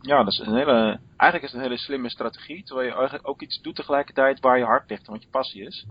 Ja, 0.00 0.24
dat 0.24 0.32
is 0.32 0.38
een 0.38 0.54
hele, 0.54 0.98
eigenlijk 1.16 1.42
is 1.42 1.52
het 1.52 1.54
een 1.54 1.66
hele 1.66 1.78
slimme 1.78 2.10
strategie. 2.10 2.62
Terwijl 2.64 2.88
je 2.88 2.94
eigenlijk 2.94 3.28
ook 3.28 3.42
iets 3.42 3.60
doet 3.62 3.74
tegelijkertijd 3.74 4.40
waar 4.40 4.58
je 4.58 4.64
hart 4.64 4.90
ligt 4.90 5.06
en 5.06 5.12
wat 5.12 5.22
je 5.22 5.28
passie 5.30 5.62
is. 5.62 5.86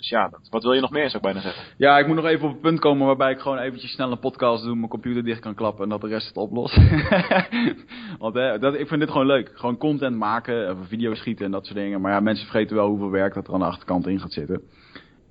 Dus 0.00 0.08
ja, 0.08 0.30
wat 0.50 0.62
wil 0.62 0.72
je 0.72 0.80
nog 0.80 0.90
meer, 0.90 1.10
zou 1.10 1.16
ik 1.16 1.22
bijna 1.22 1.40
zeggen. 1.40 1.64
Ja, 1.76 1.98
ik 1.98 2.06
moet 2.06 2.16
nog 2.16 2.24
even 2.24 2.46
op 2.46 2.52
het 2.52 2.60
punt 2.60 2.80
komen 2.80 3.06
waarbij 3.06 3.30
ik 3.30 3.38
gewoon 3.38 3.58
eventjes 3.58 3.92
snel 3.92 4.10
een 4.10 4.18
podcast 4.18 4.64
doe, 4.64 4.74
mijn 4.74 4.88
computer 4.88 5.24
dicht 5.24 5.40
kan 5.40 5.54
klappen 5.54 5.84
en 5.84 5.90
dat 5.90 6.00
de 6.00 6.08
rest 6.08 6.26
het 6.26 6.36
oplost. 6.36 6.78
Want 8.18 8.34
hè, 8.34 8.58
dat, 8.58 8.74
ik 8.74 8.88
vind 8.88 9.00
dit 9.00 9.10
gewoon 9.10 9.26
leuk. 9.26 9.50
Gewoon 9.54 9.76
content 9.76 10.16
maken, 10.16 10.70
of 10.70 10.88
video's 10.88 11.18
schieten 11.18 11.44
en 11.44 11.50
dat 11.50 11.66
soort 11.66 11.78
dingen. 11.78 12.00
Maar 12.00 12.12
ja, 12.12 12.20
mensen 12.20 12.46
vergeten 12.46 12.76
wel 12.76 12.88
hoeveel 12.88 13.10
werk 13.10 13.34
dat 13.34 13.46
er 13.46 13.52
aan 13.52 13.60
de 13.60 13.66
achterkant 13.66 14.06
in 14.06 14.20
gaat 14.20 14.32
zitten. 14.32 14.62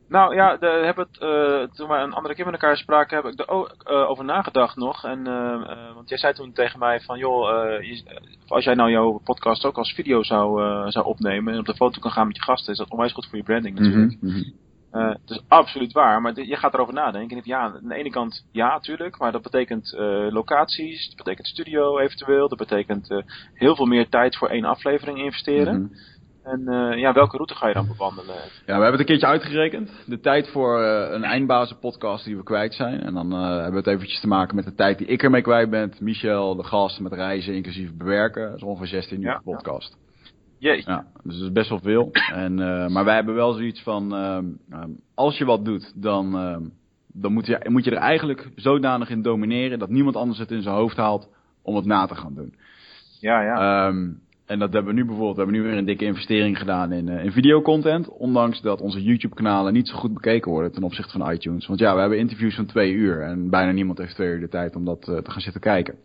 Nou 0.09 0.35
ja, 0.35 0.57
het, 0.59 0.97
uh, 1.21 1.63
toen 1.63 1.87
we 1.87 1.95
een 1.95 2.13
andere 2.13 2.35
keer 2.35 2.45
met 2.45 2.53
elkaar 2.53 2.77
spraken, 2.77 3.15
heb 3.15 3.33
ik 3.33 3.39
er 3.39 3.47
ook 3.47 3.75
uh, 3.87 4.09
over 4.09 4.25
nagedacht 4.25 4.75
nog. 4.75 5.05
En, 5.05 5.27
uh, 5.27 5.93
want 5.93 6.09
jij 6.09 6.17
zei 6.17 6.33
toen 6.33 6.53
tegen 6.53 6.79
mij 6.79 7.01
van, 7.01 7.17
joh, 7.17 7.47
je, 7.81 8.21
als 8.47 8.63
jij 8.63 8.73
nou 8.73 8.91
jouw 8.91 9.21
podcast 9.23 9.65
ook 9.65 9.77
als 9.77 9.93
video 9.93 10.23
zou, 10.23 10.61
zou 10.91 11.05
opnemen 11.05 11.53
en 11.53 11.59
op 11.59 11.65
de 11.65 11.75
foto 11.75 11.99
kan 11.99 12.11
gaan 12.11 12.27
met 12.27 12.35
je 12.35 12.41
gasten, 12.41 12.71
is 12.71 12.77
dat 12.77 12.89
onwijs 12.89 13.13
goed 13.13 13.27
voor 13.27 13.37
je 13.37 13.43
branding 13.43 13.79
natuurlijk. 13.79 14.17
Mm 14.21 14.29
-hmm. 14.29 14.53
het 14.91 15.29
is 15.29 15.41
absoluut 15.47 15.91
waar, 15.91 16.21
maar 16.21 16.41
je 16.41 16.55
gaat 16.55 16.73
erover 16.73 16.93
nadenken. 16.93 17.37
En 17.37 17.43
ja, 17.45 17.59
aan 17.59 17.87
de 17.87 17.95
ene 17.95 18.09
kant 18.09 18.45
ja, 18.51 18.67
natuurlijk, 18.67 19.17
maar 19.17 19.31
dat 19.31 19.41
betekent 19.41 19.93
locaties, 20.29 21.07
dat 21.07 21.17
betekent 21.17 21.47
studio 21.47 21.97
eventueel, 21.97 22.47
dat 22.47 22.57
betekent 22.57 23.23
heel 23.53 23.75
veel 23.75 23.85
meer 23.85 24.09
tijd 24.09 24.37
voor 24.37 24.49
één 24.49 24.65
aflevering 24.65 25.17
investeren. 25.17 25.75
Mm 25.75 25.81
-hmm. 25.81 26.18
En 26.43 26.63
ja, 26.97 27.13
welke 27.13 27.35
route 27.35 27.55
ga 27.55 27.67
je 27.67 27.73
dan 27.73 27.87
bewandelen? 27.87 28.35
Ja, 28.35 28.41
we 28.65 28.71
hebben 28.71 28.91
het 28.91 28.99
een 28.99 29.05
keertje 29.05 29.27
uitgerekend. 29.27 29.91
De 30.05 30.19
tijd 30.19 30.47
voor 30.47 30.81
een 30.83 31.23
eindbazen 31.23 31.79
podcast 31.79 32.25
die 32.25 32.37
we 32.37 32.43
kwijt 32.43 32.73
zijn. 32.73 33.01
En 33.01 33.13
dan 33.13 33.31
hebben 33.31 33.71
we 33.71 33.77
het 33.77 33.87
eventjes 33.87 34.21
te 34.21 34.27
maken 34.27 34.55
met 34.55 34.65
de 34.65 34.75
tijd 34.75 34.97
die 34.97 35.07
ik 35.07 35.23
ermee 35.23 35.41
kwijt 35.41 35.69
ben. 35.69 35.93
Michel, 35.99 36.55
de 36.55 36.63
gast 36.63 36.99
met 36.99 37.13
reizen, 37.13 37.53
inclusief 37.53 37.93
bewerken. 37.97 38.47
Dat 38.47 38.55
is 38.55 38.63
ongeveer 38.63 38.87
16 38.87 39.21
uur 39.21 39.41
podcast. 39.43 39.97
Jeetje. 40.59 40.91
Ja, 40.91 41.05
dus 41.23 41.37
dat 41.37 41.47
is 41.47 41.51
best 41.51 41.69
wel 41.69 41.79
veel. 41.79 42.09
En, 42.33 42.55
maar 42.91 43.05
wij 43.05 43.15
hebben 43.15 43.35
wel 43.35 43.53
zoiets 43.53 43.81
van, 43.81 44.15
ehm, 44.15 44.45
ehm, 44.69 44.89
als 45.15 45.37
je 45.37 45.45
wat 45.45 45.65
doet, 45.65 45.93
dan, 46.01 46.37
ehm, 46.37 46.63
dan 47.13 47.33
moet, 47.33 47.45
je, 47.45 47.65
moet 47.69 47.83
je 47.83 47.91
er 47.91 47.97
eigenlijk 47.97 48.49
zodanig 48.55 49.09
in 49.09 49.21
domineren 49.21 49.79
dat 49.79 49.89
niemand 49.89 50.15
anders 50.15 50.39
het 50.39 50.51
in 50.51 50.61
zijn 50.61 50.75
hoofd 50.75 50.97
haalt 50.97 51.29
om 51.61 51.75
het 51.75 51.85
na 51.85 52.05
te 52.05 52.15
gaan 52.15 52.33
doen. 52.33 52.53
Ja, 53.19 53.41
ja. 53.41 53.87
Um, 53.87 54.21
en 54.49 54.59
dat 54.59 54.73
hebben 54.73 54.93
we 54.93 54.99
nu 54.99 55.05
bijvoorbeeld, 55.05 55.35
we 55.35 55.41
hebben 55.41 55.61
nu 55.61 55.67
weer 55.67 55.77
een 55.77 55.85
dikke 55.85 56.05
investering 56.05 56.57
gedaan 56.57 56.91
in, 56.91 57.07
uh, 57.07 57.23
in 57.23 57.31
videocontent. 57.31 58.09
Ondanks 58.09 58.61
dat 58.61 58.81
onze 58.81 59.03
YouTube 59.03 59.35
kanalen 59.35 59.73
niet 59.73 59.87
zo 59.87 59.95
goed 59.95 60.13
bekeken 60.13 60.51
worden 60.51 60.71
ten 60.71 60.83
opzichte 60.83 61.17
van 61.17 61.31
iTunes. 61.31 61.67
Want 61.67 61.79
ja, 61.79 61.93
we 61.93 61.99
hebben 61.99 62.17
interviews 62.17 62.55
van 62.55 62.65
twee 62.65 62.91
uur 62.91 63.21
en 63.21 63.49
bijna 63.49 63.71
niemand 63.71 63.97
heeft 63.97 64.15
twee 64.15 64.29
uur 64.29 64.39
de 64.39 64.49
tijd 64.49 64.75
om 64.75 64.85
dat 64.85 65.07
uh, 65.07 65.17
te 65.17 65.31
gaan 65.31 65.41
zitten 65.41 65.61
kijken. 65.61 65.95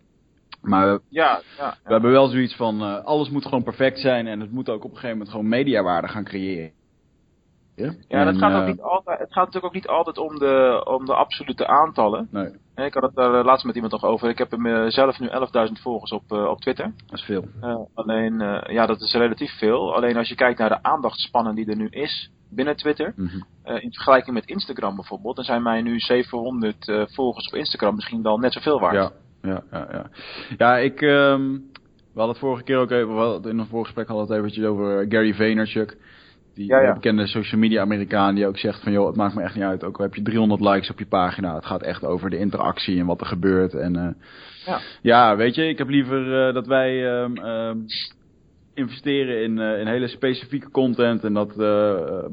Maar 0.62 0.92
we, 0.92 1.00
ja, 1.08 1.40
ja, 1.58 1.64
ja. 1.64 1.76
we 1.84 1.92
hebben 1.92 2.10
wel 2.10 2.28
zoiets 2.28 2.56
van, 2.56 2.82
uh, 2.82 3.04
alles 3.04 3.30
moet 3.30 3.44
gewoon 3.44 3.62
perfect 3.62 3.98
zijn 3.98 4.26
en 4.26 4.40
het 4.40 4.50
moet 4.50 4.68
ook 4.68 4.84
op 4.84 4.90
een 4.90 4.96
gegeven 4.96 5.10
moment 5.10 5.30
gewoon 5.30 5.48
mediawaarde 5.48 6.08
gaan 6.08 6.24
creëren. 6.24 6.70
Ja, 7.76 7.94
ja 8.08 8.24
dat 8.24 8.36
gaat 8.36 8.60
ook 8.60 8.66
niet 8.66 8.80
altijd, 8.80 9.18
het 9.18 9.32
gaat 9.32 9.44
natuurlijk 9.44 9.64
ook 9.64 9.80
niet 9.80 9.88
altijd 9.88 10.18
om 10.18 10.38
de, 10.38 10.84
om 10.84 11.04
de 11.04 11.14
absolute 11.14 11.66
aantallen. 11.66 12.28
Nee. 12.30 12.50
Ik 12.74 12.94
had 12.94 13.02
het 13.02 13.14
daar 13.14 13.38
uh, 13.38 13.44
laatst 13.44 13.64
met 13.64 13.74
iemand 13.74 13.92
nog 13.92 14.04
over. 14.04 14.28
Ik 14.28 14.38
heb 14.38 14.50
hem 14.50 14.90
zelf 14.90 15.18
nu 15.18 15.28
11.000 15.28 15.32
volgers 15.82 16.12
op, 16.12 16.32
uh, 16.32 16.44
op 16.44 16.60
Twitter. 16.60 16.92
Dat 17.06 17.18
is 17.18 17.24
veel. 17.24 17.44
Uh, 17.62 17.76
alleen, 17.94 18.62
ja, 18.66 18.86
dat 18.86 19.00
is 19.00 19.12
relatief 19.12 19.58
veel. 19.58 19.94
Alleen 19.94 20.16
als 20.16 20.28
je 20.28 20.34
kijkt 20.34 20.58
naar 20.58 20.68
de 20.68 20.82
aandachtspannen 20.82 21.54
die 21.54 21.70
er 21.70 21.76
nu 21.76 21.88
is 21.88 22.30
binnen 22.50 22.76
Twitter. 22.76 23.12
Mm 23.16 23.26
-hmm. 23.26 23.80
in 23.80 23.92
vergelijking 23.92 24.34
met 24.34 24.46
Instagram 24.46 24.94
bijvoorbeeld. 24.94 25.36
Dan 25.36 25.44
zijn 25.44 25.62
mij 25.62 25.82
nu 25.82 25.98
700 25.98 27.08
volgers 27.12 27.46
op 27.46 27.54
Instagram 27.54 27.94
misschien 27.94 28.22
wel 28.22 28.38
net 28.38 28.52
zoveel 28.52 28.80
waard. 28.80 28.94
Ja, 28.94 29.12
ja, 29.42 29.62
ja. 29.70 29.88
Ja, 29.92 30.10
ja 30.58 30.76
ik... 30.76 31.00
Um, 31.00 31.72
we 32.14 32.20
hadden 32.20 32.38
het 32.38 32.44
vorige 32.44 32.64
keer 32.64 32.78
ook 32.78 32.90
even, 32.90 33.14
we 33.14 33.20
hadden, 33.20 33.50
in 33.50 33.58
een 33.58 33.66
voorgesprek 33.66 34.08
hadden 34.08 34.26
we 34.26 34.32
het 34.32 34.42
eventjes 34.42 34.64
over 34.64 35.06
Gary 35.08 35.34
Vaynerchuk. 35.34 35.96
Die 36.54 36.66
ja, 36.66 36.80
ja. 36.80 36.92
bekende 36.92 37.26
social 37.26 37.60
media 37.60 37.80
Amerikaan 37.80 38.34
die 38.34 38.46
ook 38.46 38.58
zegt 38.58 38.82
van 38.82 38.92
joh, 38.92 39.06
het 39.06 39.16
maakt 39.16 39.34
me 39.34 39.42
echt 39.42 39.54
niet 39.54 39.64
uit. 39.64 39.84
Ook 39.84 39.96
al 39.96 40.04
heb 40.04 40.14
je 40.14 40.22
300 40.22 40.60
likes 40.60 40.90
op 40.90 40.98
je 40.98 41.06
pagina. 41.06 41.54
Het 41.54 41.66
gaat 41.66 41.82
echt 41.82 42.04
over 42.04 42.30
de 42.30 42.38
interactie 42.38 42.98
en 42.98 43.06
wat 43.06 43.20
er 43.20 43.26
gebeurt. 43.26 43.74
En 43.74 43.96
uh, 43.96 44.08
ja. 44.66 44.80
ja, 45.02 45.36
weet 45.36 45.54
je, 45.54 45.68
ik 45.68 45.78
heb 45.78 45.88
liever 45.88 46.48
uh, 46.48 46.54
dat 46.54 46.66
wij 46.66 47.20
um, 47.22 47.38
um, 47.38 47.84
investeren 48.74 49.42
in, 49.42 49.56
uh, 49.56 49.80
in 49.80 49.86
hele 49.86 50.08
specifieke 50.08 50.70
content. 50.70 51.24
En 51.24 51.32
dat 51.32 51.56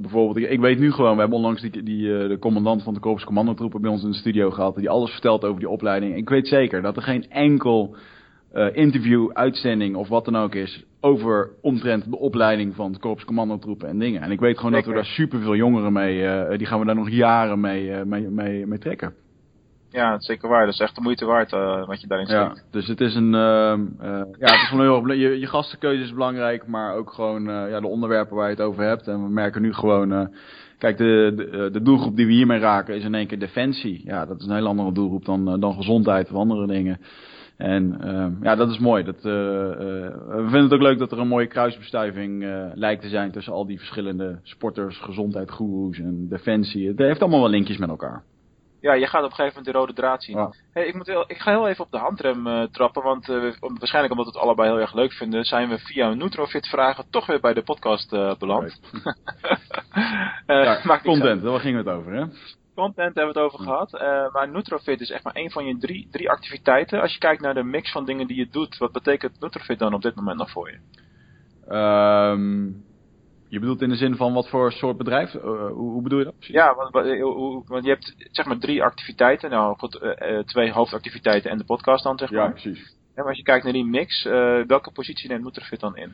bijvoorbeeld, 0.01 0.37
ik, 0.37 0.49
ik, 0.49 0.59
weet 0.59 0.79
nu 0.79 0.91
gewoon, 0.91 1.13
we 1.13 1.19
hebben 1.19 1.37
onlangs 1.37 1.61
die, 1.61 1.83
die, 1.83 2.27
de 2.27 2.37
commandant 2.39 2.83
van 2.83 2.93
de 2.93 2.99
Korps 2.99 3.23
Commandotroepen 3.23 3.81
bij 3.81 3.91
ons 3.91 4.03
in 4.03 4.11
de 4.11 4.17
studio 4.17 4.49
gehad. 4.49 4.75
Die 4.75 4.89
alles 4.89 5.11
vertelt 5.11 5.43
over 5.43 5.59
die 5.59 5.69
opleiding. 5.69 6.15
Ik 6.15 6.29
weet 6.29 6.47
zeker 6.47 6.81
dat 6.81 6.95
er 6.95 7.03
geen 7.03 7.29
enkel 7.29 7.95
uh, 8.53 8.75
interview, 8.75 9.29
uitzending 9.31 9.95
of 9.95 10.07
wat 10.07 10.25
dan 10.25 10.37
ook 10.37 10.55
is 10.55 10.83
over 11.01 11.49
omtrent 11.61 12.09
de 12.09 12.17
opleiding 12.17 12.75
van 12.75 12.91
het 12.91 12.99
korps 12.99 13.25
commandotroepen 13.25 13.87
en 13.87 13.99
dingen. 13.99 14.21
En 14.21 14.31
ik 14.31 14.39
weet 14.39 14.57
gewoon 14.57 14.71
dat 14.71 14.85
we 14.85 14.93
daar 14.93 15.05
superveel 15.05 15.55
jongeren 15.55 15.93
mee, 15.93 16.21
uh, 16.23 16.57
die 16.57 16.67
gaan 16.67 16.79
we 16.79 16.85
daar 16.85 16.95
nog 16.95 17.09
jaren 17.09 17.59
mee, 17.59 17.85
uh, 17.85 18.01
mee, 18.01 18.29
mee, 18.29 18.67
mee 18.67 18.79
trekken. 18.79 19.13
Ja, 19.89 20.11
dat 20.11 20.19
is 20.19 20.25
zeker 20.25 20.49
waar. 20.49 20.65
Dat 20.65 20.73
is 20.73 20.79
echt 20.79 20.95
de 20.95 21.01
moeite 21.01 21.25
waard 21.25 21.51
wat 21.85 22.01
je 22.01 22.07
daarin 22.07 22.27
ja, 22.27 22.49
steekt. 22.49 22.67
Dus 22.71 22.87
het 22.87 23.01
is 23.01 23.15
een, 23.15 23.33
uh, 23.33 23.79
ja, 23.99 24.25
het 24.37 24.53
is 24.53 24.67
gewoon 24.67 25.03
heel 25.03 25.11
je, 25.11 25.39
je 25.39 25.47
gastenkeuze 25.47 26.03
is 26.03 26.13
belangrijk, 26.13 26.67
maar 26.67 26.95
ook 26.95 27.13
gewoon 27.13 27.43
ja, 27.43 27.79
de 27.79 27.87
onderwerpen 27.87 28.35
waar 28.35 28.49
je 28.49 28.55
het 28.55 28.63
over 28.63 28.83
hebt. 28.83 29.07
En 29.07 29.23
we 29.23 29.29
merken 29.29 29.61
nu 29.61 29.73
gewoon, 29.73 30.29
kijk, 30.77 30.97
de, 30.97 31.33
de, 31.35 31.69
de 31.71 31.81
doelgroep 31.81 32.15
die 32.15 32.25
we 32.25 32.31
hiermee 32.31 32.59
raken 32.59 32.95
is 32.95 33.03
in 33.03 33.15
één 33.15 33.27
keer 33.27 33.39
defensie. 33.39 34.01
Ja, 34.03 34.25
dat 34.25 34.39
is 34.39 34.45
een 34.45 34.55
heel 34.55 34.67
andere 34.67 34.91
doelgroep 34.91 35.25
dan, 35.25 35.59
dan 35.59 35.73
gezondheid 35.73 36.29
of 36.29 36.35
andere 36.35 36.67
dingen. 36.67 36.99
En 37.61 37.97
uh, 38.03 38.27
ja, 38.41 38.55
dat 38.55 38.69
is 38.69 38.79
mooi. 38.79 39.03
Dat, 39.03 39.25
uh, 39.25 39.31
uh, 39.31 39.77
we 40.27 40.47
vinden 40.49 40.63
het 40.63 40.73
ook 40.73 40.81
leuk 40.81 40.99
dat 40.99 41.11
er 41.11 41.19
een 41.19 41.27
mooie 41.27 41.47
kruisbestuiving 41.47 42.43
uh, 42.43 42.65
lijkt 42.73 43.01
te 43.01 43.09
zijn 43.09 43.31
tussen 43.31 43.53
al 43.53 43.65
die 43.65 43.77
verschillende 43.77 44.39
sporters, 44.43 44.97
gezondheid, 44.97 45.51
goeroes 45.51 45.97
en 45.97 46.27
defensie. 46.29 46.87
Het 46.87 46.97
heeft 46.97 47.21
allemaal 47.21 47.39
wel 47.39 47.49
linkjes 47.49 47.77
met 47.77 47.89
elkaar. 47.89 48.23
Ja, 48.79 48.93
je 48.93 49.07
gaat 49.07 49.23
op 49.23 49.29
een 49.29 49.35
gegeven 49.35 49.57
moment 49.57 49.73
de 49.73 49.79
rode 49.79 49.93
draad 49.93 50.23
zien. 50.23 50.37
Ja. 50.37 50.53
Hey, 50.73 50.85
ik, 50.85 50.95
moet 50.95 51.07
heel, 51.07 51.23
ik 51.27 51.37
ga 51.37 51.51
heel 51.51 51.67
even 51.67 51.83
op 51.85 51.91
de 51.91 51.97
handrem 51.97 52.69
trappen, 52.71 53.03
want 53.03 53.25
waarschijnlijk 53.59 54.13
omdat 54.13 54.25
we 54.25 54.31
het 54.31 54.41
allebei 54.41 54.69
heel 54.69 54.79
erg 54.79 54.93
leuk 54.93 55.13
vinden, 55.13 55.43
zijn 55.43 55.69
we 55.69 55.77
via 55.77 56.13
Nutrofit 56.13 56.67
vragen 56.67 57.05
toch 57.09 57.25
weer 57.25 57.39
bij 57.39 57.53
de 57.53 57.63
podcast 57.63 58.09
beland. 58.39 58.79
ja, 60.45 60.99
content, 61.03 61.41
daar 61.41 61.59
gingen 61.59 61.83
we 61.83 61.89
het 61.89 61.99
over, 61.99 62.13
hè? 62.13 62.25
Content 62.75 63.15
hebben 63.15 63.33
we 63.33 63.39
het 63.39 63.51
over 63.51 63.59
gehad. 63.59 63.93
Uh, 63.93 64.33
maar 64.33 64.49
Nutrofit 64.49 65.01
is 65.01 65.09
echt 65.09 65.23
maar 65.23 65.33
één 65.33 65.51
van 65.51 65.65
je 65.65 65.77
drie, 65.77 66.07
drie 66.11 66.29
activiteiten. 66.29 67.01
Als 67.01 67.13
je 67.13 67.19
kijkt 67.19 67.41
naar 67.41 67.53
de 67.53 67.63
mix 67.63 67.91
van 67.91 68.05
dingen 68.05 68.27
die 68.27 68.37
je 68.37 68.47
doet, 68.49 68.77
wat 68.77 68.91
betekent 68.91 69.39
Nutrofit 69.39 69.79
dan 69.79 69.93
op 69.93 70.01
dit 70.01 70.15
moment 70.15 70.37
nog 70.37 70.51
voor 70.51 70.71
je? 70.71 70.79
Um, 71.75 72.83
je 73.47 73.59
bedoelt 73.59 73.81
in 73.81 73.89
de 73.89 73.95
zin 73.95 74.15
van 74.15 74.33
wat 74.33 74.49
voor 74.49 74.71
soort 74.71 74.97
bedrijf? 74.97 75.33
Uh, 75.33 75.41
hoe, 75.41 75.71
hoe, 75.71 76.01
bedoel 76.01 76.19
je 76.19 76.25
dat 76.25 76.37
precies? 76.37 76.55
Ja, 76.55 76.75
want, 76.75 76.91
want, 77.67 77.85
je 77.85 77.89
hebt 77.89 78.15
zeg 78.31 78.45
maar 78.45 78.57
drie 78.57 78.83
activiteiten. 78.83 79.49
Nou 79.49 79.77
goed, 79.77 80.01
uh, 80.01 80.39
twee 80.39 80.71
hoofdactiviteiten 80.71 81.51
en 81.51 81.57
de 81.57 81.65
podcast 81.65 82.03
dan 82.03 82.17
zeg 82.17 82.31
maar. 82.31 82.43
Ja, 82.43 82.51
precies. 82.51 82.95
En 83.15 83.23
als 83.23 83.37
je 83.37 83.43
kijkt 83.43 83.63
naar 83.63 83.73
die 83.73 83.85
mix, 83.85 84.23
welke 84.67 84.91
positie 84.91 85.29
neemt 85.29 85.43
Nutrofit 85.43 85.79
dan 85.79 85.97
in? 85.97 86.13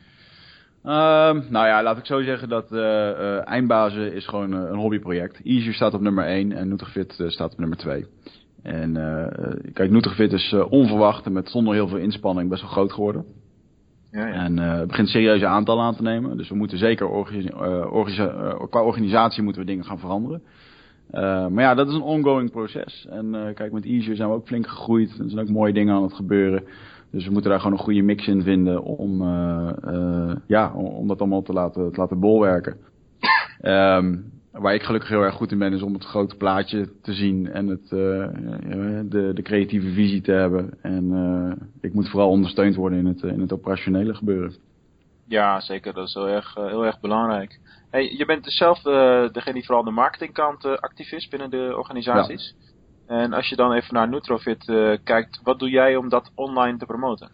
Um, 0.88 1.44
nou 1.50 1.66
ja, 1.66 1.82
laat 1.82 1.98
ik 1.98 2.06
zo 2.06 2.22
zeggen 2.22 2.48
dat 2.48 2.72
uh, 2.72 2.78
uh, 2.78 3.48
Eindbazen 3.48 4.12
is 4.12 4.26
gewoon 4.26 4.54
uh, 4.54 4.68
een 4.70 4.78
hobbyproject. 4.78 5.40
Easier 5.44 5.74
staat 5.74 5.94
op 5.94 6.00
nummer 6.00 6.24
1 6.24 6.52
en 6.52 6.68
Nutrifit 6.68 7.24
staat 7.26 7.52
op 7.52 7.58
nummer 7.58 7.78
2. 7.78 8.06
En 8.62 8.92
kijk, 9.72 9.90
Nutrifit 9.90 10.32
is 10.32 10.54
onverwacht 10.68 11.26
en 11.26 11.32
met 11.32 11.48
zonder 11.48 11.74
heel 11.74 11.88
veel 11.88 11.98
inspanning 11.98 12.48
best 12.48 12.62
wel 12.62 12.70
groot 12.70 12.92
geworden. 12.92 13.24
Ja, 14.10 14.26
ja. 14.26 14.32
En 14.32 14.56
het 14.56 14.88
begint 14.88 15.08
serieuze 15.08 15.46
aantallen 15.46 15.84
aan 15.84 15.96
te 15.96 16.02
nemen. 16.02 16.36
Dus 16.36 16.48
we 16.48 16.54
moeten 16.54 16.78
zeker 16.78 17.06
organi 17.06 17.50
organisa 17.90 18.56
qua 18.70 18.82
organisatie 18.82 19.42
moeten 19.42 19.62
we 19.62 19.68
dingen 19.68 19.84
gaan 19.84 19.98
veranderen. 19.98 20.42
maar 21.52 21.62
ja, 21.62 21.74
dat 21.74 21.88
is 21.88 21.94
een 21.94 22.00
ongoing 22.00 22.50
proces. 22.50 23.06
En 23.10 23.52
kijk, 23.54 23.72
met 23.72 23.84
Easier 23.84 24.16
zijn 24.16 24.28
we 24.28 24.34
ook 24.34 24.46
flink 24.46 24.66
gegroeid. 24.66 25.18
Er 25.18 25.30
zijn 25.30 25.40
ook 25.40 25.48
mooie 25.48 25.72
dingen 25.72 25.94
aan 25.94 26.02
het 26.02 26.14
gebeuren. 26.14 26.62
Dus 27.10 27.24
we 27.24 27.32
moeten 27.32 27.50
daar 27.50 27.60
gewoon 27.60 27.78
een 27.78 27.84
goede 27.84 28.02
mix 28.02 28.26
in 28.26 28.42
vinden 28.42 28.82
om, 28.82 29.22
uh, 29.22 29.70
uh, 29.84 30.34
ja, 30.46 30.72
om 30.72 31.08
dat 31.08 31.20
allemaal 31.20 31.42
te 31.42 31.52
laten, 31.52 31.92
te 31.92 32.00
laten 32.00 32.20
bolwerken. 32.20 32.76
Um, 33.62 34.32
waar 34.52 34.74
ik 34.74 34.82
gelukkig 34.82 35.08
heel 35.08 35.22
erg 35.22 35.34
goed 35.34 35.52
in 35.52 35.58
ben 35.58 35.72
is 35.72 35.82
om 35.82 35.92
het 35.92 36.04
grote 36.04 36.36
plaatje 36.36 36.88
te 37.02 37.12
zien 37.12 37.52
en 37.52 37.66
het, 37.66 37.82
uh, 37.82 38.28
de, 39.08 39.30
de 39.34 39.42
creatieve 39.42 39.92
visie 39.92 40.20
te 40.20 40.32
hebben. 40.32 40.70
En 40.82 41.68
ik 41.80 41.94
moet 41.94 42.08
vooral 42.08 42.28
ondersteund 42.28 42.74
worden 42.74 42.98
in 42.98 43.06
het, 43.06 43.22
in 43.22 43.40
het 43.40 43.52
operationele 43.52 44.14
gebeuren. 44.14 44.54
Ja, 45.26 45.60
zeker. 45.60 45.94
Dat 45.94 46.06
is 46.06 46.14
heel 46.14 46.28
erg, 46.28 46.54
heel 46.54 46.86
erg 46.86 47.00
belangrijk. 47.00 47.60
Hey, 47.90 48.14
je 48.16 48.24
bent 48.26 48.44
dus 48.44 48.56
zelf 48.56 48.82
degene 49.32 49.52
die 49.52 49.64
vooral 49.64 49.78
aan 49.78 49.88
de 49.88 50.00
marketingkant 50.00 50.64
actief 50.64 51.12
is 51.12 51.28
binnen 51.28 51.50
de 51.50 51.74
organisaties. 51.76 52.54
Ja. 52.58 52.66
En 53.08 53.32
als 53.32 53.48
je 53.48 53.56
dan 53.56 53.72
even 53.72 53.94
naar 53.94 54.08
Nutrofit 54.08 54.68
uh, 54.68 54.96
kijkt, 55.04 55.40
wat 55.42 55.58
doe 55.58 55.70
jij 55.70 55.96
om 55.96 56.08
dat 56.08 56.30
online 56.34 56.78
te 56.78 56.86
promoten? 56.86 57.28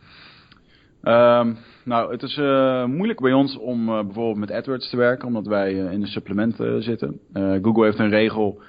Um, 1.02 1.56
nou, 1.84 2.12
het 2.12 2.22
is 2.22 2.36
uh, 2.36 2.84
moeilijk 2.84 3.20
bij 3.20 3.32
ons 3.32 3.58
om 3.58 3.88
uh, 3.88 4.00
bijvoorbeeld 4.00 4.36
met 4.36 4.50
AdWords 4.50 4.90
te 4.90 4.96
werken, 4.96 5.26
omdat 5.26 5.46
wij 5.46 5.72
in 5.72 6.00
de 6.00 6.06
supplementen 6.06 6.82
zitten. 6.82 7.20
Google 7.62 7.84
heeft 7.84 7.98
een 7.98 8.08
regel 8.08 8.62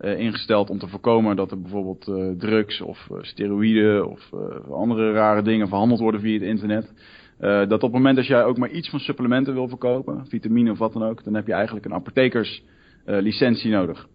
ingesteld 0.00 0.70
om 0.70 0.78
te 0.78 0.88
voorkomen 0.88 1.36
dat 1.36 1.50
er 1.50 1.60
bijvoorbeeld 1.60 2.04
drugs 2.38 2.80
of 2.80 3.08
steroïden 3.20 4.08
of 4.08 4.30
andere 4.70 5.12
rare 5.12 5.42
dingen 5.42 5.68
verhandeld 5.68 6.00
worden 6.00 6.20
via 6.20 6.32
het 6.32 6.42
internet. 6.42 6.92
dat 7.38 7.72
op 7.72 7.80
het 7.80 7.92
moment 7.92 8.16
dat 8.16 8.26
jij 8.26 8.44
ook 8.44 8.58
maar 8.58 8.70
iets 8.70 8.90
van 8.90 9.00
supplementen 9.00 9.54
wil 9.54 9.68
verkopen, 9.68 10.26
vitamine 10.28 10.70
of 10.70 10.78
wat 10.78 10.92
dan 10.92 11.04
ook, 11.04 11.24
dan 11.24 11.34
heb 11.34 11.46
je 11.46 11.52
eigenlijk 11.52 11.84
een 11.84 11.94
apothekerslicentie 11.94 13.70
nodig. 13.70 14.06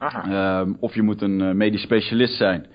Uh, 0.00 0.62
of 0.80 0.94
je 0.94 1.02
moet 1.02 1.22
een 1.22 1.40
uh, 1.40 1.52
medisch 1.52 1.82
specialist 1.82 2.36
zijn. 2.36 2.66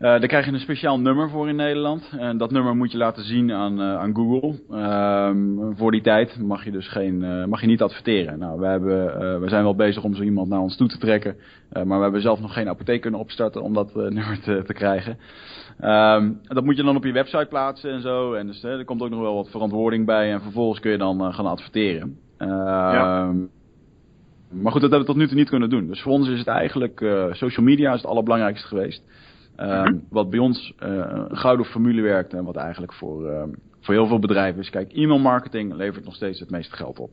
Uh, 0.00 0.08
daar 0.08 0.26
krijg 0.26 0.46
je 0.46 0.52
een 0.52 0.60
speciaal 0.60 1.00
nummer 1.00 1.30
voor 1.30 1.48
in 1.48 1.56
Nederland. 1.56 2.12
En 2.18 2.36
dat 2.38 2.50
nummer 2.50 2.76
moet 2.76 2.92
je 2.92 2.98
laten 2.98 3.24
zien 3.24 3.52
aan, 3.52 3.80
uh, 3.80 3.96
aan 3.96 4.14
Google. 4.14 4.60
Uh, 4.70 5.30
voor 5.76 5.90
die 5.90 6.00
tijd 6.00 6.38
mag 6.38 6.64
je 6.64 6.70
dus 6.70 6.88
geen, 6.88 7.48
mag 7.48 7.60
je 7.60 7.66
niet 7.66 7.82
adverteren. 7.82 8.38
Nou, 8.38 8.60
we, 8.60 8.66
hebben, 8.66 9.40
we 9.40 9.48
zijn 9.48 9.62
wel 9.62 9.74
bezig 9.74 10.04
om 10.04 10.14
zo 10.14 10.22
iemand 10.22 10.48
naar 10.48 10.60
ons 10.60 10.76
toe 10.76 10.88
te 10.88 10.98
trekken. 10.98 11.36
maar 11.72 11.96
we 11.96 12.02
hebben 12.02 12.20
zelf 12.20 12.40
nog 12.40 12.52
geen 12.52 12.68
apotheek 12.68 13.00
kunnen 13.00 13.20
opstarten 13.20 13.62
om 13.62 13.74
dat 13.74 13.94
nummer 14.16 14.40
te, 14.40 14.62
te 14.66 14.72
krijgen. 14.72 15.18
Um, 15.80 16.40
dat 16.42 16.64
moet 16.64 16.76
je 16.76 16.82
dan 16.82 16.96
op 16.96 17.04
je 17.04 17.12
website 17.12 17.46
plaatsen 17.48 17.90
en 17.90 18.00
zo. 18.00 18.32
En 18.32 18.46
dus 18.46 18.62
er 18.62 18.84
komt 18.84 19.02
ook 19.02 19.10
nog 19.10 19.20
wel 19.20 19.34
wat 19.34 19.50
verantwoording 19.50 20.06
bij. 20.06 20.32
En 20.32 20.42
vervolgens 20.42 20.80
kun 20.80 20.90
je 20.90 20.98
dan 20.98 21.34
gaan 21.34 21.46
adverteren. 21.46 22.18
Ja. 22.38 23.32
Maar 24.50 24.72
goed, 24.72 24.80
dat 24.80 24.90
hebben 24.90 25.00
we 25.00 25.12
tot 25.12 25.16
nu 25.16 25.26
toe 25.26 25.36
niet 25.36 25.48
kunnen 25.48 25.70
doen. 25.70 25.86
Dus 25.86 26.02
voor 26.02 26.12
ons 26.12 26.28
is 26.28 26.38
het 26.38 26.46
eigenlijk, 26.46 27.00
uh, 27.00 27.32
social 27.32 27.66
media 27.66 27.92
is 27.92 28.00
het 28.00 28.10
allerbelangrijkste 28.10 28.66
geweest. 28.66 29.02
Ehm, 29.56 29.98
wat 30.10 30.30
bij 30.30 30.38
ons 30.38 30.74
uh, 30.82 30.88
een 31.28 31.36
gouden 31.36 31.66
formule 31.66 32.02
werkt 32.02 32.34
en 32.34 32.44
wat 32.44 32.56
eigenlijk 32.56 32.92
voor, 32.92 33.30
uh, 33.30 33.42
voor 33.80 33.94
heel 33.94 34.06
veel 34.06 34.18
bedrijven 34.18 34.60
is. 34.60 34.70
Kijk, 34.70 34.92
e-mail 34.92 35.18
marketing 35.18 35.74
levert 35.74 36.04
nog 36.04 36.14
steeds 36.14 36.40
het 36.40 36.50
meeste 36.50 36.76
geld 36.76 36.98
op. 36.98 37.10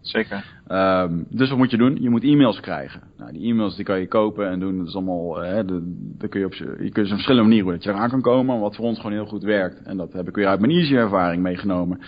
Zeker. 0.00 0.44
Um, 0.68 1.26
dus 1.30 1.48
wat 1.48 1.58
moet 1.58 1.70
je 1.70 1.76
doen? 1.76 1.96
Je 2.00 2.10
moet 2.10 2.22
e-mails 2.22 2.60
krijgen. 2.60 3.00
Nou, 3.16 3.32
die 3.32 3.50
e-mails 3.50 3.76
die 3.76 3.84
kan 3.84 4.00
je 4.00 4.08
kopen 4.08 4.48
en 4.48 4.60
doen. 4.60 4.78
Dat 4.78 4.86
is 4.86 4.94
allemaal, 4.94 5.32
de, 5.66 5.94
de 6.18 6.28
kun 6.28 6.40
je 6.40 6.46
op 6.46 6.54
je 6.54 6.90
kunt 6.92 7.06
op 7.06 7.12
verschillende 7.12 7.48
manieren 7.48 7.72
dat 7.72 7.84
je 7.84 7.90
eraan 7.90 8.10
kan 8.10 8.20
komen. 8.20 8.60
Wat 8.60 8.76
voor 8.76 8.84
ons 8.84 8.96
gewoon 8.96 9.12
heel 9.12 9.26
goed 9.26 9.42
werkt. 9.42 9.82
En 9.82 9.96
dat 9.96 10.12
heb 10.12 10.28
ik 10.28 10.34
weer 10.34 10.46
uit 10.46 10.60
mijn 10.60 10.72
easy 10.72 10.94
ervaring 10.94 11.42
meegenomen. 11.42 12.00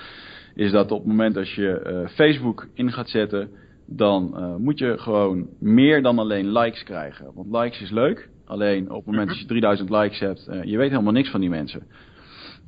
Is 0.55 0.70
dat 0.70 0.90
op 0.90 0.99
het 0.99 1.07
moment 1.07 1.37
als 1.37 1.55
je 1.55 2.07
Facebook 2.14 2.66
in 2.75 2.92
gaat 2.92 3.09
zetten 3.09 3.51
dan 3.92 4.35
uh, 4.37 4.57
moet 4.57 4.79
je 4.79 4.98
gewoon 4.98 5.48
meer 5.59 6.03
dan 6.03 6.18
alleen 6.18 6.53
likes 6.53 6.83
krijgen. 6.83 7.26
Want 7.35 7.50
likes 7.50 7.81
is 7.81 7.90
leuk, 7.90 8.29
alleen 8.44 8.90
op 8.90 8.96
het 8.96 9.07
moment 9.07 9.29
dat 9.29 9.38
je 9.38 9.46
3000 9.46 9.90
likes 9.90 10.18
hebt, 10.18 10.48
uh, 10.50 10.62
je 10.62 10.76
weet 10.76 10.90
helemaal 10.90 11.12
niks 11.12 11.31
van 11.31 11.40
die 11.40 11.48
mensen. 11.48 11.83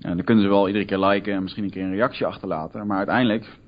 En 0.01 0.17
dan 0.17 0.25
kunnen 0.25 0.45
ze 0.45 0.51
wel 0.51 0.67
iedere 0.67 0.85
keer 0.85 0.99
liken 0.99 1.33
en 1.33 1.43
misschien 1.43 1.65
een 1.65 1.71
keer 1.71 1.83
een 1.83 1.95
reactie 1.95 2.27
achterlaten, 2.27 2.87
maar 2.87 2.97
uiteindelijk 2.97 3.59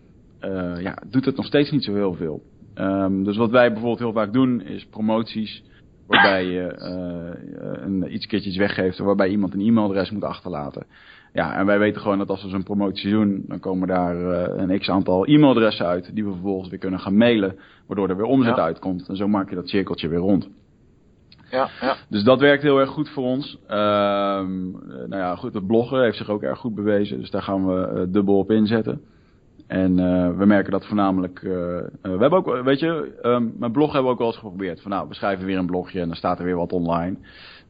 uh, 0.40 0.80
ja, 0.80 1.02
doet 1.10 1.24
het 1.24 1.36
nog 1.36 1.46
steeds 1.46 1.70
niet 1.70 1.84
zo 1.84 1.94
heel 1.94 2.14
veel. 2.14 2.42
Um, 2.74 3.24
dus 3.24 3.36
wat 3.36 3.50
wij 3.50 3.68
bijvoorbeeld 3.68 3.98
heel 3.98 4.12
vaak 4.12 4.32
doen 4.32 4.62
is 4.62 4.86
promoties, 4.86 5.62
waarbij 6.06 6.44
je 6.44 6.74
een, 7.84 8.14
iets 8.14 8.26
keertjes 8.26 8.56
weggeeft, 8.56 8.98
waarbij 8.98 9.28
iemand 9.28 9.54
een 9.54 9.60
e-mailadres 9.60 10.10
moet 10.10 10.24
achterlaten. 10.24 10.86
Ja, 11.34 11.54
en 11.54 11.66
wij 11.66 11.78
weten 11.78 12.00
gewoon 12.00 12.18
dat 12.18 12.28
als 12.28 12.42
we 12.42 12.48
zo'n 12.48 12.62
promotie 12.62 13.10
doen, 13.10 13.44
dan 13.46 13.60
komen 13.60 13.88
daar 13.88 14.16
uh, 14.16 14.42
een 14.56 14.78
x-aantal 14.78 15.24
e-mailadressen 15.24 15.86
uit, 15.86 16.14
die 16.14 16.24
we 16.24 16.30
vervolgens 16.30 16.68
weer 16.68 16.78
kunnen 16.78 17.00
gaan 17.00 17.16
mailen, 17.16 17.56
waardoor 17.86 18.08
er 18.08 18.16
weer 18.16 18.26
omzet 18.26 18.56
ja. 18.56 18.62
uitkomt. 18.62 19.08
En 19.08 19.16
zo 19.16 19.28
maak 19.28 19.48
je 19.48 19.54
dat 19.54 19.68
cirkeltje 19.68 20.08
weer 20.08 20.18
rond. 20.18 20.48
Ja, 21.50 21.68
ja. 21.80 21.96
Dus 22.08 22.22
dat 22.22 22.40
werkt 22.40 22.62
heel 22.62 22.78
erg 22.78 22.90
goed 22.90 23.08
voor 23.08 23.24
ons. 23.24 23.58
Uh, 23.64 23.70
nou 23.70 25.16
ja, 25.16 25.36
goed, 25.36 25.54
het 25.54 25.66
bloggen 25.66 26.02
heeft 26.02 26.16
zich 26.16 26.28
ook 26.28 26.42
erg 26.42 26.58
goed 26.58 26.74
bewezen, 26.74 27.18
dus 27.18 27.30
daar 27.30 27.42
gaan 27.42 27.66
we 27.66 27.92
uh, 27.94 28.12
dubbel 28.12 28.38
op 28.38 28.50
inzetten. 28.50 29.00
En 29.66 29.96
we 30.38 30.46
merken 30.46 30.72
dat 30.72 30.86
voornamelijk. 30.86 31.40
We 31.40 31.90
hebben 32.02 32.32
ook, 32.32 32.62
weet 32.62 32.80
je, 32.80 33.18
um, 33.22 33.54
mijn 33.58 33.72
blog 33.72 33.92
hebben 33.92 34.04
we 34.04 34.12
ook 34.12 34.18
wel 34.18 34.26
eens 34.26 34.36
geprobeerd. 34.36 34.82
Van 34.82 34.90
nou, 34.90 35.08
we 35.08 35.14
schrijven 35.14 35.46
weer 35.46 35.58
een 35.58 35.66
blogje 35.66 36.00
en 36.00 36.06
dan 36.06 36.16
staat 36.16 36.38
er 36.38 36.44
weer 36.44 36.56
wat 36.56 36.72
online. 36.72 37.16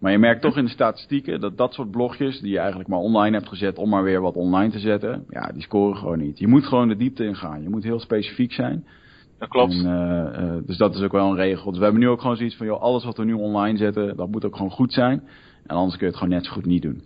Maar 0.05 0.13
je 0.13 0.19
merkt 0.19 0.43
toch 0.43 0.57
in 0.57 0.65
de 0.65 0.71
statistieken 0.71 1.41
dat 1.41 1.57
dat 1.57 1.75
soort 1.75 1.91
blogjes, 1.91 2.41
die 2.41 2.53
je 2.53 2.59
eigenlijk 2.59 2.89
maar 2.89 2.99
online 2.99 3.37
hebt 3.37 3.49
gezet 3.49 3.79
om 3.79 3.89
maar 3.89 4.03
weer 4.03 4.21
wat 4.21 4.35
online 4.35 4.73
te 4.73 4.79
zetten, 4.79 5.25
ja, 5.29 5.53
die 5.53 5.63
scoren 5.63 5.97
gewoon 5.97 6.19
niet. 6.19 6.39
Je 6.39 6.49
moet 6.49 6.67
gewoon 6.67 6.89
de 6.89 6.97
diepte 6.97 7.25
ingaan. 7.25 7.63
Je 7.63 7.69
moet 7.69 7.85
heel 7.85 8.01
specifiek 8.01 8.53
zijn. 8.53 8.87
Dat 9.39 9.49
klopt. 9.49 9.73
En, 9.73 9.87
uh, 9.87 10.67
dus 10.67 10.77
dat 10.77 10.95
is 10.95 11.03
ook 11.03 11.13
wel 11.13 11.31
een 11.31 11.37
regel. 11.37 11.71
Dus 11.71 11.79
we 11.79 11.85
hebben 11.85 12.03
nu 12.03 12.09
ook 12.09 12.21
gewoon 12.21 12.37
zoiets 12.37 12.57
van, 12.57 12.67
joh, 12.67 12.81
alles 12.81 13.05
wat 13.05 13.17
we 13.17 13.25
nu 13.25 13.33
online 13.33 13.79
zetten, 13.79 14.17
dat 14.17 14.29
moet 14.29 14.45
ook 14.45 14.57
gewoon 14.57 14.71
goed 14.71 14.93
zijn. 14.93 15.29
En 15.67 15.77
anders 15.77 15.97
kun 15.97 16.07
je 16.07 16.13
het 16.13 16.23
gewoon 16.23 16.35
net 16.35 16.45
zo 16.45 16.53
goed 16.53 16.67
niet 16.67 16.83
doen. 16.83 17.03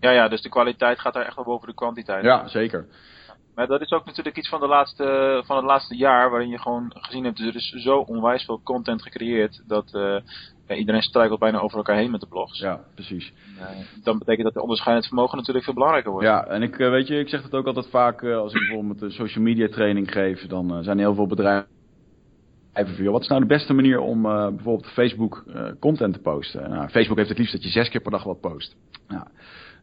Ja, 0.00 0.10
ja, 0.10 0.28
dus 0.28 0.42
de 0.42 0.48
kwaliteit 0.48 0.98
gaat 0.98 1.14
daar 1.14 1.26
echt 1.26 1.36
wel 1.36 1.44
boven 1.44 1.68
de 1.68 1.74
kwantiteit. 1.74 2.24
Ja, 2.24 2.48
zeker. 2.48 2.86
Maar 3.54 3.66
dat 3.66 3.80
is 3.80 3.90
ook 3.90 4.04
natuurlijk 4.04 4.36
iets 4.36 4.48
van, 4.48 4.60
de 4.60 4.66
laatste, 4.66 5.42
van 5.46 5.56
het 5.56 5.64
laatste 5.64 5.96
jaar, 5.96 6.30
waarin 6.30 6.48
je 6.48 6.58
gewoon 6.58 6.92
gezien 6.94 7.24
hebt, 7.24 7.38
er 7.38 7.56
is 7.56 7.70
zo 7.70 7.96
onwijs 7.96 8.44
veel 8.44 8.60
content 8.62 9.02
gecreëerd, 9.02 9.62
dat 9.66 9.94
uh, 9.94 10.16
ja, 10.66 10.74
iedereen 10.74 11.02
struikelt 11.02 11.40
bijna 11.40 11.58
over 11.58 11.76
elkaar 11.76 11.96
heen 11.96 12.10
met 12.10 12.20
de 12.20 12.26
blogs. 12.26 12.60
Ja, 12.60 12.80
precies. 12.94 13.32
Dan 14.02 14.18
betekent 14.18 14.44
dat 14.44 14.54
de 14.54 14.62
onderscheidend 14.62 15.06
vermogen 15.06 15.36
natuurlijk 15.36 15.64
veel 15.64 15.74
belangrijker 15.74 16.10
wordt. 16.10 16.26
Ja, 16.26 16.46
en 16.46 16.62
ik, 16.62 16.78
uh, 16.78 16.90
weet 16.90 17.06
je, 17.06 17.18
ik 17.18 17.28
zeg 17.28 17.42
het 17.42 17.54
ook 17.54 17.66
altijd 17.66 17.86
vaak, 17.86 18.24
als 18.24 18.54
ik 18.54 18.60
bijvoorbeeld 18.60 19.02
een 19.02 19.10
social 19.10 19.44
media 19.44 19.68
training 19.68 20.12
geef, 20.12 20.46
dan 20.46 20.82
zijn 20.82 20.98
er 20.98 21.04
heel 21.04 21.14
veel 21.14 21.26
bedrijven 21.26 21.72
Even 22.74 23.12
wat 23.12 23.22
is 23.22 23.28
nou 23.28 23.40
de 23.40 23.46
beste 23.46 23.72
manier 23.72 24.00
om 24.00 24.26
uh, 24.26 24.48
bijvoorbeeld 24.48 24.92
Facebook 24.92 25.44
uh, 25.48 25.70
content 25.80 26.14
te 26.14 26.20
posten? 26.20 26.70
Nou, 26.70 26.88
Facebook 26.88 27.16
heeft 27.16 27.28
het 27.28 27.38
liefst 27.38 27.52
dat 27.52 27.62
je 27.62 27.68
zes 27.68 27.88
keer 27.88 28.00
per 28.00 28.10
dag 28.10 28.24
wat 28.24 28.40
post. 28.40 28.76
Nou, 29.08 29.24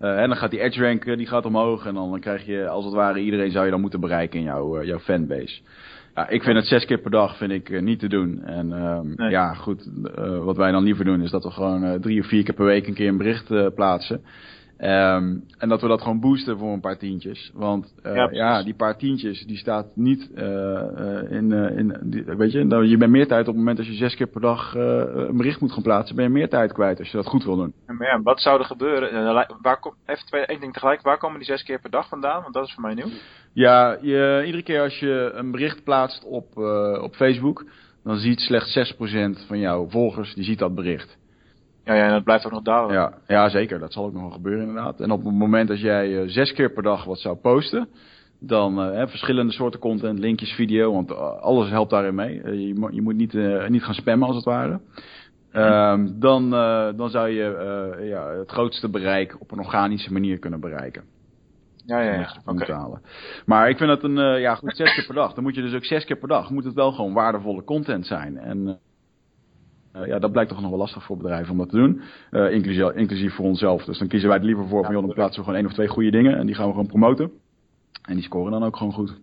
uh, 0.02 0.22
en 0.22 0.28
dan 0.28 0.38
gaat 0.38 0.52
die 0.52 0.60
edge 0.60 0.82
rank 0.84 1.04
die 1.04 1.28
gaat 1.28 1.46
omhoog 1.46 1.86
en 1.86 1.94
dan 1.94 2.20
krijg 2.20 2.46
je 2.46 2.68
als 2.68 2.86
het 2.86 2.94
ware 2.94 3.20
iedereen 3.20 3.52
zou 3.52 3.66
je 3.66 3.72
dan 3.72 3.82
moeten 3.82 4.00
bereiken 4.00 4.40
in 4.40 4.46
jouw, 4.46 4.84
jouw 4.84 5.00
fanbase. 5.00 5.62
Ja, 6.16 6.30
ik 6.30 6.44
vind 6.44 6.56
het 6.56 6.68
zes 6.68 6.86
keer 6.86 6.98
per 6.98 7.12
dag 7.12 7.38
vind 7.38 7.52
ik 7.52 7.82
niet 7.82 8.00
te 8.00 8.08
doen. 8.08 8.44
En 8.44 8.72
um, 8.72 9.14
nee. 9.16 9.30
ja, 9.30 9.54
goed, 9.54 9.90
wat 10.44 10.58
wij 10.58 10.72
dan 10.72 10.84
liever 10.84 11.06
doen 11.06 11.22
is 11.22 11.32
dat 11.32 11.44
we 11.44 11.52
gewoon 11.52 12.02
drie 12.02 12.20
of 12.20 12.28
vier 12.28 12.44
keer 12.44 12.54
per 12.54 12.66
week 12.66 12.88
een 12.88 12.94
keer 12.94 13.08
een 13.08 13.18
bericht 13.18 13.76
plaatsen. 13.76 14.22
Um, 14.84 15.44
en 15.58 15.70
dat 15.70 15.82
we 15.82 15.88
dat 15.88 16.02
gewoon 16.02 16.20
boosten 16.20 16.58
voor 16.58 16.74
een 16.74 16.80
paar 16.80 16.98
tientjes. 16.98 17.52
Want 17.54 17.94
uh, 18.06 18.16
ja, 18.16 18.30
ja, 18.32 18.64
die 18.64 18.74
paar 18.74 18.98
tientjes, 18.98 19.46
die 19.46 19.58
staat 19.58 19.96
niet 19.96 20.30
uh, 20.36 20.44
uh, 20.44 21.32
in, 21.32 21.52
in 21.52 21.98
die, 22.04 22.24
weet 22.24 22.52
je, 22.52 22.64
nou, 22.64 22.86
je 22.86 22.98
bent 22.98 23.12
meer 23.12 23.28
tijd 23.28 23.42
op 23.42 23.48
het 23.48 23.56
moment 23.56 23.78
als 23.78 23.88
je 23.88 23.94
zes 23.94 24.16
keer 24.16 24.28
per 24.28 24.42
dag 24.42 24.74
een 24.76 25.38
bericht 25.38 25.62
moet 25.62 25.72
gaan 25.72 25.84
plaatsen, 25.84 26.16
ben 26.16 26.26
je 26.26 26.32
meer 26.32 26.50
tijd 26.50 26.74
kwijt 26.74 27.00
als 27.00 27.12
je 27.12 27.18
dat 27.18 27.26
goed 27.26 27.44
wil 27.44 27.56
doen. 27.56 27.74
Maar 27.88 28.08
ja, 28.08 28.22
wat 28.22 28.42
zou 28.42 28.60
er 28.60 28.66
gebeuren? 28.66 29.34
Waar 29.62 29.80
kom, 29.80 29.94
even 30.06 30.26
twee, 30.26 30.46
één 30.46 30.60
ding 30.60 30.74
tegelijk, 30.74 31.02
waar 31.02 31.18
komen 31.18 31.38
die 31.38 31.48
zes 31.48 31.64
keer 31.64 31.80
per 31.80 31.90
dag 31.90 32.08
vandaan? 32.08 32.42
Want 32.42 32.54
dat 32.54 32.66
is 32.66 32.74
voor 32.74 32.84
mij 32.84 32.94
nieuw. 32.94 33.10
Ja, 33.54 33.98
je, 34.02 34.44
iedere 34.46 34.64
keer 34.64 34.82
als 34.82 35.00
je 35.00 35.32
een 35.34 35.52
bericht 35.52 35.84
plaatst 35.84 36.24
op, 36.26 36.58
op 37.02 37.16
Facebook, 37.16 37.66
dan 38.04 38.18
ziet 38.18 38.40
slechts 38.40 38.94
6% 38.94 39.48
van 39.48 39.60
jouw 39.60 39.90
volgers, 39.90 40.34
die 40.34 40.44
ziet 40.44 40.60
dat 40.60 40.76
bericht. 40.76 41.20
Ja, 41.84 41.94
ja, 41.94 42.06
en 42.06 42.12
dat 42.12 42.24
blijft 42.24 42.46
ook 42.46 42.52
nog 42.52 42.62
dalen. 42.62 42.94
Ja, 42.94 43.14
ja, 43.28 43.50
zeker. 43.50 43.80
Dat 43.80 43.94
zal 43.94 44.06
ook 44.06 44.14
nog 44.14 44.22
wel 44.22 44.32
gebeuren 44.32 44.68
inderdaad. 44.68 45.00
En 45.00 45.12
op 45.12 45.24
het 45.24 45.34
moment 45.34 45.68
dat 45.68 45.80
jij 45.80 46.10
uh, 46.10 46.22
zes 46.26 46.54
keer 46.54 46.72
per 46.72 46.84
dag 46.84 47.04
wat 47.04 47.20
zou 47.20 47.36
posten, 47.36 47.88
dan 48.40 48.94
uh, 48.94 49.08
verschillende 49.08 49.54
soorten 49.54 49.80
content, 49.80 50.20
linkjes, 50.20 50.52
video, 50.52 50.94
want 50.94 51.16
alles 51.42 51.70
helpt 51.70 51.90
daarin 51.90 52.16
mee. 52.16 52.36
Uh, 52.36 52.54
je, 52.54 52.88
je, 52.92 53.02
moet 53.02 53.16
niet, 53.16 53.34
niet 53.68 53.84
gaan 53.84 53.94
spammen 53.94 54.28
als 54.28 54.36
het 54.36 54.46
ware. 54.46 54.80
Um, 55.54 56.20
dan, 56.20 56.50
dan 56.96 57.10
zou 57.10 57.30
je 57.30 57.98
ja, 58.02 58.30
het 58.30 58.52
grootste 58.52 58.90
bereik 58.90 59.36
op 59.40 59.52
een 59.52 59.60
organische 59.60 60.14
manier 60.14 60.40
kunnen 60.40 60.60
bereiken. 60.60 61.04
Ja, 61.86 62.00
ja, 62.00 62.14
ja. 62.14 62.36
Okay. 62.46 62.76
halen. 62.76 63.02
Maar 63.46 63.70
ik 63.70 63.78
vind 63.78 63.90
dat 63.90 64.04
een, 64.04 64.40
ja 64.40 64.56
goed, 64.56 64.76
zes 64.76 64.94
keer 64.94 65.06
per 65.06 65.16
dag. 65.16 65.34
Dan 65.34 65.44
moet 65.44 65.56
je 65.56 65.62
dus 65.62 65.76
ook 65.76 65.86
zes 65.86 66.06
keer 66.06 66.18
per 66.18 66.28
dag, 66.28 66.50
moet 66.50 66.64
het 66.64 66.74
wel 66.74 66.92
gewoon 66.92 67.14
waardevolle 67.14 67.64
content 67.64 68.08
zijn. 68.08 68.38
En 68.38 68.80
uh, 69.96 70.08
ja, 70.08 70.20
dat 70.20 70.32
blijkt 70.32 70.50
toch 70.50 70.62
nog 70.62 70.70
wel 70.70 70.80
lastig 70.80 71.04
voor 71.04 71.18
bedrijven 71.18 71.52
om 71.52 71.58
dat 71.58 71.70
te 71.70 71.76
doen. 71.76 72.02
Uh, 72.32 72.52
inclusief, 72.52 72.92
inclusief 72.92 73.36
voor 73.36 73.46
onszelf. 73.46 73.84
Dus 73.84 73.98
dan 73.98 74.08
kiezen 74.08 74.30
wij 74.30 74.38
het 74.38 74.46
liever 74.46 74.68
voor 74.68 74.84
van, 74.84 74.94
joh, 74.94 75.06
dan 75.06 75.14
plaatsen 75.14 75.40
we 75.40 75.44
gewoon 75.44 75.60
één 75.60 75.70
of 75.70 75.74
twee 75.74 75.88
goede 75.88 76.12
dingen. 76.12 76.38
En 76.38 76.46
die 76.46 76.56
gaan 76.56 76.66
we 76.66 76.72
gewoon 76.72 76.88
promoten. 76.88 77.32
En 78.02 78.16
die 78.16 78.24
scoren 78.24 78.52
dan 78.52 78.64
ook 78.64 78.78
gewoon 78.78 78.94
goed. 78.94 79.20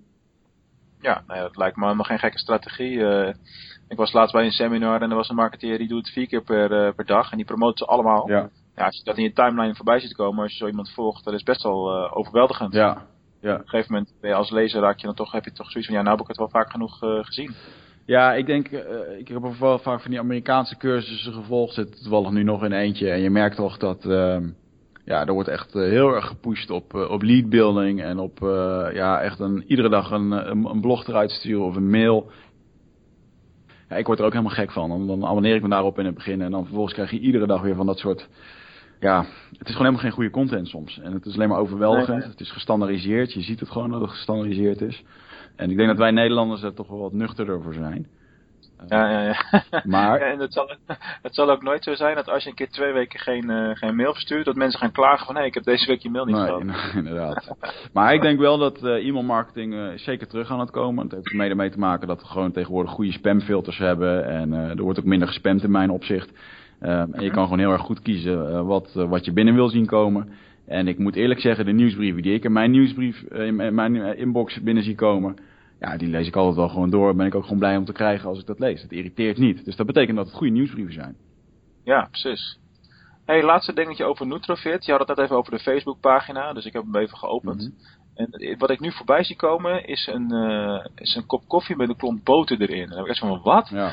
Ja, 1.00 1.22
nou 1.26 1.38
ja 1.38 1.44
dat 1.44 1.56
lijkt 1.56 1.76
me 1.76 1.82
helemaal 1.82 2.04
geen 2.04 2.18
gekke 2.18 2.38
strategie. 2.38 2.92
Uh, 2.92 3.28
ik 3.88 3.96
was 3.96 4.12
laatst 4.12 4.34
bij 4.34 4.44
een 4.44 4.50
seminar 4.50 5.02
en 5.02 5.10
er 5.10 5.16
was 5.16 5.28
een 5.28 5.36
marketeer 5.36 5.78
die 5.78 5.88
doet 5.88 6.04
het 6.04 6.12
vier 6.12 6.26
keer 6.26 6.42
per, 6.42 6.94
per 6.94 7.06
dag. 7.06 7.30
En 7.30 7.36
die 7.36 7.46
promoot 7.46 7.78
ze 7.78 7.84
allemaal. 7.84 8.28
Ja. 8.28 8.48
ja. 8.76 8.84
als 8.84 8.96
je 8.96 9.04
dat 9.04 9.16
in 9.16 9.22
je 9.22 9.32
timeline 9.32 9.74
voorbij 9.74 10.00
ziet 10.00 10.14
komen, 10.14 10.42
als 10.42 10.52
je 10.52 10.58
zo 10.58 10.66
iemand 10.66 10.90
volgt, 10.90 11.24
dat 11.24 11.34
is 11.34 11.42
best 11.42 11.62
wel 11.62 12.10
overweldigend. 12.10 12.72
Ja. 12.72 13.06
ja. 13.40 13.54
Op 13.54 13.60
een 13.60 13.68
gegeven 13.68 13.92
moment 13.92 14.14
ben 14.20 14.30
je 14.30 14.36
als 14.36 14.50
lezer 14.50 14.80
raak 14.80 14.98
je 14.98 15.06
dan 15.06 15.14
toch, 15.14 15.32
heb 15.32 15.44
je 15.44 15.52
toch 15.52 15.70
zoiets 15.70 15.88
van, 15.88 15.98
ja, 15.98 16.04
nou 16.04 16.16
heb 16.16 16.22
ik 16.24 16.28
het 16.28 16.38
wel 16.38 16.62
vaak 16.62 16.70
genoeg 16.70 16.98
gezien. 16.98 17.54
Ja, 18.08 18.34
ik 18.34 18.46
denk, 18.46 18.70
uh, 18.70 18.80
ik 19.18 19.28
heb 19.28 19.42
wel 19.58 19.78
vaak 19.78 20.00
van 20.00 20.10
die 20.10 20.20
Amerikaanse 20.20 20.76
cursussen 20.76 21.32
gevolgd. 21.32 21.74
Zit 21.74 22.02
toevallig 22.02 22.30
nu 22.30 22.42
nog 22.42 22.64
in 22.64 22.72
eentje. 22.72 23.10
En 23.10 23.20
je 23.20 23.30
merkt 23.30 23.56
toch 23.56 23.76
dat, 23.76 24.04
uh, 24.04 24.38
ja, 25.04 25.26
er 25.26 25.32
wordt 25.32 25.48
echt 25.48 25.74
uh, 25.74 25.82
heel 25.82 26.14
erg 26.14 26.26
gepusht 26.26 26.70
op, 26.70 26.94
op 26.94 27.22
lead 27.22 27.48
building. 27.48 28.02
En 28.02 28.18
op, 28.18 28.38
ja, 28.92 29.20
echt 29.20 29.38
een, 29.38 29.64
iedere 29.66 29.88
dag 29.88 30.10
een, 30.10 30.30
een, 30.30 30.64
een, 30.64 30.80
blog 30.80 31.06
eruit 31.06 31.30
sturen 31.30 31.64
of 31.64 31.76
een 31.76 31.90
mail. 31.90 32.30
Ja, 33.88 33.96
ik 33.96 34.06
word 34.06 34.18
er 34.18 34.24
ook 34.24 34.32
helemaal 34.32 34.54
gek 34.54 34.72
van. 34.72 34.88
Dan, 34.88 35.06
dan 35.06 35.26
abonneer 35.26 35.54
ik 35.54 35.62
me 35.62 35.68
daarop 35.68 35.98
in 35.98 36.06
het 36.06 36.14
begin. 36.14 36.40
En 36.40 36.50
dan 36.50 36.64
vervolgens 36.64 36.94
krijg 36.94 37.10
je 37.10 37.18
iedere 37.18 37.46
dag 37.46 37.62
weer 37.62 37.74
van 37.74 37.86
dat 37.86 37.98
soort... 37.98 38.28
Ja, 39.00 39.18
het 39.58 39.68
is 39.68 39.74
gewoon 39.74 39.78
helemaal 39.78 40.00
geen 40.00 40.10
goede 40.10 40.30
content 40.30 40.68
soms. 40.68 41.00
En 41.00 41.12
het 41.12 41.26
is 41.26 41.34
alleen 41.34 41.48
maar 41.48 41.58
overweldigend. 41.58 42.08
Nee, 42.08 42.18
nee. 42.18 42.28
Het 42.28 42.40
is 42.40 42.52
gestandardiseerd. 42.52 43.32
Je 43.32 43.42
ziet 43.42 43.60
het 43.60 43.70
gewoon 43.70 43.90
dat 43.90 44.00
het 44.00 44.10
gestandardiseerd 44.10 44.80
is. 44.80 45.04
En 45.58 45.70
ik 45.70 45.76
denk 45.76 45.88
dat 45.88 45.98
wij 45.98 46.10
Nederlanders 46.10 46.62
er 46.62 46.74
toch 46.74 46.88
wel 46.88 46.98
wat 46.98 47.12
nuchterder 47.12 47.62
voor 47.62 47.74
zijn. 47.74 48.06
Ja, 48.88 49.10
ja, 49.10 49.22
ja. 49.22 49.62
Maar... 49.84 50.20
En 50.20 50.38
het 50.38 50.52
zal, 50.52 50.70
het 51.26 51.34
zal 51.34 51.50
ook 51.50 51.62
nooit 51.62 51.84
zo 51.84 51.94
zijn 51.94 52.14
dat 52.14 52.28
als 52.28 52.42
je 52.42 52.48
een 52.48 52.54
keer 52.54 52.70
twee 52.70 52.92
weken 52.92 53.20
geen, 53.20 53.50
uh, 53.50 53.70
geen 53.72 53.96
mail 53.96 54.12
verstuurt, 54.12 54.44
dat 54.44 54.56
mensen 54.56 54.80
gaan 54.80 54.92
klagen 54.92 55.26
van 55.26 55.34
hé, 55.34 55.40
hey, 55.40 55.48
ik 55.48 55.54
heb 55.54 55.64
deze 55.64 55.86
week 55.86 56.02
je 56.02 56.10
mail 56.10 56.24
niet 56.24 56.36
gehad. 56.36 56.62
Nee, 56.68 56.76
inderdaad. 56.94 57.56
maar 57.92 58.14
ik 58.14 58.22
denk 58.22 58.38
wel 58.38 58.58
dat 58.58 58.82
uh, 58.82 59.08
e-mail 59.08 59.22
marketing 59.22 59.74
uh, 59.74 59.88
zeker 59.94 60.26
terug 60.26 60.50
aan 60.50 60.60
het 60.60 60.70
komen. 60.70 61.04
Het 61.04 61.12
heeft 61.12 61.32
mede 61.32 61.54
mee 61.54 61.70
te 61.70 61.78
maken 61.78 62.08
dat 62.08 62.20
we 62.20 62.26
gewoon 62.26 62.52
tegenwoordig 62.52 62.92
goede 62.92 63.12
spamfilters 63.12 63.78
hebben. 63.78 64.26
En 64.26 64.52
er 64.52 64.82
wordt 64.82 64.98
ook 64.98 65.04
minder 65.04 65.28
gespamd 65.28 65.62
in 65.62 65.70
mijn 65.70 65.90
opzicht. 65.90 66.32
en 66.78 67.14
je 67.18 67.30
kan 67.30 67.44
gewoon 67.44 67.58
heel 67.58 67.72
erg 67.72 67.82
goed 67.82 68.02
kiezen 68.02 68.66
wat, 68.66 68.92
wat 68.94 69.24
je 69.24 69.32
binnen 69.32 69.54
wil 69.54 69.68
zien 69.68 69.86
komen. 69.86 70.32
En 70.68 70.88
ik 70.88 70.98
moet 70.98 71.16
eerlijk 71.16 71.40
zeggen, 71.40 71.64
de 71.64 71.72
nieuwsbrieven 71.72 72.22
die 72.22 72.34
ik 72.34 72.44
in 72.44 72.52
mijn 72.52 72.70
nieuwsbrief, 72.70 73.22
in 73.22 73.74
mijn 73.74 74.16
inbox 74.16 74.62
binnen 74.62 74.82
zie 74.82 74.94
komen, 74.94 75.36
ja, 75.80 75.96
die 75.96 76.08
lees 76.08 76.26
ik 76.26 76.36
altijd 76.36 76.56
wel 76.56 76.68
gewoon 76.68 76.90
door. 76.90 77.14
Ben 77.14 77.26
ik 77.26 77.34
ook 77.34 77.42
gewoon 77.42 77.58
blij 77.58 77.76
om 77.76 77.84
te 77.84 77.92
krijgen 77.92 78.28
als 78.28 78.40
ik 78.40 78.46
dat 78.46 78.58
lees. 78.58 78.82
Het 78.82 78.92
irriteert 78.92 79.38
niet. 79.38 79.64
Dus 79.64 79.76
dat 79.76 79.86
betekent 79.86 80.16
dat 80.16 80.26
het 80.26 80.34
goede 80.34 80.52
nieuwsbrieven 80.52 80.92
zijn. 80.92 81.16
Ja, 81.84 82.08
precies. 82.10 82.58
Hey, 83.24 83.42
laatste 83.42 83.72
dingetje 83.72 84.04
over 84.04 84.26
Nutrofit. 84.26 84.84
Je 84.84 84.90
had 84.90 85.00
het 85.00 85.08
net 85.08 85.18
even 85.18 85.36
over 85.36 85.52
de 85.52 85.58
Facebookpagina, 85.58 86.52
dus 86.52 86.64
ik 86.64 86.72
heb 86.72 86.82
hem 86.82 86.96
even 86.96 87.18
geopend. 87.18 87.60
Mhm. 87.60 87.97
En 88.18 88.56
wat 88.58 88.70
ik 88.70 88.80
nu 88.80 88.92
voorbij 88.92 89.24
zie 89.24 89.36
komen 89.36 89.86
is 89.86 90.06
een, 90.06 90.32
uh, 90.32 90.84
is 90.94 91.14
een 91.14 91.26
kop 91.26 91.42
koffie 91.46 91.76
met 91.76 91.88
een 91.88 91.96
klomp 91.96 92.24
boter 92.24 92.60
erin. 92.60 92.82
En 92.82 92.88
dan 92.88 92.96
heb 92.96 93.04
ik 93.04 93.10
echt 93.10 93.18
van, 93.18 93.40
wat? 93.42 93.68
Ja. 93.68 93.92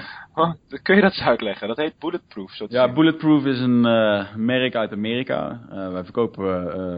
Kun 0.82 0.96
je 0.96 1.02
dat 1.02 1.12
eens 1.12 1.22
uitleggen? 1.22 1.68
Dat 1.68 1.78
heet 1.78 2.00
Bulletproof. 2.00 2.52
Zo 2.52 2.66
ja. 2.70 2.94
Bulletproof 2.94 3.46
is 3.46 3.60
een 3.60 3.86
uh, 3.86 4.36
merk 4.36 4.76
uit 4.76 4.92
Amerika. 4.92 5.62
Uh, 5.70 5.92
wij 5.92 6.04
verkopen 6.04 6.46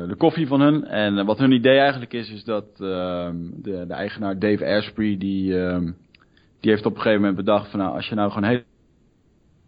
de 0.07 0.15
koffie 0.15 0.47
van 0.47 0.61
hun. 0.61 0.85
En 0.85 1.25
wat 1.25 1.37
hun 1.37 1.51
idee 1.51 1.77
eigenlijk 1.77 2.13
is, 2.13 2.29
is 2.29 2.43
dat 2.43 2.65
ehm, 2.79 3.35
de, 3.55 3.85
de, 3.87 3.93
eigenaar 3.93 4.39
Dave 4.39 4.65
Asprey, 4.65 5.17
die, 5.17 5.59
ehm, 5.59 5.91
die 6.59 6.71
heeft 6.71 6.85
op 6.85 6.95
een 6.95 7.01
gegeven 7.01 7.19
moment 7.19 7.37
bedacht 7.37 7.69
van, 7.69 7.79
nou, 7.79 7.95
als 7.95 8.07
je 8.09 8.15
nou 8.15 8.31
gewoon 8.31 8.49
hele 8.49 8.63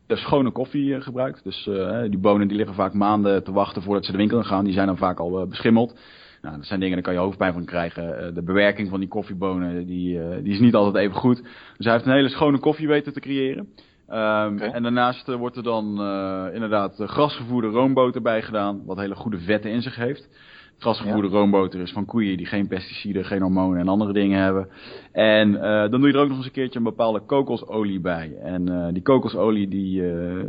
schone 0.08 0.52
koffie 0.52 1.02
gebruikt. 1.02 1.43
Dus 1.43 1.69
die 2.10 2.19
bonen 2.19 2.48
die 2.48 2.58
liggen 2.58 2.76
vaak 2.76 2.93
maanden 2.93 3.43
te 3.43 3.52
wachten 3.52 3.82
voordat 3.82 4.06
ze 4.06 4.12
de 4.12 4.17
winkel 4.17 4.38
in 4.38 4.45
gaan. 4.45 4.63
Die 4.63 4.74
zijn 4.74 4.88
dan 4.88 4.98
vaak 4.98 5.19
al 5.19 5.48
beschimmeld. 5.48 6.00
Nou, 6.41 6.56
dat 6.56 6.65
zijn 6.65 6.80
dingen, 6.80 6.95
daar 6.95 7.04
kan 7.04 7.13
je 7.13 7.19
hoofdpijn 7.19 7.54
van 7.54 7.65
krijgen. 7.65 8.04
Uh, 8.04 8.36
de 8.36 8.43
bewerking 8.43 8.89
van 8.89 8.99
die 8.99 9.10
koffiebonen, 9.10 9.86
die, 9.86 10.17
uh, 10.17 10.36
die 10.43 10.54
is 10.54 10.60
niet 10.60 10.75
altijd 10.75 10.95
even 10.95 11.15
goed. 11.15 11.43
Dus 11.78 11.86
hij 11.86 11.93
heeft 11.93 12.06
een 12.06 12.13
hele 12.13 12.30
schone 12.30 12.60
koffie 12.60 12.88
weten 12.88 13.13
te 13.13 13.19
creëren. 13.19 13.67
Um, 14.10 14.54
okay. 14.54 14.69
En 14.69 14.84
daarnaast 14.84 15.30
uh, 15.30 15.36
wordt 15.36 15.58
er 15.58 15.63
dan 15.63 15.86
inderdaad 16.54 16.93
grasgevoerde 16.95 17.67
roomboter 17.67 18.21
bij 18.21 18.41
gedaan, 18.41 18.86
wat 18.86 18.97
hele 18.97 19.15
goede 19.15 19.39
vetten 19.39 19.71
in 19.71 19.82
zich 19.82 19.95
heeft. 19.95 20.30
Grasgevoerde 20.78 21.28
ja. 21.28 21.34
roomboter 21.34 21.80
is 21.80 21.91
van 21.91 22.06
koeien 22.06 22.38
die 22.38 22.45
geen 22.45 22.67
pesticiden, 22.67 23.25
geen 23.25 23.41
hormonen 23.41 23.80
en 23.80 23.88
andere 23.88 24.13
dingen 24.13 24.41
hebben. 24.41 24.67
En 25.12 25.52
dan 25.91 26.02
doe 26.02 26.08
je 26.08 26.13
er 26.13 26.21
ook 26.21 26.28
nog 26.28 26.38
eens 26.38 26.45
een 26.45 26.52
keertje 26.52 26.80
een 26.80 26.86
bepaalde 26.86 27.19
kokosolie 27.19 27.99
bij. 27.99 28.38
En 28.41 28.89
die 28.93 29.02
kokosolie, 29.02 29.67
die, 29.67 30.02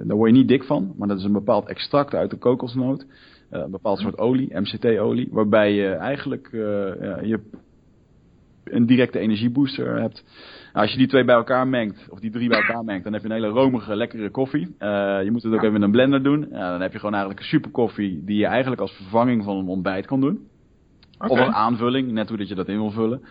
daar 0.05 0.17
word 0.17 0.31
je 0.31 0.37
niet 0.37 0.49
dik 0.49 0.65
van, 0.65 0.95
maar 0.97 1.09
dat 1.09 1.19
is 1.19 1.25
een 1.25 1.33
bepaald 1.33 1.69
extract 1.69 2.15
uit 2.15 2.31
de 2.31 2.39
kokosnoot. 2.39 3.07
Uh, 3.53 3.61
een 3.61 3.71
bepaald 3.71 3.99
soort 3.99 4.19
olie, 4.19 4.59
MCT-olie, 4.61 5.29
waarbij 5.31 5.73
je 5.73 5.89
eigenlijk 5.89 6.49
uh, 6.53 6.63
ja, 7.01 7.21
je 7.23 7.41
een 8.65 8.87
directe 8.87 9.19
energiebooster 9.19 10.01
hebt. 10.01 10.25
Nou, 10.73 10.85
als 10.85 10.91
je 10.91 10.99
die 10.99 11.07
twee 11.07 11.25
bij 11.25 11.35
elkaar 11.35 11.69
mengt, 11.69 12.09
of 12.11 12.21
die 12.21 12.31
drie 12.31 12.49
bij 12.49 12.59
elkaar 12.59 12.85
mengt, 12.85 13.05
dan 13.05 13.13
heb 13.13 13.23
je 13.23 13.29
een 13.29 13.35
hele 13.35 13.49
romige, 13.49 13.97
lekkere 13.97 14.31
koffie. 14.31 14.67
Uh, 14.79 15.23
je 15.23 15.29
moet 15.31 15.43
het 15.43 15.53
ook 15.53 15.63
even 15.63 15.75
in 15.75 15.83
een 15.83 15.91
blender 15.91 16.23
doen. 16.23 16.47
Ja, 16.51 16.71
dan 16.71 16.81
heb 16.81 16.93
je 16.93 16.99
gewoon 16.99 17.15
eigenlijk 17.15 17.43
een 17.43 17.49
super 17.49 17.71
koffie 17.71 18.25
die 18.25 18.37
je 18.37 18.47
eigenlijk 18.47 18.81
als 18.81 18.93
vervanging 18.93 19.45
van 19.45 19.57
een 19.57 19.69
ontbijt 19.69 20.07
kan 20.07 20.21
doen. 20.21 20.49
Okay. 21.15 21.29
Of 21.29 21.39
als 21.39 21.55
aanvulling, 21.55 22.11
net 22.13 22.29
hoe 22.29 22.39
dat 22.39 22.49
je 22.49 22.55
dat 22.55 22.69
in 22.69 22.77
wil 22.77 22.91
vullen. 22.91 23.23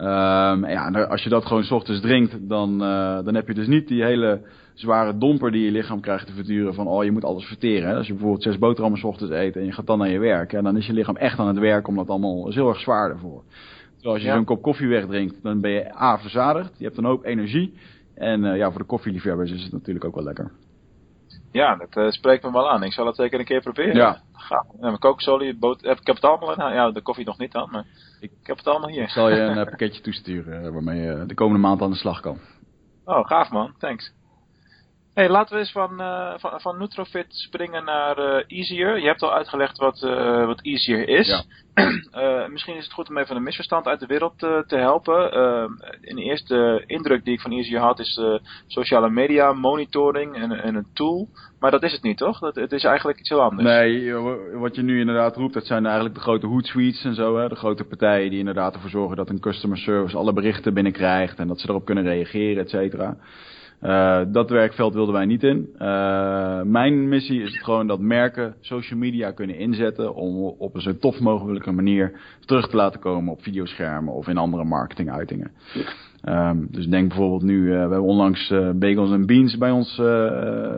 Um, 0.00 0.66
ja, 0.66 0.90
als 0.90 1.22
je 1.22 1.28
dat 1.28 1.46
gewoon 1.46 1.62
s 1.62 1.70
ochtends 1.70 2.00
drinkt, 2.00 2.48
dan, 2.48 2.72
uh, 2.72 3.24
dan 3.24 3.34
heb 3.34 3.46
je 3.46 3.54
dus 3.54 3.66
niet 3.66 3.88
die 3.88 4.02
hele 4.02 4.40
zware 4.74 5.18
domper 5.18 5.50
die 5.50 5.64
je 5.64 5.70
lichaam 5.70 6.00
krijgt 6.00 6.26
te 6.26 6.32
verduren 6.32 6.74
van 6.74 6.86
oh 6.86 7.04
je 7.04 7.10
moet 7.10 7.24
alles 7.24 7.44
verteren. 7.44 7.88
Hè? 7.88 7.96
Als 7.96 8.06
je 8.06 8.12
bijvoorbeeld 8.12 8.42
zes 8.42 8.58
boterhammen 8.58 9.00
s 9.00 9.04
ochtends 9.04 9.32
eet 9.32 9.56
en 9.56 9.64
je 9.64 9.72
gaat 9.72 9.86
dan 9.86 9.98
naar 9.98 10.08
je 10.08 10.18
werk, 10.18 10.52
en 10.52 10.64
dan 10.64 10.76
is 10.76 10.86
je 10.86 10.92
lichaam 10.92 11.16
echt 11.16 11.38
aan 11.38 11.46
het 11.46 11.58
werk 11.58 11.88
omdat 11.88 12.08
allemaal 12.08 12.48
is 12.48 12.54
heel 12.54 12.68
erg 12.68 12.80
zwaar 12.80 13.10
ervoor. 13.10 13.42
Terwijl 13.94 14.14
als 14.14 14.22
je 14.22 14.28
ja. 14.28 14.34
zo'n 14.34 14.44
kop 14.44 14.62
koffie 14.62 14.88
wegdrinkt, 14.88 15.42
dan 15.42 15.60
ben 15.60 15.70
je 15.70 16.02
A 16.02 16.18
verzadigd, 16.18 16.78
je 16.78 16.84
hebt 16.84 16.96
een 16.96 17.04
hoop 17.04 17.24
energie 17.24 17.74
en 18.14 18.44
uh, 18.44 18.56
ja 18.56 18.70
voor 18.70 18.80
de 18.80 18.86
koffieliefhebbers 18.86 19.50
is 19.50 19.62
het 19.62 19.72
natuurlijk 19.72 20.04
ook 20.04 20.14
wel 20.14 20.24
lekker. 20.24 20.50
Ja, 21.52 21.76
dat 21.76 21.96
uh, 21.96 22.10
spreekt 22.10 22.44
me 22.44 22.52
wel 22.52 22.70
aan. 22.70 22.82
Ik 22.82 22.92
zal 22.92 23.06
het 23.06 23.16
zeker 23.16 23.38
een 23.38 23.44
keer 23.44 23.60
proberen. 23.60 23.96
Ja. 23.96 24.20
Ga. 24.32 24.64
Ja, 24.72 24.86
mijn 24.86 24.98
kokosolie, 24.98 25.58
boter, 25.58 25.90
ik 25.90 26.06
heb 26.06 26.14
het 26.14 26.24
allemaal 26.24 26.52
in. 26.52 26.74
Ja, 26.74 26.90
de 26.90 27.02
koffie 27.02 27.24
nog 27.24 27.38
niet 27.38 27.52
dan, 27.52 27.68
maar 27.72 27.84
ik, 28.20 28.30
heb 28.42 28.56
het 28.56 28.66
allemaal 28.66 28.88
hier. 28.88 29.02
Ik 29.02 29.08
zal 29.08 29.28
je 29.28 29.40
een 29.40 29.58
uh, 29.58 29.64
pakketje 29.64 30.00
toesturen 30.00 30.72
waarmee 30.72 31.00
je 31.00 31.26
de 31.26 31.34
komende 31.34 31.60
maand 31.60 31.82
aan 31.82 31.90
de 31.90 31.96
slag 31.96 32.20
kan. 32.20 32.38
Oh, 33.04 33.26
gaaf 33.26 33.50
man. 33.50 33.74
Thanks. 33.78 34.12
Hey, 35.18 35.28
laten 35.28 35.54
we 35.54 35.60
eens 35.60 35.72
van, 35.72 36.00
uh, 36.00 36.32
van, 36.36 36.60
van 36.60 36.78
Nutrofit 36.78 37.26
springen 37.28 37.84
naar 37.84 38.18
uh, 38.18 38.44
Easier. 38.46 39.00
Je 39.00 39.06
hebt 39.06 39.22
al 39.22 39.34
uitgelegd 39.34 39.78
wat, 39.78 40.02
uh, 40.02 40.46
wat 40.46 40.62
Easier 40.62 41.08
is. 41.08 41.44
Ja. 41.74 42.46
misschien 42.54 42.76
is 42.76 42.84
het 42.84 42.92
goed 42.92 43.08
om 43.08 43.18
even 43.18 43.36
een 43.36 43.42
misverstand 43.42 43.86
uit 43.86 44.00
de 44.00 44.06
wereld 44.06 44.38
te 44.38 44.76
helpen. 44.76 45.32
in 46.00 46.16
de 46.16 46.22
eerste 46.22 46.82
indruk 46.86 47.24
die 47.24 47.34
ik 47.34 47.40
van 47.40 47.52
Easier 47.52 47.78
had 47.78 47.98
is 47.98 48.20
sociale 48.66 49.10
media 49.10 49.52
monitoring 49.52 50.36
en, 50.36 50.52
en, 50.52 50.74
een 50.74 50.86
tool. 50.94 51.28
Maar 51.60 51.70
dat 51.70 51.82
is 51.82 51.92
het 51.92 52.02
niet, 52.02 52.18
toch? 52.18 52.38
Dat, 52.38 52.54
het 52.54 52.72
is 52.72 52.84
eigenlijk 52.84 53.18
iets 53.18 53.28
heel 53.28 53.42
anders. 53.42 53.68
Nee, 53.68 54.14
wat 54.52 54.74
je 54.74 54.82
nu 54.82 55.00
inderdaad 55.00 55.36
roept, 55.36 55.54
dat 55.54 55.66
zijn 55.66 55.84
eigenlijk 55.84 56.14
de 56.14 56.20
grote 56.20 56.46
Hootsuites 56.46 57.04
en 57.04 57.14
zo. 57.14 57.36
Hè? 57.36 57.48
De 57.48 57.56
grote 57.56 57.84
partijen 57.84 58.30
die 58.30 58.38
inderdaad 58.38 58.74
ervoor 58.74 58.90
zorgen 58.90 59.16
dat 59.16 59.28
een 59.28 59.40
customer 59.40 59.78
service 59.78 60.16
alle 60.16 60.32
berichten 60.32 60.74
binnenkrijgt 60.74 61.38
en 61.38 61.48
dat 61.48 61.60
ze 61.60 61.68
erop 61.68 61.84
kunnen 61.84 62.04
reageren, 62.04 62.62
et 62.62 62.70
cetera. 62.70 63.16
Uh, 63.82 64.20
dat 64.28 64.50
werkveld 64.50 64.94
wilden 64.94 65.14
wij 65.14 65.26
niet 65.26 65.42
in. 65.42 65.68
Uh, 65.78 66.62
mijn 66.62 67.08
missie 67.08 67.42
is 67.42 67.52
het 67.52 67.64
gewoon 67.64 67.86
dat 67.86 68.00
merken 68.00 68.54
social 68.60 68.98
media 68.98 69.30
kunnen 69.30 69.56
inzetten 69.56 70.14
om 70.14 70.44
op 70.58 70.74
een 70.74 70.80
zo 70.80 70.96
tof 70.96 71.20
mogelijke 71.20 71.72
manier 71.72 72.20
terug 72.40 72.68
te 72.68 72.76
laten 72.76 73.00
komen 73.00 73.32
op 73.32 73.42
videoschermen 73.42 74.14
of 74.14 74.28
in 74.28 74.36
andere 74.36 74.64
marketinguitingen. 74.64 75.50
Um, 76.24 76.68
dus 76.70 76.86
denk 76.86 77.08
bijvoorbeeld 77.08 77.42
nu, 77.42 77.62
uh, 77.62 77.72
we 77.72 77.78
hebben 77.78 78.02
onlangs 78.02 78.54
Bagels 78.74 79.10
en 79.10 79.26
Beans 79.26 79.58
bij 79.58 79.70
ons 79.70 79.96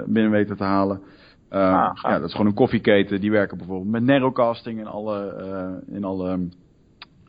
binnen 0.06 0.30
weten 0.30 0.56
te 0.56 0.64
halen. 0.64 1.00
Ah, 1.48 1.90
ja, 2.02 2.18
dat 2.18 2.28
is 2.28 2.32
gewoon 2.32 2.46
een 2.46 2.54
koffieketen. 2.54 3.20
Die 3.20 3.30
werken 3.30 3.56
bijvoorbeeld 3.56 3.90
met 3.90 4.02
narrowcasting 4.02 4.78
in 4.78 4.86
alle, 4.86 5.82
in 5.92 6.04
alle 6.04 6.38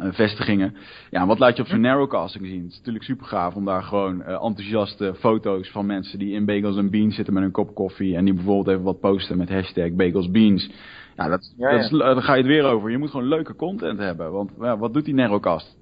vestigingen. 0.10 0.76
Ja, 1.10 1.26
wat 1.26 1.40
laat 1.40 1.56
je 1.56 1.62
op 1.62 1.68
zo'n 1.68 1.82
narrowcasting 1.82 2.46
zien? 2.46 2.62
Het 2.62 2.72
is 2.72 2.78
natuurlijk 2.78 3.06
super 3.06 3.26
gaaf 3.26 3.56
om 3.56 3.66
daar 3.66 3.84
gewoon 3.84 4.22
uh, 4.22 4.28
enthousiaste 4.28 5.14
foto's 5.16 5.72
van 5.72 5.86
mensen 5.86 6.20
die 6.20 6.34
in 6.34 6.46
Bagels 6.46 6.78
en 6.78 6.90
Beans 6.90 7.16
zitten 7.16 7.34
met 7.34 7.44
een 7.44 7.52
kop 7.52 7.76
koffie. 7.76 8.16
En 8.16 8.26
die 8.26 8.34
bijvoorbeeld 8.34 8.68
even 8.68 8.84
wat 8.84 9.00
posten 9.00 9.38
met 9.38 9.50
hashtag 9.50 9.92
Bagels 9.92 10.32
Beans. 10.32 10.70
Ja, 11.16 11.28
dat, 11.28 11.54
ja, 11.58 11.70
ja. 11.70 11.76
dat 11.76 11.92
is, 11.92 11.98
daar 11.98 12.22
ga 12.22 12.34
je 12.34 12.42
het 12.42 12.52
weer 12.52 12.64
over. 12.64 12.92
Je 12.92 12.98
moet 12.98 13.10
gewoon 13.10 13.28
leuke 13.28 13.56
content 13.56 14.00
hebben. 14.00 14.32
Want 14.32 14.52
ja, 14.60 14.78
wat 14.78 14.94
doet 14.94 15.06
die 15.06 15.14
narrowcast? 15.14 15.80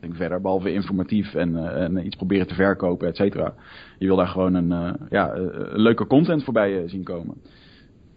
Denk 0.00 0.14
verder, 0.14 0.40
behalve 0.40 0.72
informatief 0.72 1.34
en, 1.34 1.50
uh, 1.50 1.82
en, 1.82 2.06
iets 2.06 2.16
proberen 2.16 2.46
te 2.46 2.54
verkopen, 2.54 3.08
et 3.08 3.16
cetera. 3.16 3.54
Je 3.98 4.06
wil 4.06 4.16
daar 4.16 4.26
gewoon 4.26 4.54
een, 4.54 4.70
uh, 4.70 5.08
ja, 5.10 5.32
leuke 5.72 6.06
content 6.06 6.44
voorbij 6.44 6.88
zien 6.88 7.04
komen. 7.04 7.34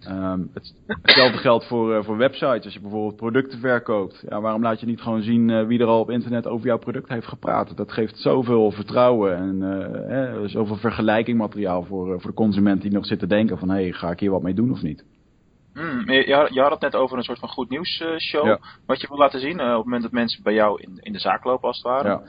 Um, 0.10 0.52
hetzelfde 1.02 1.38
geldt 1.38 1.66
voor, 1.66 1.96
uh, 1.96 2.04
voor 2.04 2.18
websites. 2.18 2.64
Als 2.64 2.74
je 2.74 2.80
bijvoorbeeld 2.80 3.16
producten 3.16 3.60
verkoopt. 3.60 4.26
Ja, 4.30 4.42
waarom 4.42 4.62
laat 4.62 4.80
je 4.80 4.86
niet 4.86 5.02
gewoon 5.02 5.22
zien 5.22 5.50
uh, 5.50 5.68
wie 5.68 5.80
er 5.80 5.88
al 5.88 6.00
op 6.00 6.10
internet 6.10 6.48
over 6.48 6.68
jouw 6.68 6.78
product 6.78 7.10
heeft 7.10 7.28
gepraat? 7.28 7.78
Dat 7.78 7.92
geeft 7.92 8.18
zoveel 8.18 8.72
vertrouwen 8.72 9.36
en 9.36 9.56
uh, 9.62 10.10
hè, 10.10 10.48
zoveel 10.48 10.76
vergelijkingmateriaal 10.76 11.84
voor, 11.84 12.22
voor 12.22 12.30
de 12.30 12.36
consument 12.36 12.82
die 12.82 12.92
nog 12.92 13.06
zit 13.06 13.20
te 13.20 13.28
denken 13.28 13.58
van... 13.58 13.70
hé, 13.70 13.82
hey, 13.82 13.92
ga 13.92 14.12
ik 14.12 14.20
hier 14.20 14.32
wat 14.32 14.42
mee 14.42 14.54
doen 14.54 14.72
of 14.72 14.82
niet? 14.82 15.06
Mm, 15.74 16.12
je, 16.12 16.50
je, 16.52 16.62
had 16.62 16.72
het 16.72 16.82
net 16.82 16.96
over 16.96 17.18
een 17.18 17.24
soort 17.24 17.40
van 17.40 17.50
goed 17.50 17.70
nieuws 17.70 18.04
show. 18.18 18.46
Ja. 18.46 18.60
Wat 18.86 19.02
je 19.02 19.08
wil 19.08 19.18
laten 19.18 19.40
zien 19.40 19.62
op 19.62 19.76
het 19.76 19.84
moment 19.84 20.02
dat 20.02 20.12
mensen 20.12 20.44
bij 20.44 20.54
jou 20.54 20.82
in, 20.82 20.98
in 21.02 21.14
de 21.14 21.20
zaak 21.20 21.44
lopen 21.44 21.68
als 21.68 21.78
het 21.78 21.86
ware. 21.86 22.10
Ja. 22.10 22.22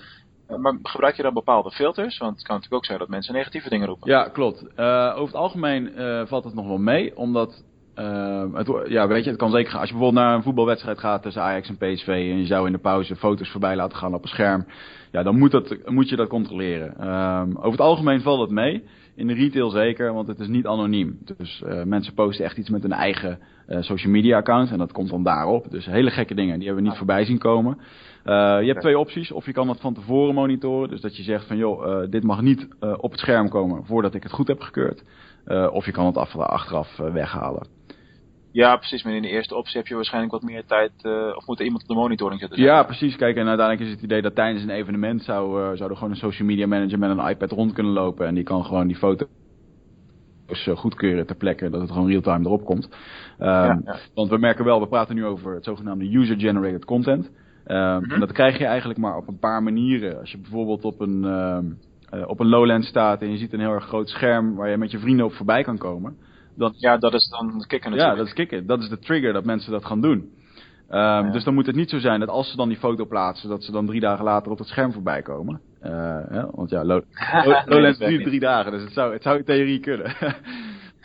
Maar 0.49 0.79
gebruik 0.83 1.17
je 1.17 1.23
dan 1.23 1.35
bepaalde 1.35 1.71
filters? 1.71 2.19
Want 2.19 2.37
het 2.37 2.47
kan 2.47 2.55
natuurlijk 2.55 2.83
ook 2.83 2.87
zijn 2.87 2.99
dat 2.99 3.09
mensen 3.09 3.35
negatieve 3.35 3.69
dingen 3.69 3.87
roepen. 3.87 4.11
Ja, 4.11 4.29
klopt. 4.29 4.65
Uh, 4.77 5.13
over 5.15 5.27
het 5.27 5.35
algemeen 5.35 5.93
uh, 5.97 6.27
valt 6.27 6.45
het 6.45 6.55
nog 6.55 6.67
wel 6.67 6.79
mee, 6.79 7.17
omdat 7.17 7.65
uh, 7.99 8.45
het, 8.53 8.71
ja, 8.89 9.07
weet 9.07 9.25
je, 9.25 9.31
het 9.31 9.39
kan 9.39 9.51
zeker 9.51 9.71
gaan. 9.71 9.81
Als 9.81 9.89
je 9.89 9.95
bijvoorbeeld 9.95 10.25
naar 10.25 10.35
een 10.35 10.43
voetbalwedstrijd 10.43 10.99
gaat 10.99 11.23
tussen 11.23 11.43
Ajax 11.43 11.69
en 11.69 11.77
PSV 11.77 12.09
en 12.09 12.39
je 12.39 12.47
zou 12.47 12.67
in 12.67 12.73
de 12.73 12.79
pauze 12.79 13.17
foto's 13.17 13.51
voorbij 13.51 13.77
laten 13.77 13.99
gaan 13.99 14.15
op 14.15 14.23
een 14.23 14.29
scherm, 14.29 14.67
ja, 15.13 15.23
dan 15.23 15.39
moet, 15.39 15.51
dat, 15.51 15.77
moet 15.85 16.09
je 16.09 16.17
dat 16.17 16.29
controleren. 16.29 17.09
Um, 17.09 17.57
over 17.57 17.71
het 17.71 17.81
algemeen 17.81 18.21
valt 18.21 18.41
het 18.41 18.51
mee. 18.51 18.85
In 19.15 19.27
de 19.27 19.35
retail 19.35 19.71
zeker, 19.71 20.13
want 20.13 20.29
het 20.29 20.39
is 20.39 20.49
niet 20.49 20.67
anoniem. 20.67 21.19
Dus 21.37 21.63
uh, 21.67 21.83
mensen 21.83 22.15
posten 22.15 22.45
echt 22.45 22.57
iets 22.57 22.69
met 22.69 22.85
een 22.85 22.93
eigen 22.93 23.39
uh, 23.69 23.83
social 23.83 24.13
media 24.13 24.37
account 24.37 24.71
en 24.71 24.79
dat 24.79 24.93
komt 24.93 25.11
dan 25.11 25.23
daarop. 25.23 25.71
Dus 25.71 25.87
hele 25.87 26.11
gekke 26.11 26.35
dingen, 26.35 26.59
die 26.59 26.67
hebben 26.67 26.85
we 26.85 26.89
niet 26.89 26.99
voorbij 26.99 27.25
zien 27.25 27.39
komen. 27.39 27.79
Uh, 28.27 28.61
je 28.61 28.67
hebt 28.67 28.81
twee 28.81 28.99
opties. 28.99 29.33
Of 29.33 29.47
je 29.47 29.53
kan 29.53 29.69
het 29.69 29.81
van 29.81 29.95
tevoren 29.95 30.35
monitoren. 30.35 30.89
Dus 30.89 31.01
dat 31.01 31.17
je 31.17 31.23
zegt 31.23 31.47
van 31.47 31.57
joh, 31.57 31.87
uh, 31.87 32.11
dit 32.11 32.23
mag 32.23 32.41
niet 32.41 32.69
uh, 32.81 32.95
op 32.97 33.11
het 33.11 33.21
scherm 33.21 33.49
komen 33.49 33.85
voordat 33.85 34.15
ik 34.15 34.23
het 34.23 34.33
goed 34.33 34.49
heb 34.49 34.61
gekeurd. 34.61 35.03
of 35.71 35.85
je 35.85 35.93
kan 35.93 36.07
het 36.07 36.17
af, 36.17 36.37
achteraf 36.37 36.97
weghalen. 36.97 37.67
Ja, 38.57 38.77
precies. 38.77 39.03
Maar 39.03 39.13
in 39.13 39.23
de 39.23 39.29
eerste 39.29 39.55
optie 39.55 39.77
heb 39.77 39.87
je 39.87 39.95
waarschijnlijk 39.95 40.33
wat 40.33 40.43
meer 40.43 40.65
tijd, 40.67 40.93
uh, 41.03 41.37
of 41.37 41.47
moet 41.47 41.59
er 41.59 41.65
iemand 41.65 41.83
op 41.83 41.89
de 41.89 41.95
monitoring 41.95 42.41
zetten? 42.41 42.63
Ja, 42.63 42.83
precies. 42.83 43.17
Kijk, 43.17 43.37
en 43.37 43.49
uiteindelijk 43.49 43.87
is 43.87 43.95
het 43.95 44.03
idee 44.03 44.23
dat 44.23 44.35
tijdens 44.35 44.63
een 44.63 44.71
evenement 44.71 45.23
zou, 45.23 45.63
uh, 45.63 45.77
zou 45.77 45.91
er 45.91 45.97
gewoon 45.97 46.11
een 46.11 46.17
social 46.17 46.49
media 46.49 46.67
manager 46.67 46.99
met 46.99 47.11
een 47.11 47.29
iPad 47.29 47.51
rond 47.51 47.73
kunnen 47.73 47.93
lopen. 47.93 48.27
En 48.27 48.35
die 48.35 48.45
kan 48.45 48.65
gewoon 48.65 48.87
die 48.87 48.97
foto's 48.97 49.29
uh, 50.69 50.77
goedkeuren 50.77 51.27
ter 51.27 51.37
plekke, 51.37 51.71
dat 51.71 51.81
het 51.81 51.91
gewoon 51.91 52.09
real-time 52.09 52.45
erop 52.45 52.65
komt. 52.65 52.85
Um, 52.85 53.47
ja, 53.47 53.81
ja. 53.85 53.97
Want 54.15 54.31
we 54.31 54.39
merken 54.39 54.65
wel, 54.65 54.81
we 54.81 54.89
praten 54.89 55.15
nu 55.15 55.25
over 55.25 55.55
het 55.55 55.65
zogenaamde 55.65 56.17
user-generated 56.17 56.85
content. 56.85 57.31
Um, 57.67 58.01
Mhm. 58.01 58.13
En 58.13 58.21
dat 58.21 58.33
krijg 58.33 58.59
je 58.59 58.67
eigenlijk 58.67 58.99
maar 58.99 59.17
op 59.17 59.29
een 59.29 59.39
paar 59.39 59.63
manieren. 59.63 60.21
Als 60.21 60.31
je 60.31 60.39
bijvoorbeeld 60.39 60.85
op 60.85 61.01
een, 61.01 61.25
um, 61.25 61.79
op 62.27 62.41
een 62.41 62.49
lowland 62.49 62.85
staat 62.85 63.23
en 63.23 63.31
je 63.31 63.37
ziet 63.37 63.53
een 63.53 63.61
heel 63.61 63.73
erg 63.73 63.85
groot 63.85 64.09
scherm 64.09 64.55
waar 64.55 64.71
je 64.71 64.77
met 64.77 64.91
je 64.91 64.99
vrienden 64.99 65.27
op 65.27 65.33
voorbij 65.33 65.63
kan 65.63 65.79
komen. 65.79 66.17
Dan, 66.57 66.73
Ja, 66.77 66.97
dat 66.97 67.15
is 67.15 67.29
dan 67.29 67.65
kicken 67.67 67.95
ja, 67.95 68.15
dat 68.15 68.27
is 68.27 68.33
kicken. 68.33 68.67
Dat 68.67 68.81
is 68.83 68.89
de 68.89 68.99
trigger 68.99 69.33
dat 69.33 69.45
mensen 69.45 69.73
dat 69.73 69.85
gaan 69.85 70.01
doen. 70.01 70.19
Um, 70.91 70.99
Ja. 70.99 71.31
Dus 71.31 71.45
dan 71.45 71.55
moet 71.55 71.67
het 71.67 71.77
niet 71.77 71.91
zo 71.91 71.99
zijn 71.99 72.21
dat 72.21 72.29
als 72.29 72.51
ze 72.51 72.57
dan 72.57 72.69
die 72.69 72.79
foto 72.79 73.05
plaatsen, 73.05 73.49
dat 73.49 73.65
ze 73.65 73.73
dan 73.73 73.87
drie 73.87 74.01
dagen 74.01 74.25
later 74.25 74.53
op 74.53 74.59
het 74.59 74.69
scherm 74.69 74.93
voorbij 74.93 75.23
komen. 75.23 75.61
Uh, 75.85 75.91
ja, 76.31 76.49
want 76.51 76.71
ja, 76.71 76.85
Lowlands 77.67 77.99
duurt 77.99 78.25
drie 78.25 78.41
dagen, 78.41 78.73
dus 78.73 78.83
het 78.83 78.93
zou, 78.93 79.13
het 79.13 79.23
zou 79.23 79.39
in 79.39 79.45
theorie 79.45 79.81
kunnen. 79.81 80.15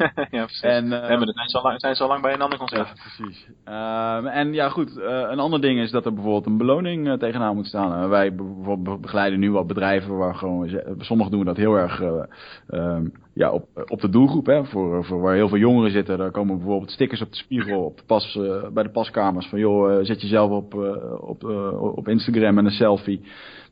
ja, 0.37 0.43
precies. 0.45 0.61
En, 0.61 0.83
uh, 0.83 0.89
nee, 0.89 1.17
maar 1.17 1.25
dan 1.25 1.33
zijn 1.33 1.49
ze, 1.49 1.57
al 1.57 1.63
lang, 1.63 1.79
zijn 1.79 1.95
ze 1.95 2.03
al 2.03 2.09
lang 2.09 2.21
bij 2.21 2.33
een 2.33 2.41
ander 2.41 2.57
concert. 2.57 2.87
Ja, 2.87 2.93
precies. 2.93 3.47
Uh, 3.67 4.35
en 4.37 4.53
ja, 4.53 4.69
goed. 4.69 4.97
Uh, 4.97 5.03
een 5.29 5.39
ander 5.39 5.61
ding 5.61 5.79
is 5.79 5.91
dat 5.91 6.05
er 6.05 6.13
bijvoorbeeld 6.13 6.45
een 6.45 6.57
beloning 6.57 7.07
uh, 7.07 7.13
tegenaan 7.13 7.55
moet 7.55 7.67
staan. 7.67 8.09
wij 8.09 8.35
bijvoorbeeld 8.35 9.01
begeleiden 9.01 9.39
nu 9.39 9.51
wat 9.51 9.67
bedrijven 9.67 10.17
waar 10.17 10.35
gewoon... 10.35 10.81
Sommigen 10.97 11.31
doen 11.31 11.45
dat 11.45 11.57
heel 11.57 11.75
erg 11.75 12.01
ehm, 12.67 13.05
ja, 13.34 13.52
op, 13.52 13.65
op 13.88 14.02
de 14.02 14.10
doelgroep. 14.10 14.46
Hè, 14.46 14.65
voor, 14.65 15.06
voor 15.06 15.22
waar 15.22 15.36
heel 15.36 15.50
veel 15.50 15.58
jongeren 15.58 15.91
zitten. 15.91 16.17
Daar 16.17 16.32
komen 16.32 16.58
bijvoorbeeld 16.58 16.91
stickers 16.91 17.22
op 17.22 17.30
de 17.30 17.38
spiegel 17.38 17.84
op 17.84 18.02
pas, 18.06 18.39
bij 18.74 18.84
de 18.84 18.91
paskamers. 18.91 19.48
Van 19.48 19.60
joh, 19.60 20.00
zet 20.04 20.22
jezelf 20.22 20.52
op, 20.52 20.74
op, 21.22 21.44
op 21.98 22.08
Instagram 22.08 22.58
en 22.58 22.65
een 22.65 22.72
selfie 22.72 23.22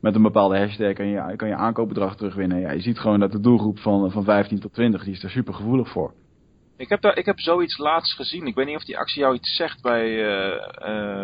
met 0.00 0.14
een 0.14 0.22
bepaalde 0.22 0.58
hashtag 0.58 0.92
kan 0.92 1.06
je, 1.06 1.36
kan 1.36 1.48
je 1.48 1.54
aankoopbedrag 1.54 2.16
terugwinnen. 2.16 2.60
Ja, 2.60 2.70
je 2.70 2.80
ziet 2.80 2.98
gewoon 2.98 3.20
dat 3.20 3.32
de 3.32 3.40
doelgroep 3.40 3.78
van, 3.78 4.10
van 4.10 4.24
15 4.24 4.60
tot 4.60 4.72
20, 4.72 5.04
die 5.04 5.12
is 5.12 5.20
daar 5.20 5.30
super 5.30 5.54
gevoelig 5.54 5.88
voor. 5.88 6.12
Ik 6.76 6.88
heb, 6.88 7.00
daar, 7.00 7.16
ik 7.16 7.26
heb 7.26 7.40
zoiets 7.40 7.78
laatst 7.78 8.14
gezien. 8.14 8.46
Ik 8.46 8.54
weet 8.54 8.66
niet 8.66 8.76
of 8.76 8.84
die 8.84 8.98
actie 8.98 9.20
jou 9.20 9.34
iets 9.34 9.56
zegt. 9.56 9.82
Bij, 9.82 10.16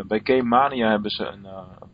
bij 0.06 0.20
Game 0.24 0.42
Mania 0.42 0.90
hebben 0.90 1.10
ze 1.10 1.24
een, 1.24 1.46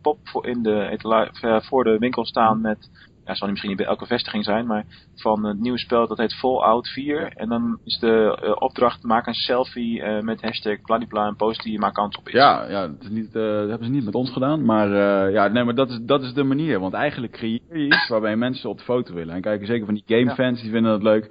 pop 0.02 0.18
voor, 0.22 0.46
in 0.46 0.62
de, 0.62 1.60
voor 1.64 1.84
de 1.84 1.98
winkel 1.98 2.24
staan 2.24 2.60
met 2.60 2.90
ja, 3.24 3.34
zal 3.34 3.48
misschien 3.48 3.70
niet 3.70 3.78
bij 3.78 3.88
elke 3.88 4.06
vestiging 4.06 4.44
zijn, 4.44 4.66
maar 4.66 4.84
van 5.14 5.44
het 5.44 5.58
nieuwe 5.58 5.78
spel 5.78 6.06
dat 6.06 6.18
heet 6.18 6.34
Fallout 6.34 6.88
4. 6.88 7.32
En 7.36 7.48
dan 7.48 7.78
is 7.84 7.98
de 7.98 8.38
uh, 8.44 8.56
opdracht, 8.58 9.02
maak 9.02 9.26
een 9.26 9.34
selfie 9.34 10.00
uh, 10.00 10.20
met 10.20 10.42
hashtag 10.42 10.80
bladibla 10.80 11.26
en 11.26 11.36
post 11.36 11.62
die 11.62 11.72
je 11.72 11.78
maar 11.78 11.92
kans 11.92 12.16
op 12.16 12.28
is. 12.28 12.32
Ja, 12.32 12.68
ja 12.68 12.86
dat, 12.86 13.02
is 13.02 13.08
niet, 13.08 13.34
uh, 13.34 13.42
dat 13.42 13.68
hebben 13.68 13.86
ze 13.86 13.92
niet 13.92 14.04
met 14.04 14.14
ons 14.14 14.30
gedaan, 14.30 14.64
maar, 14.64 14.88
ja, 15.30 15.48
nee, 15.48 15.64
maar 15.64 15.74
dat, 15.74 15.90
is, 15.90 15.98
dat 16.02 16.22
is 16.22 16.34
de 16.34 16.44
manier. 16.44 16.80
Want 16.80 16.94
eigenlijk 16.94 17.32
creëer 17.32 17.60
je 17.72 17.86
iets 17.86 18.08
waarbij 18.08 18.36
mensen 18.36 18.70
op 18.70 18.78
de 18.78 18.84
foto 18.84 19.14
willen. 19.14 19.34
En 19.34 19.40
kijken 19.40 19.66
zeker 19.66 19.84
van 19.84 19.94
die 19.94 20.18
gamefans, 20.18 20.60
die 20.60 20.70
vinden 20.70 20.92
dat 20.92 21.02
leuk. 21.02 21.30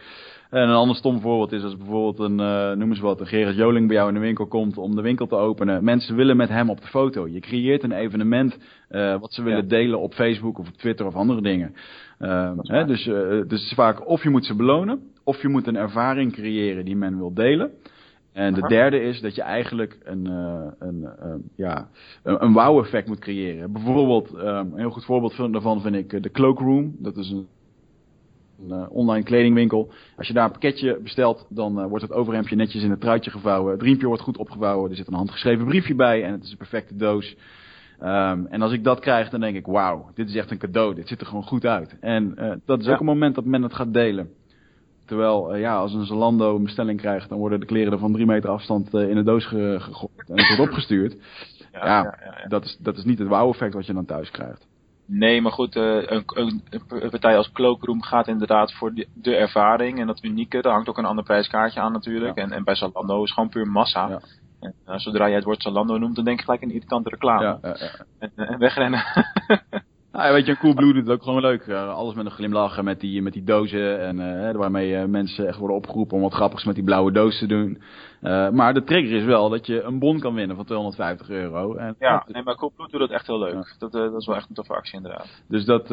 En 0.51 0.69
een 0.69 0.75
ander 0.75 0.95
stom 0.95 1.19
voorbeeld 1.19 1.51
is 1.51 1.63
als 1.63 1.77
bijvoorbeeld 1.77 2.19
een, 2.19 2.39
uh, 2.39 2.71
noem 2.77 2.89
eens 2.89 2.99
wat, 2.99 3.19
een 3.19 3.27
Gerard 3.27 3.55
Joling 3.55 3.87
bij 3.87 3.95
jou 3.95 4.07
in 4.07 4.13
de 4.13 4.19
winkel 4.19 4.47
komt 4.47 4.77
om 4.77 4.95
de 4.95 5.01
winkel 5.01 5.27
te 5.27 5.35
openen. 5.35 5.83
Mensen 5.83 6.15
willen 6.15 6.37
met 6.37 6.49
hem 6.49 6.69
op 6.69 6.81
de 6.81 6.87
foto. 6.87 7.27
Je 7.27 7.39
creëert 7.39 7.83
een 7.83 7.91
evenement 7.91 8.57
uh, 8.89 9.19
wat 9.19 9.33
ze 9.33 9.43
willen 9.43 9.67
delen 9.67 9.99
op 9.99 10.13
Facebook 10.13 10.57
of 10.57 10.67
op 10.67 10.73
Twitter 10.73 11.05
of 11.05 11.15
andere 11.15 11.41
dingen. 11.41 11.75
Uh, 12.19 12.51
hè, 12.57 12.85
dus, 12.85 13.03
dus 13.47 13.73
vaak 13.75 14.07
of 14.07 14.23
je 14.23 14.29
moet 14.29 14.45
ze 14.45 14.55
belonen, 14.55 14.99
of 15.23 15.41
je 15.41 15.47
moet 15.47 15.67
een 15.67 15.75
ervaring 15.75 16.33
creëren 16.33 16.85
die 16.85 16.95
men 16.95 17.17
wil 17.17 17.33
delen. 17.33 17.71
En 18.33 18.53
de 18.53 18.67
derde 18.67 19.01
is 19.01 19.21
dat 19.21 19.35
je 19.35 19.41
eigenlijk 19.41 19.97
een, 20.03 20.25
een, 20.79 21.07
ja, 21.55 21.87
een, 22.23 22.43
een 22.43 22.53
wow-effect 22.53 23.07
moet 23.07 23.19
creëren. 23.19 23.71
Bijvoorbeeld, 23.71 24.33
een 24.33 24.71
heel 24.75 24.89
goed 24.89 25.05
voorbeeld 25.05 25.53
daarvan 25.53 25.81
vind 25.81 25.95
ik 25.95 26.23
de 26.23 26.31
Cloakroom. 26.31 26.95
Dat 26.99 27.17
is 27.17 27.29
een 27.29 27.47
een 28.61 28.77
uh, 28.77 28.85
online 28.89 29.23
kledingwinkel. 29.23 29.91
Als 30.17 30.27
je 30.27 30.33
daar 30.33 30.45
een 30.45 30.51
pakketje 30.51 30.99
bestelt, 31.03 31.45
dan 31.49 31.79
uh, 31.79 31.85
wordt 31.85 32.03
het 32.03 32.13
overhemdje 32.13 32.55
netjes 32.55 32.83
in 32.83 32.89
het 32.89 33.01
truitje 33.01 33.31
gevouwen. 33.31 33.71
Het 33.71 33.81
riempje 33.81 34.07
wordt 34.07 34.21
goed 34.21 34.37
opgevouwen. 34.37 34.89
Er 34.89 34.95
zit 34.95 35.07
een 35.07 35.13
handgeschreven 35.13 35.65
briefje 35.65 35.95
bij 35.95 36.23
en 36.23 36.31
het 36.31 36.43
is 36.43 36.51
een 36.51 36.57
perfecte 36.57 36.95
doos. 36.95 37.35
Um, 38.01 38.47
en 38.47 38.61
als 38.61 38.71
ik 38.71 38.83
dat 38.83 38.99
krijg, 38.99 39.29
dan 39.29 39.39
denk 39.39 39.55
ik, 39.55 39.65
wauw, 39.65 40.09
dit 40.13 40.29
is 40.29 40.35
echt 40.35 40.51
een 40.51 40.57
cadeau. 40.57 40.95
Dit 40.95 41.07
ziet 41.07 41.21
er 41.21 41.27
gewoon 41.27 41.43
goed 41.43 41.65
uit. 41.65 41.97
En 41.99 42.35
uh, 42.39 42.53
dat 42.65 42.79
is 42.79 42.85
ja. 42.85 42.93
ook 42.93 42.99
een 42.99 43.05
moment 43.05 43.35
dat 43.35 43.45
men 43.45 43.63
het 43.63 43.73
gaat 43.73 43.93
delen. 43.93 44.29
Terwijl, 45.05 45.55
ja, 45.55 45.75
als 45.75 45.93
een 45.93 46.05
Zalando 46.05 46.55
een 46.55 46.63
bestelling 46.63 46.99
krijgt, 46.99 47.29
dan 47.29 47.37
worden 47.37 47.59
de 47.59 47.65
kleren 47.65 47.93
er 47.93 47.99
van 47.99 48.13
drie 48.13 48.25
meter 48.25 48.49
afstand 48.49 48.93
in 48.93 49.15
de 49.15 49.23
doos 49.23 49.45
gegooid 49.45 50.29
en 50.29 50.37
het 50.37 50.47
wordt 50.47 50.71
opgestuurd. 50.71 51.15
Ja, 51.71 51.85
ja, 51.85 52.17
ja, 52.23 52.47
Dat, 52.47 52.63
is, 52.63 52.77
dat 52.79 52.97
is 52.97 53.03
niet 53.03 53.19
het 53.19 53.27
wauw-effect 53.27 53.73
wat 53.73 53.85
je 53.85 53.93
dan 53.93 54.05
thuis 54.05 54.31
krijgt. 54.31 54.67
Nee, 55.13 55.41
maar 55.41 55.51
goed, 55.51 55.75
uh, 55.75 55.83
een, 55.83 56.23
een, 56.25 56.63
een, 56.69 57.09
partij 57.09 57.37
als 57.37 57.51
Cloakroom 57.51 58.01
gaat 58.01 58.27
inderdaad 58.27 58.73
voor 58.73 58.93
de, 58.93 59.07
de, 59.13 59.35
ervaring 59.35 59.99
en 59.99 60.07
dat 60.07 60.23
unieke. 60.23 60.61
Daar 60.61 60.73
hangt 60.73 60.89
ook 60.89 60.97
een 60.97 61.05
ander 61.05 61.23
prijskaartje 61.23 61.79
aan 61.79 61.91
natuurlijk. 61.91 62.35
Ja. 62.37 62.43
En, 62.43 62.51
en 62.51 62.63
bij 62.63 62.75
Zalando 62.75 63.23
is 63.23 63.31
gewoon 63.31 63.49
puur 63.49 63.67
massa. 63.67 64.07
Ja. 64.07 64.19
En, 64.59 64.73
uh, 64.87 64.97
zodra 64.97 65.25
jij 65.25 65.35
het 65.35 65.43
woord 65.43 65.61
Zalando 65.61 65.97
noemt, 65.97 66.15
dan 66.15 66.25
denk 66.25 66.37
je 66.37 66.43
gelijk 66.43 66.61
een 66.61 66.71
irritante 66.71 67.09
reclame. 67.09 67.43
Ja, 67.43 67.75
en, 68.19 68.31
en, 68.35 68.59
wegrennen. 68.59 69.03
Nou, 70.21 70.33
weet 70.33 70.45
je, 70.45 70.51
een 70.51 70.57
Coolblue 70.57 70.93
doet 70.93 71.07
het 71.07 71.15
ook 71.15 71.23
gewoon 71.23 71.41
leuk. 71.41 71.65
Uh, 71.65 71.93
alles 71.93 72.13
met 72.13 72.25
een 72.25 72.31
glimlach 72.31 72.81
met 72.81 72.99
die, 72.99 73.21
met 73.21 73.33
die 73.33 73.43
dozen. 73.43 73.99
En 73.99 74.19
uh, 74.19 74.51
waarmee 74.51 74.91
uh, 74.91 75.05
mensen 75.05 75.47
echt 75.47 75.57
worden 75.57 75.77
opgeroepen 75.77 76.15
om 76.15 76.23
wat 76.23 76.33
grappigs 76.33 76.63
met 76.63 76.75
die 76.75 76.83
blauwe 76.83 77.11
doos 77.11 77.39
te 77.39 77.45
doen. 77.47 77.81
maar 78.55 78.73
de 78.73 78.83
trigger 78.83 79.17
is 79.17 79.23
wel 79.23 79.49
dat 79.49 79.65
je 79.65 79.81
een 79.81 79.99
bon 79.99 80.19
kan 80.19 80.33
winnen 80.33 80.55
van 80.55 80.65
250 80.65 81.29
euro. 81.29 81.75
En, 81.75 81.95
ja, 81.99 82.25
nee, 82.27 82.43
maar 82.43 82.55
Coolblue 82.55 82.87
doet 82.87 82.99
dat 82.99 83.09
echt 83.09 83.27
heel 83.27 83.39
leuk. 83.39 83.53
Ja. 83.53 83.65
Dat, 83.79 83.91
dat 83.91 84.13
is 84.13 84.25
wel 84.25 84.35
echt 84.35 84.49
een 84.49 84.55
toffe 84.55 84.73
actie 84.73 84.95
inderdaad. 84.95 85.43
Dus 85.47 85.65
dat, 85.65 85.87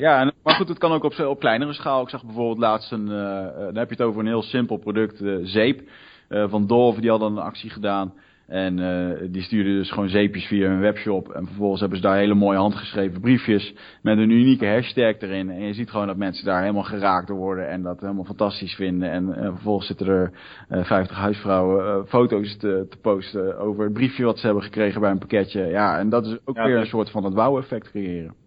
ja, 0.00 0.20
en, 0.20 0.32
maar 0.42 0.54
goed, 0.54 0.68
het 0.68 0.78
kan 0.78 0.92
ook 0.92 1.04
op, 1.04 1.18
op 1.18 1.40
kleinere 1.40 1.72
schaal. 1.72 2.02
Ik 2.02 2.08
zag 2.08 2.24
bijvoorbeeld 2.24 2.58
laatst 2.58 2.92
een, 2.92 3.06
dan 3.06 3.76
heb 3.76 3.88
je 3.88 3.94
het 3.96 4.02
over 4.02 4.20
een 4.20 4.26
heel 4.26 4.42
simpel 4.42 4.76
product, 4.76 5.22
zeep. 5.42 5.82
van 6.28 6.66
Dove, 6.66 7.00
die 7.00 7.10
hadden 7.10 7.30
een 7.30 7.38
actie 7.38 7.70
gedaan. 7.70 8.12
En 8.46 8.78
uh, 8.78 9.28
die 9.30 9.42
stuurden 9.42 9.74
dus 9.74 9.90
gewoon 9.90 10.08
zeepjes 10.08 10.44
via 10.44 10.68
hun 10.68 10.80
webshop. 10.80 11.28
En 11.28 11.46
vervolgens 11.46 11.80
hebben 11.80 11.98
ze 11.98 12.04
daar 12.04 12.16
hele 12.16 12.34
mooie 12.34 12.58
handgeschreven 12.58 13.20
briefjes 13.20 13.74
met 14.02 14.18
een 14.18 14.30
unieke 14.30 14.66
hashtag 14.66 15.18
erin. 15.18 15.50
En 15.50 15.62
je 15.62 15.74
ziet 15.74 15.90
gewoon 15.90 16.06
dat 16.06 16.16
mensen 16.16 16.44
daar 16.44 16.60
helemaal 16.60 16.82
geraakt 16.82 17.26
door 17.26 17.36
worden 17.36 17.68
en 17.68 17.82
dat 17.82 18.00
helemaal 18.00 18.24
fantastisch 18.24 18.74
vinden. 18.74 19.10
En 19.10 19.28
uh, 19.28 19.34
vervolgens 19.34 19.86
zitten 19.86 20.06
er 20.06 20.30
uh, 20.70 20.84
50 20.84 21.16
huisvrouwen 21.16 22.06
foto's 22.06 22.56
te, 22.56 22.86
te, 22.90 22.96
posten 22.96 23.58
over 23.58 23.84
het 23.84 23.92
briefje 23.92 24.24
wat 24.24 24.38
ze 24.38 24.46
hebben 24.46 24.64
gekregen 24.64 25.00
bij 25.00 25.10
een 25.10 25.18
pakketje. 25.18 25.66
Ja, 25.66 25.98
en 25.98 26.08
dat 26.08 26.26
is 26.26 26.38
ook 26.44 26.56
ja, 26.56 26.64
weer 26.64 26.76
een 26.76 26.86
soort 26.86 27.10
van 27.10 27.24
het 27.24 27.34
wauw-effect 27.34 27.90
creëren. 27.90 28.43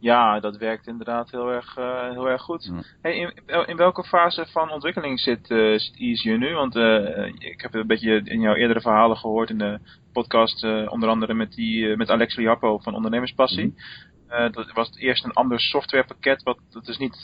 Ja, 0.00 0.40
dat 0.40 0.56
werkt 0.56 0.86
inderdaad 0.86 1.30
heel 1.30 1.52
erg, 1.52 1.76
uh, 1.78 2.10
heel 2.10 2.28
erg 2.28 2.42
goed. 2.42 2.64
Ja. 2.64 2.82
Hey, 3.02 3.16
in, 3.16 3.32
in, 3.66 3.76
welke 3.76 4.04
fase 4.04 4.46
van 4.46 4.70
ontwikkeling 4.70 5.20
zit, 5.20 5.50
uh, 5.50 5.78
zit 5.78 5.96
Easier 5.98 6.38
nu? 6.38 6.54
Want 6.54 6.76
uh, 6.76 7.26
ik 7.26 7.60
heb 7.60 7.74
een 7.74 7.86
beetje 7.86 8.20
in 8.24 8.40
jouw 8.40 8.54
eerdere 8.54 8.80
verhalen 8.80 9.16
gehoord 9.16 9.50
in 9.50 9.58
de 9.58 9.78
podcast, 10.12 10.64
onder 10.88 11.08
andere 11.08 11.34
met, 11.34 11.52
die, 11.52 11.96
met 11.96 12.10
Alex 12.10 12.36
Liappo 12.36 12.78
van 12.78 12.94
Ondernemerspassie. 12.94 13.64
Mm 13.64 13.74
-hmm. 13.76 14.07
Dat 14.28 14.72
was 14.72 14.90
eerst 14.96 15.24
een 15.24 15.32
ander 15.32 15.60
softwarepakket, 15.60 16.42
wat 16.42 16.58
dat 16.70 16.88
is 16.88 16.98
niet 16.98 17.16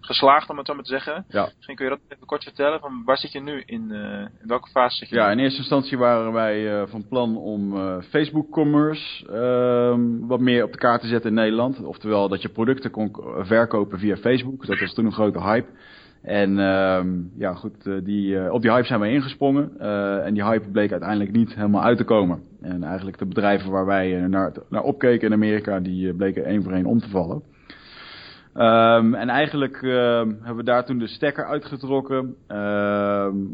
geslaagd 0.00 0.50
om 0.50 0.56
het 0.58 0.66
zo 0.66 0.74
maar 0.74 0.84
te 0.84 0.90
zeggen. 0.90 1.24
Ja. 1.28 1.48
Misschien 1.56 1.76
kun 1.76 1.84
je 1.84 1.90
dat 1.90 2.00
even 2.08 2.26
kort 2.26 2.42
vertellen, 2.42 2.80
van 2.80 3.02
waar 3.04 3.18
zit 3.18 3.32
je 3.32 3.40
nu 3.40 3.62
in, 3.66 3.90
in 4.40 4.46
welke 4.46 4.70
fase 4.70 4.96
zit 4.96 5.08
je 5.08 5.14
Ja, 5.14 5.26
nu? 5.26 5.32
in 5.32 5.38
eerste 5.38 5.58
instantie 5.58 5.98
waren 5.98 6.32
wij 6.32 6.86
van 6.86 7.08
plan 7.08 7.36
om 7.36 7.74
Facebook 8.02 8.50
commerce 8.50 9.26
ehm, 9.26 10.26
wat 10.26 10.40
meer 10.40 10.64
op 10.64 10.72
de 10.72 10.78
kaart 10.78 11.00
te 11.00 11.06
zetten 11.06 11.30
in 11.30 11.36
Nederland. 11.36 11.84
Oftewel 11.84 12.28
dat 12.28 12.42
je 12.42 12.48
producten 12.48 12.90
kon 12.90 13.16
verkopen 13.38 13.98
via 13.98 14.16
Facebook. 14.16 14.66
Dat 14.66 14.78
was 14.78 14.94
toen 14.94 15.04
een 15.06 15.12
grote 15.12 15.40
hype. 15.42 15.68
En 16.24 16.58
um, 16.58 17.30
ja, 17.36 17.54
goed, 17.54 17.86
uh, 17.86 18.04
die, 18.04 18.34
uh, 18.34 18.52
op 18.52 18.62
die 18.62 18.70
hype 18.70 18.86
zijn 18.86 19.00
wij 19.00 19.12
ingesprongen. 19.12 19.70
Uh, 19.80 20.26
en 20.26 20.34
die 20.34 20.44
hype 20.44 20.70
bleek 20.70 20.90
uiteindelijk 20.90 21.32
niet 21.32 21.54
helemaal 21.54 21.82
uit 21.82 21.96
te 21.96 22.04
komen. 22.04 22.42
En 22.60 22.82
eigenlijk 22.82 23.18
de 23.18 23.26
bedrijven 23.26 23.70
waar 23.70 23.86
wij 23.86 24.26
naar, 24.28 24.52
naar 24.68 24.82
opkeken 24.82 25.26
in 25.26 25.32
Amerika, 25.32 25.80
die 25.80 26.14
bleken 26.14 26.44
één 26.44 26.62
voor 26.62 26.72
één 26.72 26.86
om 26.86 27.00
te 27.00 27.08
vallen. 27.08 27.42
Um, 28.56 29.14
en 29.14 29.28
eigenlijk 29.28 29.80
hebben 29.80 30.56
we 30.56 30.64
daar 30.64 30.84
toen 30.84 30.98
de 30.98 31.06
stekker 31.06 31.44
uitgetrokken. 31.44 32.34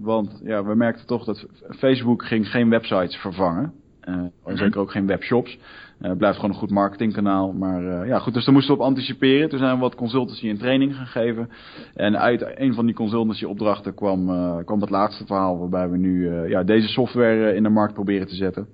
want 0.02 0.40
ja, 0.44 0.64
we 0.64 0.74
merkten 0.74 1.06
toch 1.06 1.24
dat 1.24 1.46
Facebook 1.78 2.24
ging 2.24 2.48
geen 2.48 2.70
websites 2.70 3.16
vervangen. 3.16 3.72
Uh, 4.08 4.56
zeker 4.56 4.80
ook 4.80 4.90
geen 4.90 5.06
webshops. 5.06 5.58
Uh, 6.00 6.08
het 6.08 6.18
blijft 6.18 6.36
gewoon 6.36 6.50
een 6.50 6.60
goed 6.60 6.70
marketingkanaal. 6.70 7.52
Maar 7.52 7.82
uh, 7.82 8.08
ja, 8.08 8.18
goed, 8.18 8.34
dus 8.34 8.44
daar 8.44 8.54
moesten 8.54 8.74
we 8.74 8.80
op 8.80 8.86
anticiperen. 8.86 9.48
Toen 9.48 9.58
zijn 9.58 9.74
we 9.74 9.80
wat 9.80 9.94
consultancy 9.94 10.48
en 10.48 10.58
training 10.58 10.96
gaan 10.96 11.06
geven. 11.06 11.50
En 11.94 12.18
uit 12.18 12.52
een 12.54 12.74
van 12.74 12.86
die 12.86 12.94
consultancy 12.94 13.44
opdrachten 13.44 13.94
kwam, 13.94 14.26
kwam 14.64 14.80
het 14.80 14.90
laatste 14.90 15.26
verhaal. 15.26 15.58
Waarbij 15.58 15.90
we 15.90 15.96
nu 15.96 16.30
ja, 16.48 16.62
deze 16.62 16.88
software 16.88 17.54
in 17.54 17.62
de 17.62 17.68
markt 17.68 17.94
proberen 17.94 18.26
te 18.26 18.34
zetten. 18.34 18.66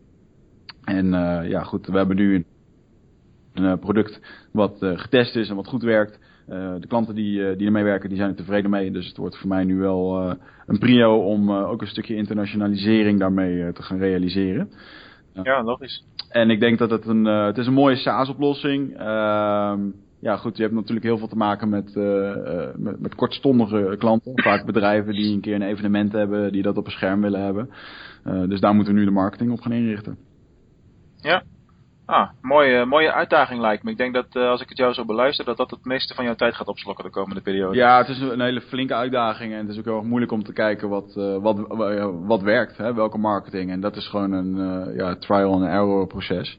En 0.85 1.07
ja, 1.49 1.63
goed, 1.63 1.87
we 1.87 1.97
hebben 1.97 2.17
nu 2.17 2.45
een, 3.55 3.79
product 3.79 4.21
wat 4.53 4.77
getest 4.81 5.37
is 5.37 5.49
en 5.49 5.57
wat 5.57 5.67
goed 5.67 5.83
werkt. 5.83 6.19
De 6.81 6.87
klanten 6.89 7.15
die, 7.15 7.41
uh, 7.41 7.57
die 7.57 7.67
ermee 7.67 7.85
werken, 7.85 8.09
die 8.09 8.19
zijn 8.19 8.31
er 8.31 8.37
tevreden 8.37 8.71
mee. 8.71 8.91
Dus 8.91 9.07
het 9.07 9.17
wordt 9.17 9.37
voor 9.37 9.49
mij 9.49 9.65
nu 9.65 9.79
wel 9.79 10.37
een 10.67 10.79
prio 10.79 11.17
om 11.17 11.53
ook 11.53 11.81
een 11.81 11.87
stukje 11.87 12.17
internationalisering 12.17 13.19
daarmee 13.19 13.73
te 13.73 13.83
gaan 13.83 13.99
realiseren. 13.99 14.71
Ja, 15.43 15.63
logisch. 15.63 16.05
En 16.29 16.51
ik 16.51 16.61
denk 16.61 16.79
dat 16.79 16.91
het 16.91 17.07
een, 17.07 17.25
het 17.25 17.59
is 17.59 17.67
een 17.67 17.73
mooie 17.73 17.97
SaaS-oplossing. 17.97 18.97
Ehm, 18.99 19.81
ja, 20.21 20.37
goed, 20.37 20.57
je 20.57 20.63
hebt 20.63 20.75
natuurlijk 20.75 21.07
heel 21.07 21.19
veel 21.19 21.29
te 21.29 21.37
maken 21.37 21.69
met, 21.69 21.95
met, 22.77 23.01
met, 23.01 23.15
kortstondige 23.15 23.95
klanten. 23.99 24.33
Vaak 24.35 24.67
bedrijven 24.67 25.13
die 25.13 25.35
een 25.35 25.41
keer 25.41 25.55
een 25.55 25.63
evenement 25.63 26.13
hebben, 26.13 26.53
die 26.53 26.63
dat 26.63 26.77
op 26.77 26.87
een 26.87 26.93
scherm 26.93 27.21
willen 27.21 27.43
hebben. 27.43 27.71
dus 28.49 28.61
daar 28.61 28.75
moeten 28.75 28.93
we 28.95 28.99
nu 28.99 29.05
de 29.05 29.13
marketing 29.13 29.53
op 29.53 29.61
gaan 29.61 29.73
inrichten. 29.73 30.19
Ja, 31.17 31.43
Ah, 32.07 32.29
mooie, 32.41 32.85
mooie 32.85 33.13
uitdaging 33.13 33.61
lijkt 33.61 33.83
me. 33.83 33.91
Ik 33.91 33.97
denk 33.97 34.15
dat 34.15 34.27
uh, 34.33 34.49
als 34.49 34.61
ik 34.61 34.69
het 34.69 34.79
jou 34.79 34.93
zo 34.93 35.05
beluister, 35.05 35.45
dat 35.45 35.57
dat 35.57 35.71
het 35.71 35.85
meeste 35.85 36.15
van 36.15 36.25
jouw 36.25 36.35
tijd 36.35 36.55
gaat 36.55 36.67
opslokken 36.67 37.05
de 37.05 37.11
komende 37.11 37.41
periode. 37.41 37.77
Ja, 37.77 37.99
het 37.99 38.09
is 38.09 38.21
een 38.21 38.41
hele 38.41 38.61
flinke 38.61 38.95
uitdaging 38.95 39.53
en 39.53 39.59
het 39.59 39.69
is 39.69 39.79
ook 39.79 39.85
heel 39.85 39.97
erg 39.97 40.05
moeilijk 40.05 40.33
om 40.33 40.43
te 40.43 40.53
kijken 40.53 40.89
wat, 40.89 41.15
uh, 41.17 41.37
wat, 41.37 41.59
wat 42.27 42.43
werkt, 42.43 42.77
hè, 42.77 42.95
welke 42.95 43.19
marketing. 43.19 43.71
En 43.71 43.81
dat 43.81 43.97
is 43.97 44.09
gewoon 44.09 44.33
een 44.33 44.95
ja, 44.95 45.17
trial 45.17 45.53
and 45.53 45.65
error 45.65 46.07
proces. 46.07 46.59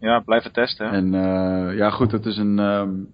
Ja, 0.00 0.20
blijven 0.20 0.52
testen. 0.52 0.90
En 0.90 1.12
ja, 1.76 1.90
goed, 1.90 2.12
het 2.12 2.26
is 2.26 2.36
een, 2.36 2.58
um, 2.58 3.08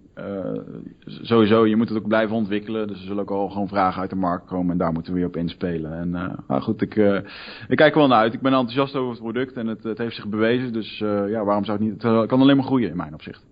sowieso, 1.05 1.65
je 1.65 1.75
moet 1.75 1.89
het 1.89 1.97
ook 1.97 2.07
blijven 2.07 2.35
ontwikkelen. 2.35 2.87
Dus 2.87 2.97
er 2.97 3.05
zullen 3.05 3.21
ook 3.21 3.31
al 3.31 3.49
gewoon 3.49 3.67
vragen 3.67 4.01
uit 4.01 4.09
de 4.09 4.15
markt 4.15 4.45
komen 4.45 4.71
en 4.71 4.77
daar 4.77 4.91
moeten 4.91 5.13
we 5.13 5.19
weer 5.19 5.27
op 5.27 5.35
inspelen. 5.35 5.93
En 5.93 6.09
nou 6.47 6.61
goed, 6.61 6.81
ik, 6.81 6.95
ik 7.67 7.77
kijk 7.77 7.93
er 7.93 7.99
wel 7.99 8.07
naar 8.07 8.19
uit. 8.19 8.33
Ik 8.33 8.41
ben 8.41 8.53
enthousiast 8.53 8.95
over 8.95 9.11
het 9.11 9.21
product 9.21 9.53
en 9.53 9.67
het, 9.67 9.83
het 9.83 9.97
heeft 9.97 10.15
zich 10.15 10.27
bewezen. 10.27 10.73
Dus 10.73 10.97
ja, 11.27 11.43
waarom 11.43 11.65
zou 11.65 11.77
het 11.77 11.87
niet? 11.87 12.03
Het 12.03 12.27
kan 12.27 12.41
alleen 12.41 12.55
maar 12.55 12.65
groeien 12.65 12.89
in 12.89 12.97
mijn 12.97 13.13
opzicht. 13.13 13.45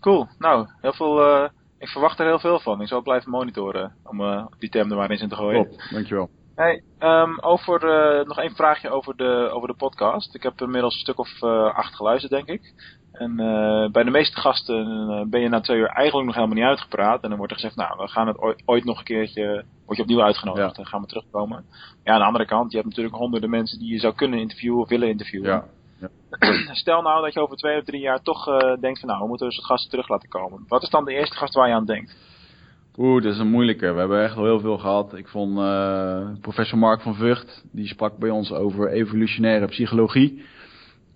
Cool. 0.00 0.26
Nou, 0.38 0.66
heel 0.80 0.92
veel 0.92 1.50
ik 1.84 1.90
verwacht 1.90 2.18
er 2.18 2.26
heel 2.26 2.38
veel 2.38 2.60
van. 2.60 2.80
Ik 2.80 2.88
zal 2.88 3.02
blijven 3.02 3.30
monitoren 3.30 3.92
om 4.04 4.20
uh, 4.20 4.46
die 4.58 4.68
term 4.68 4.90
er 4.90 4.96
maar 4.96 5.10
eens 5.10 5.20
in 5.20 5.28
te 5.28 5.34
gooien. 5.34 5.68
Top, 5.68 5.80
dankjewel. 5.90 6.30
Hey, 6.54 6.82
um, 6.98 7.40
over, 7.40 7.84
uh, 7.84 8.26
nog 8.26 8.38
één 8.38 8.54
vraagje 8.54 8.90
over 8.90 9.16
de, 9.16 9.48
over 9.52 9.68
de 9.68 9.74
podcast. 9.74 10.34
Ik 10.34 10.42
heb 10.42 10.60
inmiddels 10.60 10.94
een 10.94 11.00
stuk 11.00 11.18
of 11.18 11.42
uh, 11.42 11.74
acht 11.74 11.94
geluisterd, 11.94 12.32
denk 12.32 12.48
ik. 12.48 12.72
En 13.14 13.36
bij 13.92 14.04
de 14.04 14.10
meeste 14.10 14.40
gasten 14.40 15.30
ben 15.30 15.40
je 15.40 15.48
na 15.48 15.60
twee 15.60 15.78
uur 15.78 15.86
eigenlijk 15.86 16.26
nog 16.26 16.34
helemaal 16.34 16.56
niet 16.56 16.66
uitgepraat. 16.66 17.22
En 17.22 17.28
dan 17.28 17.38
wordt 17.38 17.52
er 17.52 17.58
gezegd, 17.58 17.76
nou, 17.76 17.98
we 17.98 18.08
gaan 18.08 18.26
het 18.26 18.38
ooit, 18.38 18.62
ooit 18.64 18.84
nog 18.84 18.98
een 18.98 19.04
keertje, 19.04 19.64
word 19.84 19.96
je 19.96 20.02
opnieuw 20.02 20.22
uitgenodigd. 20.22 20.76
Dan 20.76 20.86
gaan 20.86 21.00
we 21.00 21.06
terugkomen. 21.06 21.64
Ja, 22.04 22.12
aan 22.12 22.18
de 22.18 22.26
andere 22.26 22.46
kant, 22.46 22.70
je 22.70 22.76
hebt 22.76 22.88
natuurlijk 22.88 23.16
honderden 23.16 23.50
mensen 23.50 23.78
die 23.78 23.92
je 23.92 23.98
zou 23.98 24.14
kunnen 24.14 24.38
interviewen 24.38 24.80
of 24.80 24.88
willen 24.88 25.08
interviewen. 25.08 25.48
Ja. 25.48 25.64
Stel 26.82 27.02
nou 27.02 27.22
dat 27.22 27.34
je 27.34 27.40
over 27.40 27.56
twee 27.56 27.78
of 27.78 27.84
drie 27.84 28.00
jaar 28.00 28.22
toch 28.22 28.48
uh, 28.48 28.80
denkt 28.80 29.00
van 29.00 29.08
nou, 29.08 29.20
we 29.20 29.28
moeten 29.28 29.46
dus 29.46 29.56
de 29.56 29.64
gasten 29.64 29.90
terug 29.90 30.08
laten 30.08 30.28
komen. 30.28 30.64
Wat 30.68 30.82
is 30.82 30.90
dan 30.90 31.04
de 31.04 31.12
eerste 31.12 31.36
gast 31.36 31.54
waar 31.54 31.68
je 31.68 31.74
aan 31.74 31.86
denkt? 31.86 32.16
Oeh, 32.96 33.22
dat 33.22 33.32
is 33.32 33.38
een 33.38 33.50
moeilijke. 33.50 33.92
We 33.92 33.98
hebben 33.98 34.22
echt 34.22 34.34
wel 34.34 34.44
heel 34.44 34.60
veel 34.60 34.78
gehad. 34.78 35.14
Ik 35.14 35.28
vond 35.28 35.54
professor 36.40 36.78
Mark 36.78 37.00
van 37.00 37.14
Vught, 37.14 37.64
die 37.72 37.86
sprak 37.86 38.16
bij 38.18 38.30
ons 38.30 38.52
over 38.52 38.90
evolutionaire 38.90 39.66
psychologie. 39.66 40.44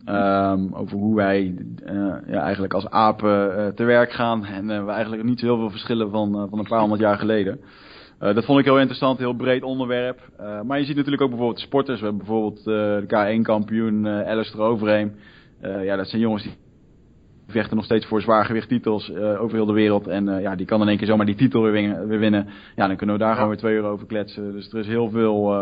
Um, 0.08 0.74
over 0.74 0.96
hoe 0.96 1.16
wij 1.16 1.54
uh, 1.86 2.14
ja, 2.26 2.40
eigenlijk 2.40 2.74
als 2.74 2.90
apen 2.90 3.74
te 3.74 3.84
werk 3.84 4.12
gaan. 4.12 4.44
En 4.44 4.86
we 4.86 4.92
eigenlijk 4.92 5.22
niet 5.22 5.40
heel 5.40 5.56
veel 5.56 5.70
verschillen 5.70 6.10
van, 6.10 6.46
van 6.50 6.58
een 6.58 6.68
paar 6.68 6.80
honderd 6.80 7.00
jaar 7.00 7.18
geleden. 7.18 7.60
Uh, 8.22 8.34
dat 8.34 8.44
vond 8.44 8.58
ik 8.58 8.64
heel 8.64 8.78
interessant, 8.78 9.18
heel 9.18 9.32
breed 9.32 9.62
onderwerp. 9.62 10.20
Uh, 10.40 10.62
maar 10.62 10.78
je 10.78 10.84
ziet 10.84 10.96
natuurlijk 10.96 11.22
ook 11.22 11.28
bijvoorbeeld 11.28 11.60
sporters. 11.60 12.00
We 12.00 12.06
hebben 12.06 12.24
bijvoorbeeld 12.24 12.58
uh, 12.58 12.64
de 12.64 13.04
K1-kampioen 13.06 14.06
Alistair 14.06 14.64
Overheem. 14.64 15.14
ja, 15.60 15.96
dat 15.96 16.08
zijn 16.08 16.22
jongens 16.22 16.42
die 16.42 16.52
vechten 17.46 17.76
nog 17.76 17.84
steeds 17.84 18.06
voor 18.06 18.20
zwaargewicht 18.20 18.68
titels 18.68 19.12
over 19.14 19.56
heel 19.56 19.66
de 19.66 19.72
wereld. 19.72 20.06
En 20.06 20.40
ja, 20.40 20.56
die 20.56 20.66
kan 20.66 20.80
in 20.80 20.88
één 20.88 20.96
keer 20.96 21.06
zomaar 21.06 21.26
die 21.26 21.34
titel 21.34 21.62
weer 21.62 21.72
winnen. 21.72 22.08
Weer 22.08 22.18
winnen. 22.18 22.48
Ja, 22.76 22.86
dan 22.86 22.96
kunnen 22.96 23.16
we 23.16 23.22
daar 23.22 23.34
gewoon 23.34 23.48
weer 23.48 23.58
twee 23.58 23.74
uur 23.74 23.84
over 23.84 24.06
kletsen. 24.06 24.52
Dus 24.52 24.72
er 24.72 24.78
is 24.78 24.86
heel 24.86 25.10
veel 25.10 25.54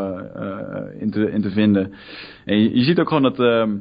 in, 0.98 1.10
te, 1.10 1.30
in 1.30 1.42
te 1.42 1.50
vinden. 1.50 1.92
En 2.44 2.58
je, 2.58 2.76
je 2.76 2.84
ziet 2.84 3.00
ook 3.00 3.08
gewoon 3.08 3.22
dat 3.22 3.40
ehm, 3.40 3.76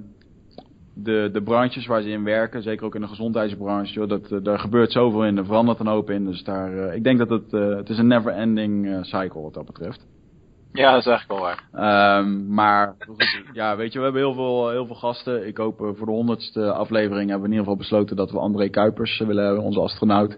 de, 0.95 1.29
de 1.33 1.43
branches 1.43 1.85
waar 1.85 2.01
ze 2.01 2.09
in 2.09 2.23
werken, 2.23 2.61
zeker 2.61 2.85
ook 2.85 2.95
in 2.95 3.01
de 3.01 3.07
gezondheidsbranche, 3.07 4.07
dat, 4.07 4.31
uh, 4.31 4.43
daar 4.43 4.59
gebeurt 4.59 4.91
zoveel 4.91 5.25
in, 5.25 5.37
er 5.37 5.45
verandert 5.45 5.79
een 5.79 5.87
hoop 5.87 6.09
in. 6.09 6.25
Dus 6.25 6.43
daar, 6.43 6.73
uh, 6.73 6.95
ik 6.95 7.03
denk 7.03 7.17
dat 7.17 7.29
het, 7.29 7.53
uh, 7.53 7.75
het 7.75 7.89
is 7.89 7.97
een 7.97 8.07
never 8.07 8.31
ending 8.31 8.97
cycle 9.01 9.41
wat 9.41 9.53
dat 9.53 9.65
betreft. 9.65 10.05
Ja, 10.71 10.91
dat 10.91 10.99
is 10.99 11.07
eigenlijk 11.07 11.41
wel 11.41 11.55
waar. 11.71 12.17
Um, 12.19 12.53
maar 12.53 12.95
ja, 13.53 13.75
weet 13.75 13.93
je, 13.93 13.97
we 13.97 14.03
hebben 14.03 14.21
heel 14.21 14.33
veel, 14.33 14.69
heel 14.69 14.85
veel 14.85 14.95
gasten. 14.95 15.47
Ik 15.47 15.57
hoop 15.57 15.77
voor 15.77 16.05
de 16.05 16.11
honderdste 16.11 16.71
aflevering 16.71 17.29
hebben 17.29 17.49
we 17.49 17.55
in 17.55 17.59
ieder 17.59 17.63
geval 17.63 17.77
besloten 17.77 18.15
dat 18.15 18.31
we 18.31 18.39
André 18.39 18.69
Kuipers 18.69 19.19
willen 19.19 19.45
hebben, 19.45 19.63
onze 19.63 19.79
astronaut. 19.79 20.37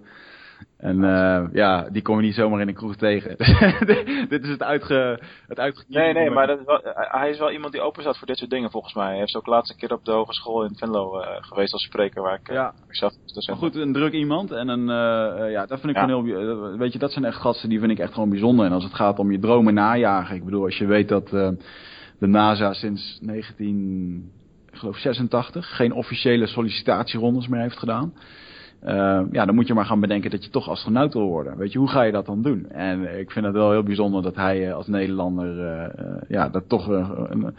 En 0.78 0.98
uh, 0.98 1.44
ja, 1.54 1.90
die 1.90 2.02
kom 2.02 2.16
je 2.16 2.26
niet 2.26 2.36
zomaar 2.36 2.62
in 2.62 2.68
een 2.68 2.74
kroeg 2.74 2.96
tegen. 2.96 3.38
dit 4.30 4.44
is 4.44 4.50
het, 4.50 4.64
uitge, 4.64 5.20
het 5.48 5.86
Nee, 5.88 6.14
nee, 6.14 6.30
maar 6.30 6.48
dat 6.48 6.60
is 6.60 6.66
wel, 6.66 6.82
hij 6.94 7.30
is 7.30 7.40
wel 7.40 7.52
iemand 7.52 7.72
die 7.72 7.82
open 7.82 8.02
staat 8.02 8.18
voor 8.18 8.28
dit 8.28 8.38
soort 8.38 8.50
dingen 8.50 8.72
volgens 8.72 8.94
mij. 8.94 9.08
Hij 9.08 9.18
heeft 9.18 9.36
ook 9.36 9.46
laatst 9.46 9.72
een 9.72 9.78
keer 9.78 9.94
op 9.94 10.06
de 10.06 10.12
hogeschool 10.12 10.64
in 10.64 10.76
Venlo 10.76 11.22
uh, 11.22 11.28
geweest 11.40 11.74
als 11.74 11.84
spreker 11.84 12.22
waar 12.22 12.40
ik, 12.40 12.52
ja. 12.52 12.74
ik 12.88 12.96
zelf 12.96 13.14
Maar 13.48 13.56
goed, 13.56 13.76
een 13.76 13.94
druk 13.94 14.14
iemand. 14.14 14.52
En 14.52 14.68
een, 14.68 14.80
uh, 14.80 15.52
ja, 15.52 15.66
dat 15.66 15.80
vind 15.80 15.92
ik 15.92 15.96
ja. 15.96 16.06
gewoon 16.06 16.26
heel... 16.26 16.78
Weet 16.78 16.94
je, 16.94 17.00
dat 17.00 17.12
zijn 17.12 17.26
echt 17.26 17.38
gasten 17.38 17.70
die 17.70 17.80
vind 17.80 17.92
ik 17.92 18.00
echt 18.00 18.14
gewoon 18.14 18.30
bijzonder. 18.30 18.66
En 18.66 18.72
als 18.72 18.84
het 18.84 18.94
gaat 18.94 19.20
om 19.20 19.32
je 19.32 19.40
dromen 19.40 19.74
najagen. 19.74 20.36
Ik 20.36 20.46
bedoel, 20.46 20.64
als 20.64 20.78
je 20.78 20.86
weet 20.86 21.08
dat 21.08 21.30
de 21.30 22.28
NASA 22.28 22.74
sinds 22.74 23.20
19... 23.22 24.32
Ik 24.72 24.78
geloof 24.78 24.98
86 24.98 25.76
geen 25.76 25.94
officiële 25.94 26.48
sollicitatierondes 26.48 27.48
meer 27.48 27.62
heeft 27.62 27.78
gedaan. 27.78 28.14
Uh, 28.88 29.22
ja, 29.32 29.46
dan 29.46 29.56
moet 29.56 29.68
je 29.68 29.74
maar 29.74 29.86
gaan 29.86 30.00
bedenken 30.00 30.32
dat 30.32 30.44
je 30.44 30.50
toch 30.50 30.70
astronaut 30.70 31.14
wil 31.14 31.28
worden. 31.28 31.58
Weet 31.58 31.72
je, 31.72 31.80
hoe 31.80 31.90
ga 31.90 32.02
je 32.02 32.12
dat 32.12 32.26
dan 32.26 32.42
doen? 32.42 32.70
En 32.70 33.20
ik 33.20 33.32
vind 33.32 33.46
het 33.46 33.54
wel 33.54 33.72
heel 33.72 33.84
bijzonder 33.84 34.22
dat 34.22 34.36
hij 34.36 34.74
als 34.74 34.88
Nederlander, 34.88 35.58
uh, 35.58 36.22
ja, 36.28 36.50
dat 36.50 36.70
toch, 36.70 36.88
een, 36.88 37.56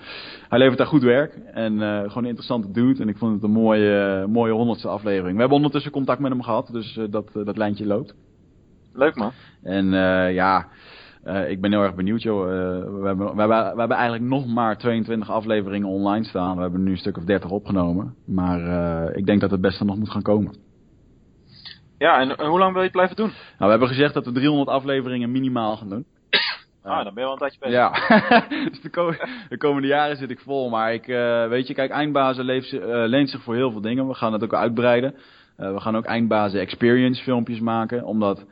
hij 0.49 0.59
levert 0.59 0.79
daar 0.79 0.87
goed 0.87 1.03
werk 1.03 1.39
en 1.53 1.79
gewoon 1.79 2.23
een 2.23 2.29
interessante 2.29 2.71
dude. 2.71 3.03
En 3.03 3.09
ik 3.09 3.17
vond 3.17 3.35
het 3.35 3.43
een 3.43 3.51
mooie, 3.51 4.27
mooie 4.27 4.53
honderdste 4.53 4.89
aflevering. 4.89 5.35
We 5.35 5.41
hebben 5.41 5.57
ondertussen 5.57 5.93
contact 5.93 6.21
met 6.21 6.31
hem 6.31 6.43
gehad, 6.43 6.69
dus 6.73 7.01
dat, 7.11 7.31
dat 7.33 7.57
lijntje 7.57 7.87
loopt. 7.87 8.15
Leuk 8.93 9.17
man. 9.17 9.33
En 9.63 9.87
ja, 10.33 10.69
uh, 11.27 11.51
ik 11.51 11.61
ben 11.61 11.71
heel 11.71 11.83
erg 11.83 11.95
benieuwd, 11.95 12.23
joh. 12.23 12.47
Uh, 12.47 12.53
we, 13.01 13.07
hebben, 13.07 13.35
we, 13.35 13.41
hebben, 13.41 13.73
we 13.73 13.79
hebben 13.79 13.97
eigenlijk 13.97 14.29
nog 14.29 14.47
maar 14.47 14.79
22 14.79 15.31
afleveringen 15.31 15.89
online 15.89 16.25
staan. 16.25 16.57
We 16.57 16.63
hebben 16.63 16.83
nu 16.83 16.91
een 16.91 16.97
stuk 16.97 17.17
of 17.17 17.25
30 17.25 17.51
opgenomen. 17.51 18.15
Maar 18.25 18.61
uh, 18.61 19.17
ik 19.17 19.27
denk 19.27 19.41
dat 19.41 19.51
het 19.51 19.61
beste 19.61 19.85
nog 19.85 19.97
moet 19.97 20.11
gaan 20.11 20.23
komen. 20.23 20.68
Ja, 21.99 22.21
en, 22.21 22.47
hoe 22.47 22.59
lang 22.59 22.73
wil 22.73 22.83
je 22.83 22.89
het 22.89 22.93
blijven 22.93 23.17
doen? 23.17 23.33
Nou, 23.33 23.57
we 23.59 23.67
hebben 23.67 23.89
gezegd 23.89 24.15
dat 24.15 24.25
we 24.25 24.33
300 24.33 24.69
afleveringen 24.69 25.31
minimaal 25.31 25.77
gaan 25.77 25.89
doen. 25.89 26.05
Ah, 26.83 27.05
dan 27.05 27.15
ben 27.15 27.23
je 27.23 27.29
wel 27.29 27.33
een 27.33 27.39
tijdje 27.39 27.59
bezig. 27.59 27.77
Ja, 27.77 27.91
dus 28.71 28.81
de, 28.81 28.91
ko 28.91 29.15
de, 29.49 29.57
komende 29.57 29.89
jaren 29.89 30.17
zit 30.17 30.31
ik 30.31 30.41
vol. 30.41 30.69
Maar 30.69 30.93
ik, 30.95 31.07
uh, 31.07 31.49
weet 31.49 31.67
je, 31.67 31.75
kijk, 31.75 31.91
eindbazen 31.91 32.45
leeft, 32.45 32.73
uh, 32.73 32.81
leent 32.83 33.31
zich 33.31 33.43
voor 33.43 33.55
heel 33.55 33.71
veel 33.71 33.81
dingen. 33.81 34.09
We 34.09 34.15
gaan 34.15 34.33
het 34.33 34.43
ook 34.43 34.55
uitbreiden. 34.55 35.15
Uh, 35.59 35.73
we 35.73 35.81
gaan 35.81 35.97
ook 35.97 36.05
eindbazen 36.05 36.61
experience 36.61 37.23
filmpjes 37.23 37.61
maken. 37.61 38.05
Omdat, 38.05 38.47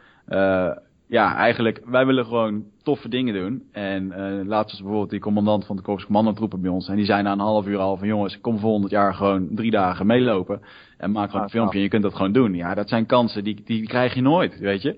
ja, 1.06 1.36
eigenlijk, 1.36 1.80
wij 1.84 2.06
willen 2.06 2.24
gewoon 2.24 2.64
toffe 2.82 3.08
dingen 3.08 3.34
doen. 3.34 3.62
En 3.72 4.06
laatst 4.46 4.70
was 4.70 4.80
bijvoorbeeld 4.80 5.10
die 5.10 5.20
commandant 5.20 5.66
van 5.66 5.76
de 5.76 5.82
Korps 5.82 6.04
Commandantroepen 6.04 6.60
bij 6.60 6.70
ons. 6.70 6.88
En 6.88 6.96
die 6.96 7.04
zei 7.04 7.22
na 7.22 7.32
een 7.32 7.38
half 7.38 7.66
uur 7.66 7.78
al 7.78 7.96
van 7.96 8.08
jongens, 8.08 8.40
kom 8.40 8.58
volgend 8.58 8.90
jaar 8.90 9.14
gewoon 9.14 9.48
drie 9.50 9.70
dagen 9.70 10.06
meelopen. 10.06 10.60
En 10.98 11.10
maak 11.10 11.30
gewoon 11.30 11.44
een 11.44 11.50
filmpje 11.50 11.76
en 11.76 11.82
je 11.82 11.90
kunt 11.90 12.02
dat 12.02 12.14
gewoon 12.14 12.32
doen. 12.32 12.54
Ja, 12.54 12.74
dat 12.74 12.88
zijn 12.88 13.06
kansen, 13.06 13.44
die, 13.44 13.62
die 13.64 13.86
krijg 13.86 14.14
je 14.14 14.22
nooit, 14.22 14.58
weet 14.58 14.82
je. 14.82 14.96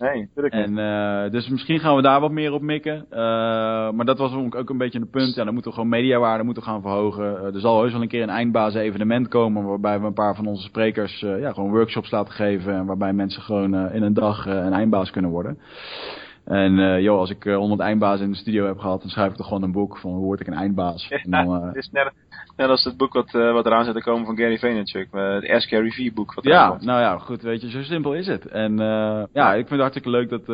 Nee, 0.00 0.28
natuurlijk 0.34 0.54
en, 0.54 0.78
uh, 0.78 1.30
Dus 1.30 1.48
misschien 1.48 1.80
gaan 1.80 1.96
we 1.96 2.02
daar 2.02 2.20
wat 2.20 2.30
meer 2.30 2.52
op 2.52 2.62
mikken. 2.62 3.06
Uh, 3.10 3.18
maar 3.90 4.04
dat 4.04 4.18
was 4.18 4.34
ook 4.34 4.70
een 4.70 4.78
beetje 4.78 4.98
een 4.98 5.10
punt. 5.10 5.34
Ja, 5.34 5.44
dan 5.44 5.52
moeten 5.52 5.70
we 5.70 5.76
gewoon 5.76 5.90
mediawaarde 5.90 6.44
moeten 6.44 6.62
gaan 6.62 6.80
verhogen. 6.80 7.24
Uh, 7.24 7.54
er 7.54 7.60
zal 7.60 7.80
heus 7.80 7.92
wel 7.92 8.02
een 8.02 8.08
keer 8.08 8.22
een 8.22 8.28
eindbasis 8.28 8.80
evenement 8.80 9.28
komen. 9.28 9.64
Waarbij 9.64 10.00
we 10.00 10.06
een 10.06 10.12
paar 10.12 10.34
van 10.34 10.46
onze 10.46 10.62
sprekers 10.62 11.20
ja, 11.20 11.52
gewoon 11.52 11.70
workshops 11.70 12.10
laten 12.10 12.34
geven. 12.34 12.74
En 12.74 12.86
waarbij 12.86 13.12
mensen 13.12 13.42
gewoon 13.42 13.90
in 13.90 14.02
een 14.02 14.14
dag 14.14 14.46
een 14.46 14.72
eindbaas 14.72 15.10
kunnen 15.10 15.30
worden. 15.30 15.58
En 16.50 16.78
uh, 16.78 17.00
joh, 17.00 17.18
als 17.18 17.30
ik 17.30 17.44
uh, 17.44 17.56
100 17.56 17.80
eindbazen 17.80 18.24
in 18.24 18.32
de 18.32 18.38
studio 18.38 18.66
heb 18.66 18.78
gehad, 18.78 19.00
dan 19.00 19.10
schrijf 19.10 19.30
ik 19.30 19.36
toch 19.36 19.46
gewoon 19.46 19.62
een 19.62 19.72
boek 19.72 19.98
van 19.98 20.10
hoe 20.10 20.24
word 20.24 20.40
ik 20.40 20.46
een 20.46 20.54
eindbaas. 20.54 21.08
Ja, 21.08 21.16
en 21.16 21.30
dan, 21.30 21.56
uh, 21.56 21.66
het 21.66 21.76
is 21.76 21.90
net, 21.90 22.12
net 22.56 22.68
als 22.68 22.84
het 22.84 22.96
boek 22.96 23.12
wat, 23.12 23.30
wat 23.30 23.66
eraan 23.66 23.84
zit 23.84 23.94
te 23.94 24.02
komen 24.02 24.26
van 24.26 24.36
Gary 24.36 24.58
Vaynerchuk, 24.58 25.08
het 25.10 25.48
Ask 25.48 25.68
Gary 25.68 26.12
boek. 26.14 26.34
Wat 26.34 26.44
ja, 26.44 26.76
nou 26.80 27.00
ja, 27.00 27.18
goed, 27.18 27.42
weet 27.42 27.60
je, 27.60 27.70
zo 27.70 27.82
simpel 27.82 28.14
is 28.14 28.26
het. 28.26 28.46
En 28.46 28.76
ja, 29.32 29.54
ik 29.54 29.68
vind 29.68 29.70
het 29.70 29.80
hartstikke 29.80 30.10
leuk 30.10 30.28
dat, 30.28 30.46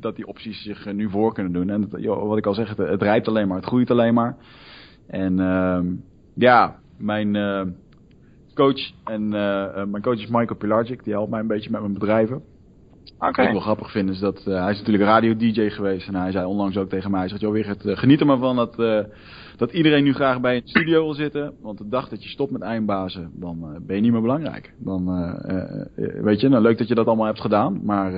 dat 0.00 0.16
die 0.16 0.26
opties 0.26 0.62
zich 0.62 0.92
nu 0.92 1.10
voor 1.10 1.34
kunnen 1.34 1.52
doen. 1.52 1.70
En 1.70 1.82
het, 1.82 2.02
joh, 2.02 2.28
wat 2.28 2.38
ik 2.38 2.46
al 2.46 2.54
zeg, 2.54 2.68
het, 2.68 2.78
het 2.78 3.02
rijpt 3.02 3.28
alleen 3.28 3.48
maar, 3.48 3.56
het 3.56 3.66
groeit 3.66 3.90
alleen 3.90 4.14
maar. 4.14 4.36
En 5.06 5.40
ehm, 5.40 5.86
ja, 6.34 6.76
mijn 6.96 7.32
coach 8.54 8.92
en 9.04 9.28
mijn 9.90 10.02
coach 10.02 10.18
is 10.22 10.28
Michael 10.28 10.58
Pilarczyk, 10.58 11.04
die 11.04 11.12
helpt 11.12 11.30
mij 11.30 11.40
een 11.40 11.46
beetje 11.46 11.70
met 11.70 11.80
mijn 11.80 11.92
bedrijven. 11.92 12.42
Okay. 13.18 13.30
Wat 13.30 13.46
ik 13.46 13.52
wel 13.52 13.60
grappig 13.60 13.90
vind 13.90 14.10
is 14.10 14.18
dat 14.18 14.44
uh, 14.48 14.62
hij 14.62 14.70
is 14.70 14.78
natuurlijk 14.78 15.04
radio-dj 15.04 15.70
geweest. 15.70 16.08
En 16.08 16.14
hij 16.14 16.30
zei 16.30 16.46
onlangs 16.46 16.76
ook 16.76 16.88
tegen 16.88 17.10
mij, 17.10 17.20
hij 17.20 17.28
zegt, 17.28 17.40
joh 17.40 17.52
Wigert, 17.52 17.84
uh, 17.84 17.96
geniet 17.96 18.20
er 18.20 18.26
maar 18.26 18.38
van 18.38 18.56
dat, 18.56 18.78
uh, 18.78 19.00
dat 19.56 19.72
iedereen 19.72 20.04
nu 20.04 20.12
graag 20.14 20.40
bij 20.40 20.56
een 20.56 20.62
studio 20.64 21.02
wil 21.02 21.14
zitten. 21.14 21.52
Want 21.62 21.78
de 21.78 21.88
dag 21.88 22.08
dat 22.08 22.22
je 22.22 22.28
stopt 22.28 22.50
met 22.50 22.60
eindbazen, 22.60 23.30
dan 23.34 23.78
ben 23.86 23.96
je 23.96 24.02
niet 24.02 24.12
meer 24.12 24.20
belangrijk. 24.20 24.72
Dan, 24.78 25.34
weet 26.22 26.40
je, 26.40 26.48
nou 26.48 26.62
leuk 26.62 26.78
dat 26.78 26.88
je 26.88 26.94
dat 26.94 27.06
allemaal 27.06 27.26
hebt 27.26 27.40
gedaan. 27.40 27.80
Maar 27.84 28.12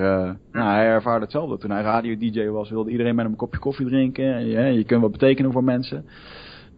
nou, 0.52 0.70
hij 0.70 0.86
ervaarde 0.86 1.24
hetzelfde. 1.24 1.58
Toen 1.58 1.70
hij 1.70 1.82
radio-dj 1.82 2.48
was, 2.48 2.70
wilde 2.70 2.90
iedereen 2.90 3.14
met 3.14 3.22
hem 3.24 3.32
een 3.32 3.38
kopje 3.38 3.60
koffie 3.60 3.86
drinken. 3.86 4.34
En, 4.34 4.46
je, 4.46 4.60
je 4.60 4.84
kunt 4.84 5.02
wat 5.02 5.12
betekenen 5.12 5.52
voor 5.52 5.64
mensen. 5.64 6.04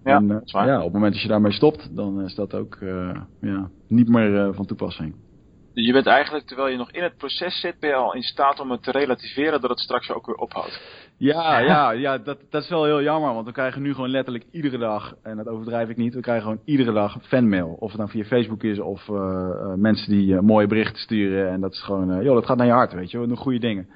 Ja, 0.04 0.16
en, 0.16 0.42
ja, 0.44 0.78
op 0.78 0.84
het 0.84 0.92
moment 0.92 1.12
dat 1.12 1.22
je 1.22 1.28
daarmee 1.28 1.52
stopt, 1.52 1.96
dan 1.96 2.22
is 2.22 2.34
dat 2.34 2.54
ook 2.54 2.78
ja, 3.40 3.68
niet 3.86 4.08
meer 4.08 4.54
van 4.54 4.66
toepassing. 4.66 5.14
Je 5.74 5.92
bent 5.92 6.06
eigenlijk, 6.06 6.46
terwijl 6.46 6.68
je 6.68 6.76
nog 6.76 6.90
in 6.90 7.02
het 7.02 7.16
proces 7.16 7.60
zit, 7.60 7.78
ben 7.80 7.90
je 7.90 7.96
al 7.96 8.14
in 8.14 8.22
staat 8.22 8.60
om 8.60 8.70
het 8.70 8.82
te 8.82 8.90
relativeren 8.90 9.60
dat 9.60 9.70
het 9.70 9.80
straks 9.80 10.10
ook 10.10 10.26
weer 10.26 10.36
ophoudt. 10.36 10.80
Ja, 11.16 11.58
ja, 11.58 11.90
ja 11.90 12.18
dat, 12.18 12.38
dat 12.50 12.62
is 12.62 12.68
wel 12.68 12.84
heel 12.84 13.02
jammer, 13.02 13.34
want 13.34 13.46
we 13.46 13.52
krijgen 13.52 13.82
nu 13.82 13.94
gewoon 13.94 14.10
letterlijk 14.10 14.44
iedere 14.50 14.78
dag, 14.78 15.14
en 15.22 15.36
dat 15.36 15.48
overdrijf 15.48 15.88
ik 15.88 15.96
niet, 15.96 16.14
we 16.14 16.20
krijgen 16.20 16.44
gewoon 16.44 16.60
iedere 16.64 16.92
dag 16.92 17.18
fanmail. 17.22 17.76
Of 17.78 17.88
het 17.88 17.98
dan 17.98 18.08
via 18.08 18.24
Facebook 18.24 18.62
is, 18.62 18.78
of 18.78 19.08
uh, 19.08 19.16
uh, 19.16 19.74
mensen 19.74 20.12
die 20.12 20.26
uh, 20.26 20.40
mooie 20.40 20.66
berichten 20.66 21.00
sturen. 21.00 21.50
En 21.50 21.60
dat 21.60 21.72
is 21.72 21.82
gewoon, 21.82 22.22
joh, 22.22 22.34
dat 22.34 22.46
gaat 22.46 22.56
naar 22.56 22.66
je 22.66 22.72
hart, 22.72 22.92
weet 22.92 23.10
je, 23.10 23.18
we 23.20 23.26
doen 23.26 23.36
goede 23.36 23.58
dingen. 23.58 23.88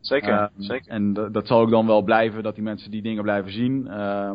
Zeker, 0.00 0.50
zeker. 0.58 0.90
En 0.90 1.12
dat 1.32 1.46
zal 1.46 1.60
ook 1.60 1.70
dan 1.70 1.86
wel 1.86 2.02
blijven, 2.02 2.42
dat 2.42 2.54
die 2.54 2.64
mensen 2.64 2.90
die 2.90 3.02
dingen 3.02 3.22
blijven 3.22 3.52
zien. 3.52 3.82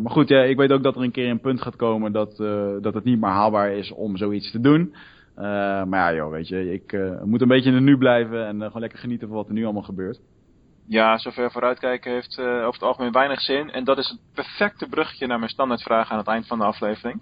maar 0.02 0.12
goed, 0.12 0.28
ja, 0.28 0.42
ik 0.42 0.58
weet 0.58 0.72
ook 0.72 0.84
dat 0.84 0.96
er 0.96 1.02
een 1.02 1.12
keer 1.12 1.30
een 1.30 1.40
punt 1.40 1.62
gaat 1.62 1.76
komen 1.76 2.12
dat, 2.12 2.38
dat 2.82 2.94
het 2.94 3.04
niet 3.04 3.20
meer 3.20 3.30
haalbaar 3.30 3.72
is 3.72 3.92
om 3.92 4.18
zoiets 4.18 4.52
te 4.52 4.60
doen. 4.60 4.94
Maar 5.36 6.14
ja, 6.14 6.14
joh, 6.14 6.32
weet 6.32 6.48
je, 6.48 6.74
ik 6.74 6.98
moet 7.24 7.42
een 7.42 7.48
beetje 7.48 7.70
in 7.70 7.76
het 7.76 7.84
nu 7.84 7.98
blijven 7.98 8.46
en 8.48 8.62
gewoon 8.62 8.82
lekker 8.82 9.00
genieten 9.00 9.28
van 9.28 9.38
wat 9.38 9.48
er 9.48 9.54
nu 9.54 9.64
allemaal 9.64 9.82
gebeurt. 9.82 10.20
Ja, 10.88 11.18
zover 11.18 11.52
vooruitkijken 11.52 12.12
heeft 12.12 12.40
over 12.40 12.74
het 12.74 12.82
algemeen 12.82 13.12
weinig 13.12 13.42
zin. 13.42 13.72
En 13.72 13.84
dat 13.84 13.98
is 13.98 14.10
het 14.10 14.20
perfecte 14.34 14.88
bruggetje 14.88 15.28
naar 15.28 15.40
mijn 15.40 15.52
standaardvraag 15.52 16.12
aan 16.12 16.18
het 16.18 16.28
eind 16.28 16.48
van 16.48 16.58
de 16.58 16.66
aflevering. 16.66 17.22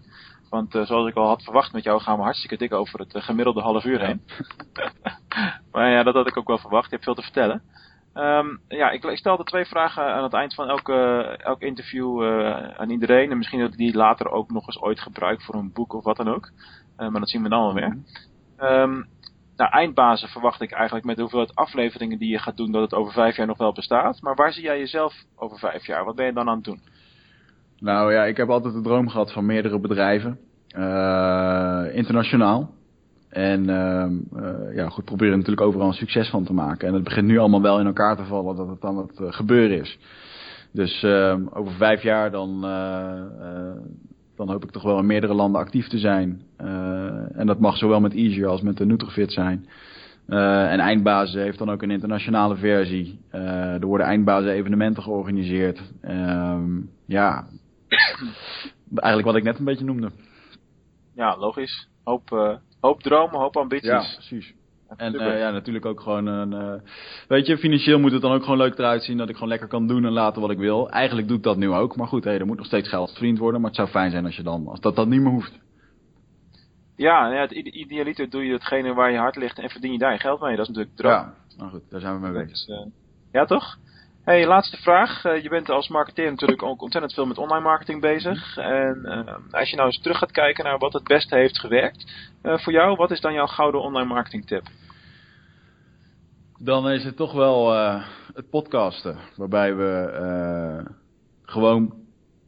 Want 0.49 0.71
zoals 0.71 1.09
ik 1.09 1.15
al 1.15 1.27
had 1.27 1.43
verwacht 1.43 1.73
met 1.73 1.83
jou 1.83 2.01
gaan 2.01 2.17
we 2.17 2.23
hartstikke 2.23 2.57
dik 2.57 2.73
over 2.73 2.99
het 2.99 3.23
gemiddelde 3.23 3.61
half 3.61 3.85
uur 3.85 4.05
heen. 4.05 4.21
maar 5.71 5.91
ja, 5.91 6.03
dat 6.03 6.13
had 6.13 6.27
ik 6.27 6.37
ook 6.37 6.47
wel 6.47 6.57
verwacht. 6.57 6.85
Je 6.85 6.91
hebt 6.91 7.03
veel 7.03 7.15
te 7.15 7.21
vertellen. 7.21 7.61
Um, 8.13 8.59
ja, 8.67 8.89
ik, 8.89 9.03
ik 9.03 9.17
stelde 9.17 9.43
twee 9.43 9.65
vragen 9.65 10.03
aan 10.03 10.23
het 10.23 10.33
eind 10.33 10.53
van 10.53 10.69
elke, 10.69 10.93
elk 11.43 11.61
interview 11.61 12.23
uh, 12.23 12.67
aan 12.77 12.89
iedereen. 12.89 13.31
En 13.31 13.37
misschien 13.37 13.59
dat 13.59 13.71
ik 13.71 13.77
die 13.77 13.95
later 13.95 14.29
ook 14.29 14.51
nog 14.51 14.67
eens 14.67 14.81
ooit 14.81 14.99
gebruik 14.99 15.41
voor 15.41 15.55
een 15.55 15.73
boek 15.73 15.93
of 15.93 16.03
wat 16.03 16.17
dan 16.17 16.33
ook. 16.33 16.51
Maar 16.99 17.19
dat 17.19 17.29
zien 17.29 17.43
we 17.43 17.49
dan 17.49 17.61
alweer. 17.61 17.97
Um, 18.59 19.07
nou, 19.59 19.71
eindbazen 19.71 20.29
verwacht 20.29 20.61
ik 20.61 20.71
eigenlijk 20.71 21.05
met 21.05 21.15
de 21.15 21.21
hoeveelheid 21.21 21.55
afleveringen 21.55 22.19
die 22.19 22.29
je 22.29 22.39
gaat 22.39 22.57
doen 22.57 22.71
dat 22.71 22.81
het 22.81 22.93
over 22.93 23.13
vijf 23.13 23.35
jaar 23.35 23.47
nog 23.47 23.57
wel 23.57 23.73
bestaat. 23.73 24.21
Maar 24.21 24.35
waar 24.35 24.53
zie 24.53 24.63
jij 24.63 24.79
jezelf 24.79 25.13
over 25.35 25.57
vijf 25.57 25.85
jaar? 25.85 26.05
Wat 26.05 26.15
ben 26.15 26.25
je 26.25 26.33
dan 26.33 26.49
aan 26.49 26.55
het 26.55 26.63
doen? 26.63 26.81
Nou 27.79 28.13
ja, 28.13 28.23
ik 28.23 28.37
heb 28.37 28.49
altijd 28.49 28.73
de 28.73 28.81
droom 28.81 29.09
gehad 29.09 29.33
van 29.33 29.45
meerdere 29.45 29.79
bedrijven. 29.79 30.39
Uh, 30.77 31.95
internationaal. 31.95 32.69
En 33.29 33.63
uh, 33.63 34.75
ja, 34.75 34.89
goed, 34.89 35.05
proberen 35.05 35.37
natuurlijk 35.37 35.67
overal 35.67 35.87
een 35.87 35.93
succes 35.93 36.29
van 36.29 36.43
te 36.43 36.53
maken. 36.53 36.87
En 36.87 36.93
het 36.93 37.03
begint 37.03 37.27
nu 37.27 37.37
allemaal 37.37 37.61
wel 37.61 37.79
in 37.79 37.85
elkaar 37.85 38.15
te 38.15 38.25
vallen 38.25 38.55
dat 38.55 38.67
het 38.67 38.81
dan 38.81 38.97
het 38.97 39.19
uh, 39.19 39.31
gebeuren 39.31 39.79
is. 39.79 39.99
Dus 40.71 41.03
ehm, 41.03 41.47
over 41.53 41.73
vijf 41.73 42.01
jaar 42.01 42.31
dan, 42.31 42.65
dan 44.39 44.49
hoop 44.49 44.63
ik 44.63 44.71
toch 44.71 44.83
wel 44.83 44.97
in 44.99 45.05
meerdere 45.05 45.33
landen 45.33 45.61
actief 45.61 45.87
te 45.87 45.97
zijn. 45.97 46.41
en 47.33 47.43
dat 47.45 47.59
mag 47.59 47.77
zowel 47.77 47.99
met 47.99 48.13
Easier 48.13 48.47
als 48.47 48.61
met 48.61 48.77
de 48.77 48.85
Nutrofit 48.85 49.31
zijn. 49.31 49.67
en 50.27 50.79
Eindbazen 50.79 51.41
heeft 51.41 51.57
dan 51.57 51.71
ook 51.71 51.81
een 51.81 51.91
internationale 51.91 52.55
versie. 52.55 53.19
er 53.31 53.85
worden 53.85 54.07
Eindbazen 54.07 54.51
evenementen 54.51 55.03
georganiseerd. 55.03 55.81
Ehm, 56.01 56.81
ja, 57.05 57.47
eigenlijk 58.95 59.27
wat 59.27 59.35
ik 59.35 59.43
net 59.43 59.59
een 59.59 59.65
beetje 59.65 59.85
noemde. 59.85 60.11
Ja, 61.15 61.37
logisch. 61.37 61.87
Hoop, 62.03 62.59
hoop 62.79 63.01
dromen, 63.01 63.39
hoop 63.39 63.57
ambities. 63.57 63.89
Ja, 63.89 64.05
precies. 64.15 64.53
En 64.97 65.15
uh, 65.15 65.39
ja, 65.39 65.51
natuurlijk 65.51 65.85
ook 65.85 66.01
gewoon 66.01 66.25
een. 66.25 66.51
Uh, 66.51 66.81
weet 67.27 67.45
je, 67.45 67.57
financieel 67.57 67.99
moet 67.99 68.11
het 68.11 68.21
dan 68.21 68.31
ook 68.31 68.43
gewoon 68.43 68.57
leuk 68.57 68.77
eruit 68.77 69.03
zien 69.03 69.17
dat 69.17 69.29
ik 69.29 69.33
gewoon 69.33 69.49
lekker 69.49 69.67
kan 69.67 69.87
doen 69.87 70.05
en 70.05 70.11
laten 70.11 70.41
wat 70.41 70.51
ik 70.51 70.57
wil. 70.57 70.89
Eigenlijk 70.89 71.27
doe 71.27 71.37
ik 71.37 71.43
dat 71.43 71.57
nu 71.57 71.71
ook. 71.71 71.95
Maar 71.95 72.07
goed, 72.07 72.23
hey, 72.23 72.39
er 72.39 72.45
moet 72.45 72.57
nog 72.57 72.65
steeds 72.65 72.89
geld 72.89 73.11
verdiend 73.11 73.37
worden. 73.37 73.61
Maar 73.61 73.69
het 73.69 73.79
zou 73.79 73.89
fijn 73.89 74.11
zijn 74.11 74.25
als 74.25 74.35
je 74.35 74.43
dan, 74.43 74.67
als 74.67 74.79
dat, 74.79 74.95
dat 74.95 75.07
niet 75.07 75.21
meer 75.21 75.31
hoeft. 75.31 75.59
Ja, 76.95 77.31
ja 77.33 77.41
het 77.41 77.51
idealiter 77.51 78.29
doe 78.29 78.45
je 78.45 78.53
hetgene 78.53 78.93
waar 78.93 79.11
je 79.11 79.17
hart 79.17 79.35
ligt 79.35 79.59
en 79.59 79.69
verdien 79.69 79.91
je 79.91 79.97
daar 79.97 80.11
je 80.11 80.19
geld 80.19 80.41
mee. 80.41 80.55
Dat 80.55 80.69
is 80.69 80.75
natuurlijk 80.75 80.95
droom. 80.95 81.11
Ja, 81.11 81.33
nou 81.57 81.69
goed, 81.69 81.89
daar 81.89 81.99
zijn 81.99 82.13
we 82.13 82.19
mee 82.19 82.31
bezig. 82.31 82.65
Dus, 82.65 82.87
ja, 83.31 83.45
toch? 83.45 83.77
Hey, 84.29 84.47
laatste 84.47 84.77
vraag. 84.77 85.25
Uh, 85.25 85.43
je 85.43 85.49
bent 85.49 85.69
als 85.69 85.87
marketeer 85.87 86.29
natuurlijk 86.29 86.63
ook 86.63 86.81
ontzettend 86.81 87.13
veel 87.13 87.25
met 87.25 87.37
online 87.37 87.63
marketing 87.63 88.01
bezig. 88.01 88.57
En 88.57 89.01
uh, 89.03 89.59
als 89.59 89.69
je 89.69 89.75
nou 89.75 89.87
eens 89.87 90.01
terug 90.01 90.17
gaat 90.17 90.31
kijken 90.31 90.63
naar 90.63 90.77
wat 90.77 90.93
het 90.93 91.03
beste 91.03 91.35
heeft 91.35 91.59
gewerkt 91.59 92.11
uh, 92.43 92.57
voor 92.57 92.73
jou, 92.73 92.95
wat 92.95 93.11
is 93.11 93.21
dan 93.21 93.33
jouw 93.33 93.45
gouden 93.45 93.81
online 93.81 94.07
marketing 94.07 94.45
tip? 94.45 94.63
Dan 96.59 96.89
is 96.89 97.03
het 97.03 97.15
toch 97.15 97.33
wel 97.33 97.73
het 98.33 98.49
podcasten, 98.49 99.17
waarbij 99.35 99.75
we 99.75 100.83
gewoon 101.45 101.93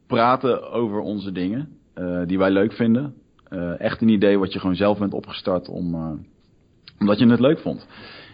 praten 0.06 0.70
over 0.70 1.00
onze 1.00 1.32
dingen 1.32 1.78
die 2.26 2.38
wij 2.38 2.50
leuk 2.50 2.72
vinden. 2.72 3.14
echt 3.78 4.00
een 4.00 4.08
idee 4.08 4.38
wat 4.38 4.52
je 4.52 4.58
gewoon 4.58 4.76
zelf 4.76 4.98
bent 4.98 5.14
opgestart 5.14 5.68
om, 5.68 5.94
omdat 6.98 7.18
je 7.18 7.28
het 7.28 7.40
leuk 7.40 7.58
vond. 7.58 7.86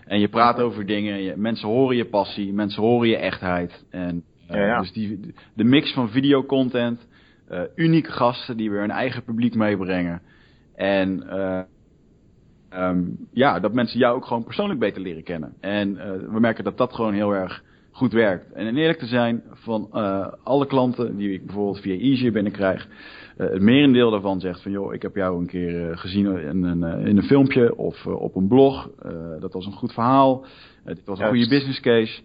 En 0.08 0.20
je 0.20 0.28
praat 0.28 0.60
over 0.60 0.86
dingen, 0.86 1.22
je, 1.22 1.36
mensen 1.36 1.68
horen 1.68 1.96
je 1.96 2.04
passie, 2.04 2.52
mensen 2.52 2.82
horen 2.82 3.08
je 3.08 3.16
echtheid. 3.16 3.84
En 3.90 4.24
uh, 4.50 4.56
ja, 4.56 4.66
ja. 4.66 4.80
dus 4.80 4.92
die, 4.92 5.34
de 5.54 5.64
mix 5.64 5.92
van 5.92 6.10
videocontent, 6.10 7.06
uh, 7.50 7.60
unieke 7.74 8.12
gasten 8.12 8.56
die 8.56 8.70
weer 8.70 8.82
een 8.82 8.90
eigen 8.90 9.22
publiek 9.22 9.54
meebrengen. 9.54 10.22
En 10.74 11.22
uh, 11.26 11.60
um, 12.74 13.16
ja, 13.32 13.60
dat 13.60 13.72
mensen 13.72 13.98
jou 13.98 14.16
ook 14.16 14.26
gewoon 14.26 14.44
persoonlijk 14.44 14.80
beter 14.80 15.02
leren 15.02 15.22
kennen. 15.22 15.54
En 15.60 15.94
we 16.32 16.40
merken 16.40 16.64
dat 16.64 16.76
dat 16.76 16.94
gewoon 16.94 17.14
heel 17.14 17.34
erg 17.34 17.62
goed 17.90 18.12
werkt. 18.12 18.52
En 18.52 18.76
eerlijk 18.76 18.98
te 18.98 19.06
zijn, 19.06 19.42
van 19.52 19.90
alle 20.44 20.66
klanten 20.66 21.16
die 21.16 21.32
ik 21.32 21.46
bijvoorbeeld 21.46 21.80
via 21.80 21.98
Easy 21.98 22.30
binnenkrijg, 22.30 22.88
uh, 23.38 23.50
het 23.50 23.62
merendeel 23.62 24.10
daarvan 24.10 24.40
zegt 24.40 24.62
van 24.62 24.72
joh, 24.72 24.94
ik 24.94 25.02
heb 25.02 25.14
jou 25.14 25.40
een 25.40 25.46
keer 25.46 25.90
uh, 25.90 25.96
gezien 25.96 26.38
in 26.38 26.64
een, 26.64 27.06
in 27.06 27.16
een 27.16 27.22
filmpje 27.22 27.76
of 27.76 28.06
op 28.06 28.36
een 28.36 28.48
blog. 28.48 28.90
dat 29.40 29.52
was 29.52 29.66
een 29.66 29.72
goed 29.72 29.92
verhaal. 29.92 30.44
dit 30.84 31.04
was 31.04 31.18
een 31.18 31.28
goede 31.28 31.48
business 31.48 31.80
case. 31.80 32.20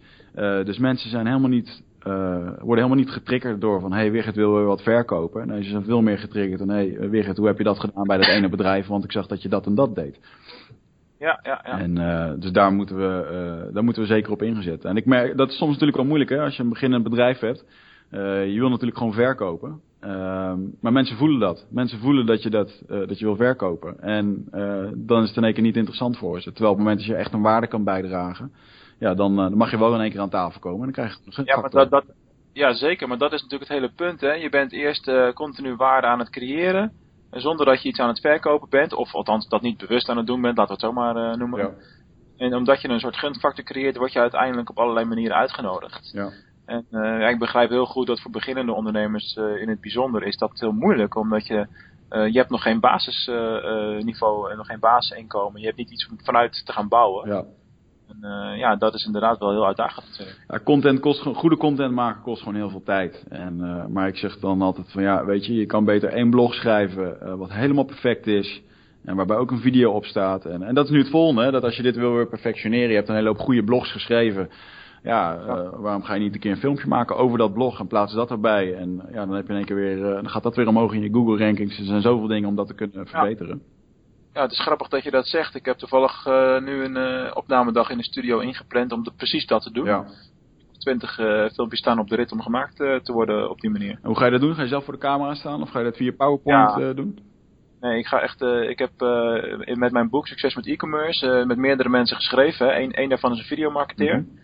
dus 0.66 0.78
mensen 0.78 1.09
zijn 1.09 1.28
helemaal 1.28 1.49
niet, 1.49 1.84
worden 2.03 2.84
helemaal 2.84 2.95
niet 2.95 3.11
getriggerd 3.11 3.61
door 3.61 3.80
van 3.80 3.93
hey 3.93 4.11
Wigert 4.11 4.36
wil 4.36 4.55
we 4.55 4.61
wat 4.61 4.82
verkopen. 4.82 5.47
Nee, 5.47 5.64
ze 5.64 5.70
zijn 5.70 5.84
veel 5.84 6.01
meer 6.01 6.18
getriggerd 6.18 6.59
dan 6.59 6.70
hey 6.70 7.09
Wigert, 7.09 7.38
hoe 7.38 7.47
heb 7.47 7.57
je 7.57 7.64
dat 7.64 7.80
gedaan 7.80 8.07
bij 8.07 8.18
dat 8.18 8.28
ene 8.28 8.49
bedrijf? 8.49 8.88
Want 8.88 9.03
ik 9.03 9.11
zag 9.11 9.28
dat 9.28 9.41
je 9.41 9.49
dat 9.49 9.66
en 9.66 9.76
dat 9.76 9.95
deed. 9.95 10.20
Ja, 11.24 11.39
ja, 11.43 11.61
ja. 11.63 11.80
En 11.80 11.99
uh, 11.99 12.32
dus 12.41 12.51
daar 12.51 12.74
moeten, 12.74 12.97
we, 12.97 13.30
uh, 13.67 13.74
daar 13.74 13.84
moeten 13.84 14.01
we 14.01 14.07
zeker 14.07 14.32
op 14.32 14.41
ingezet. 14.41 14.86
En 14.86 14.97
ik 14.97 15.05
merk, 15.05 15.38
dat 15.38 15.49
is 15.49 15.57
soms 15.57 15.71
natuurlijk 15.71 15.97
wel 15.97 16.05
moeilijk 16.05 16.30
hè, 16.30 16.39
als 16.41 16.55
je 16.55 16.63
een 16.63 16.69
beginnend 16.69 17.03
bedrijf 17.03 17.39
hebt. 17.39 17.65
Uh, 18.11 18.53
je 18.53 18.59
wil 18.59 18.69
natuurlijk 18.69 18.97
gewoon 18.97 19.13
verkopen. 19.13 19.82
Uh, 20.01 20.53
maar 20.82 20.91
mensen 20.91 21.17
voelen 21.17 21.39
dat. 21.39 21.65
Mensen 21.69 21.99
voelen 21.99 22.26
dat 22.26 22.43
je, 22.43 22.49
dat, 22.49 22.84
dat 22.88 23.19
je 23.19 23.26
wil 23.26 23.36
verkopen. 23.36 23.99
En 24.01 24.47
dan 24.95 25.21
is 25.21 25.28
het 25.28 25.38
in 25.38 25.43
één 25.43 25.53
keer 25.53 25.63
niet 25.63 25.76
interessant 25.76 26.17
voor 26.17 26.41
ze. 26.41 26.51
Terwijl 26.51 26.71
op 26.71 26.78
het 26.78 26.86
moment 26.88 27.05
dat 27.05 27.15
je 27.15 27.21
echt 27.21 27.34
een 27.34 27.41
waarde 27.41 27.67
kan 27.67 27.84
bijdragen, 27.84 28.51
ja, 28.99 29.13
dan, 29.13 29.36
dan 29.36 29.57
mag 29.57 29.71
je 29.71 29.80
wel 29.80 29.93
in 29.93 30.01
één 30.01 30.11
keer 30.11 30.19
aan 30.19 30.30
tafel 30.30 30.59
komen. 30.59 30.80
En 30.80 30.93
dan 30.93 30.93
krijg 30.93 31.19
je 31.24 31.32
een 31.36 31.45
ja, 31.45 31.59
maar 31.59 31.69
dat, 31.69 31.89
dat, 31.89 32.05
ja, 32.53 32.74
zeker. 32.74 33.07
Maar 33.07 33.17
dat 33.17 33.34
is 33.34 33.41
natuurlijk 33.41 33.69
het 33.69 33.80
hele 33.80 33.91
punt. 33.95 34.21
Hè. 34.21 34.34
Je 34.34 34.49
bent 34.49 34.71
eerst 34.71 35.11
continu 35.34 35.76
waarde 35.76 36.07
aan 36.07 36.19
het 36.19 36.30
creëren. 36.30 36.91
Zonder 37.34 37.65
dat 37.65 37.81
je 37.81 37.89
iets 37.89 37.99
aan 37.99 38.07
het 38.07 38.19
verkopen 38.19 38.69
bent. 38.69 38.93
Of 38.93 39.13
althans 39.13 39.47
dat 39.47 39.61
niet 39.61 39.77
bewust 39.77 40.09
aan 40.09 40.17
het 40.17 40.27
doen 40.27 40.41
bent, 40.41 40.57
laten 40.57 40.75
we 40.75 40.81
het 40.86 40.93
zo 40.93 41.01
maar 41.01 41.38
noemen. 41.38 41.59
Ja. 41.59 41.71
En 42.38 42.55
omdat 42.55 42.81
je 42.81 42.89
een 42.89 42.99
soort 42.99 43.17
gunfactor 43.17 43.63
creëert, 43.63 43.97
word 43.97 44.13
je 44.13 44.19
uiteindelijk 44.19 44.69
op 44.69 44.79
allerlei 44.79 45.05
manieren 45.05 45.38
uitgenodigd. 45.38 46.09
Ja. 46.13 46.29
En 46.65 46.86
uh, 46.91 47.29
ik 47.29 47.39
begrijp 47.39 47.69
heel 47.69 47.86
goed 47.86 48.07
dat 48.07 48.21
voor 48.21 48.31
beginnende 48.31 48.73
ondernemers 48.73 49.36
uh, 49.36 49.61
in 49.61 49.69
het 49.69 49.81
bijzonder 49.81 50.23
is 50.23 50.38
dat 50.38 50.59
heel 50.59 50.71
moeilijk. 50.71 51.15
Omdat 51.15 51.47
je, 51.47 51.67
je 52.09 52.38
hebt 52.38 52.49
nog 52.49 52.61
geen 52.61 52.79
basisniveau 52.79 54.51
en 54.51 54.57
nog 54.57 54.67
geen 54.67 54.79
basisinkomen. 54.79 55.59
Je 55.59 55.65
hebt 55.65 55.77
niet 55.77 55.91
iets 55.91 56.09
om 56.09 56.17
vanuit 56.23 56.65
te 56.65 56.71
gaan 56.71 56.88
bouwen. 56.88 57.29
Ja. 57.29 57.43
En 58.22 58.57
ja, 58.57 58.76
dat 58.76 58.93
is 58.93 59.05
inderdaad 59.05 59.39
wel 59.39 59.51
heel 59.51 59.66
uitdagend. 59.66 60.36
Ja, 60.47 60.59
content 60.64 60.99
kost, 60.99 61.22
goede 61.22 61.57
content 61.57 61.93
maken 61.93 62.22
kost 62.22 62.41
gewoon 62.41 62.57
heel 62.57 62.70
veel 62.70 62.84
tijd. 62.84 63.26
En, 63.30 63.86
maar 63.91 64.07
ik 64.07 64.18
zeg 64.18 64.39
dan 64.39 64.61
altijd 64.61 64.91
van 64.91 65.03
ja, 65.03 65.26
weet 65.26 65.45
je, 65.45 65.53
je 65.53 65.66
kan 65.66 65.86
beter 65.86 66.09
één 66.09 66.30
blog 66.30 66.53
schrijven 66.53 67.38
wat 67.38 67.53
helemaal 67.53 67.84
perfect 67.84 68.28
is. 68.28 68.61
En 69.03 69.16
waarbij 69.16 69.38
ook 69.38 69.51
een 69.51 69.59
video 69.59 69.91
op 69.91 70.05
staat. 70.05 70.45
En, 70.45 70.64
en 70.64 70.76
dat 70.76 70.86
is 70.86 70.91
nu 70.91 70.97
het 70.97 71.09
volgende, 71.09 71.43
hè, 71.43 71.51
dat 71.51 71.64
als 71.64 71.76
je 71.76 71.84
dit 71.84 71.95
wil 71.95 72.14
weer 72.14 72.28
perfectioneren, 72.28 72.89
je 72.89 72.95
hebt 72.95 73.09
een 73.09 73.16
hele 73.16 73.28
hoop 73.28 73.39
goede 73.39 73.64
blogs 73.64 73.91
geschreven 73.91 74.49
ja, 75.03 75.38
uh, 75.38 75.70
waarom 75.78 76.03
ga 76.03 76.14
je 76.14 76.20
niet 76.20 76.34
een 76.34 76.39
keer 76.39 76.51
een 76.51 76.57
filmpje 76.57 76.88
maken 76.88 77.18
over 77.18 77.38
dat 77.38 77.53
blog 77.53 77.80
en 77.80 77.88
plaatsen 77.88 78.18
dat 78.18 78.32
erbij? 78.32 78.76
En 78.76 79.01
ja, 79.11 79.26
dan 79.26 79.36
heb 79.36 79.45
je 79.45 79.51
in 79.51 79.57
één 79.57 79.66
keer 79.66 79.76
weer, 79.76 79.97
uh, 79.97 80.14
dan 80.14 80.30
gaat 80.30 80.43
dat 80.43 80.55
weer 80.55 80.68
omhoog 80.68 80.93
in 80.93 81.01
je 81.01 81.14
Google 81.14 81.38
rankings. 81.38 81.80
Er 81.80 81.86
zijn 81.86 82.01
zoveel 82.01 82.28
dingen 82.28 82.49
om 82.49 82.55
dat 82.55 82.68
te 82.68 82.74
kunnen 82.74 83.07
verbeteren. 83.07 83.61
Ja. 83.66 83.72
Ja 84.34 84.41
het 84.41 84.51
is 84.51 84.59
grappig 84.59 84.88
dat 84.88 85.03
je 85.03 85.11
dat 85.11 85.27
zegt. 85.27 85.55
Ik 85.55 85.65
heb 85.65 85.77
toevallig 85.77 86.25
uh, 86.25 86.61
nu 86.61 86.84
een 86.84 87.36
opnamedag 87.36 87.89
in 87.89 87.97
de 87.97 88.03
studio 88.03 88.39
ingepland 88.39 88.91
om 88.91 89.03
de, 89.03 89.11
precies 89.17 89.45
dat 89.45 89.63
te 89.63 89.71
doen. 89.71 89.86
Ja. 89.86 90.05
20 90.77 91.15
filmpjes 91.53 91.79
staan 91.79 91.99
op 91.99 92.09
de 92.09 92.15
rit 92.15 92.31
om 92.31 92.41
gemaakt 92.41 92.75
te 92.75 93.11
worden 93.11 93.49
op 93.49 93.61
die 93.61 93.69
manier. 93.69 93.91
En 93.91 94.07
hoe 94.07 94.17
ga 94.17 94.25
je 94.25 94.31
dat 94.31 94.41
doen? 94.41 94.55
Ga 94.55 94.61
je 94.61 94.67
zelf 94.67 94.84
voor 94.84 94.93
de 94.93 94.99
camera 94.99 95.34
staan 95.34 95.61
of 95.61 95.69
ga 95.69 95.79
je 95.79 95.86
dat 95.86 95.95
via 95.95 96.11
PowerPoint 96.17 96.75
ja. 96.77 96.93
doen? 96.93 97.19
Nee, 97.84 97.97
ik 97.97 98.07
ga 98.07 98.19
echt. 98.19 98.41
Uh, 98.41 98.69
ik 98.69 98.79
heb 98.79 98.91
uh, 99.01 99.75
met 99.75 99.91
mijn 99.91 100.09
boek 100.09 100.27
Succes 100.27 100.55
met 100.55 100.67
e-commerce 100.67 101.27
uh, 101.27 101.45
met 101.45 101.57
meerdere 101.57 101.89
mensen 101.89 102.15
geschreven. 102.15 102.81
Eén 102.81 103.01
een 103.01 103.09
daarvan 103.09 103.31
is 103.31 103.39
een 103.39 103.45
videomarketeer. 103.45 104.17
Mm 104.17 104.29
-hmm. 104.29 104.41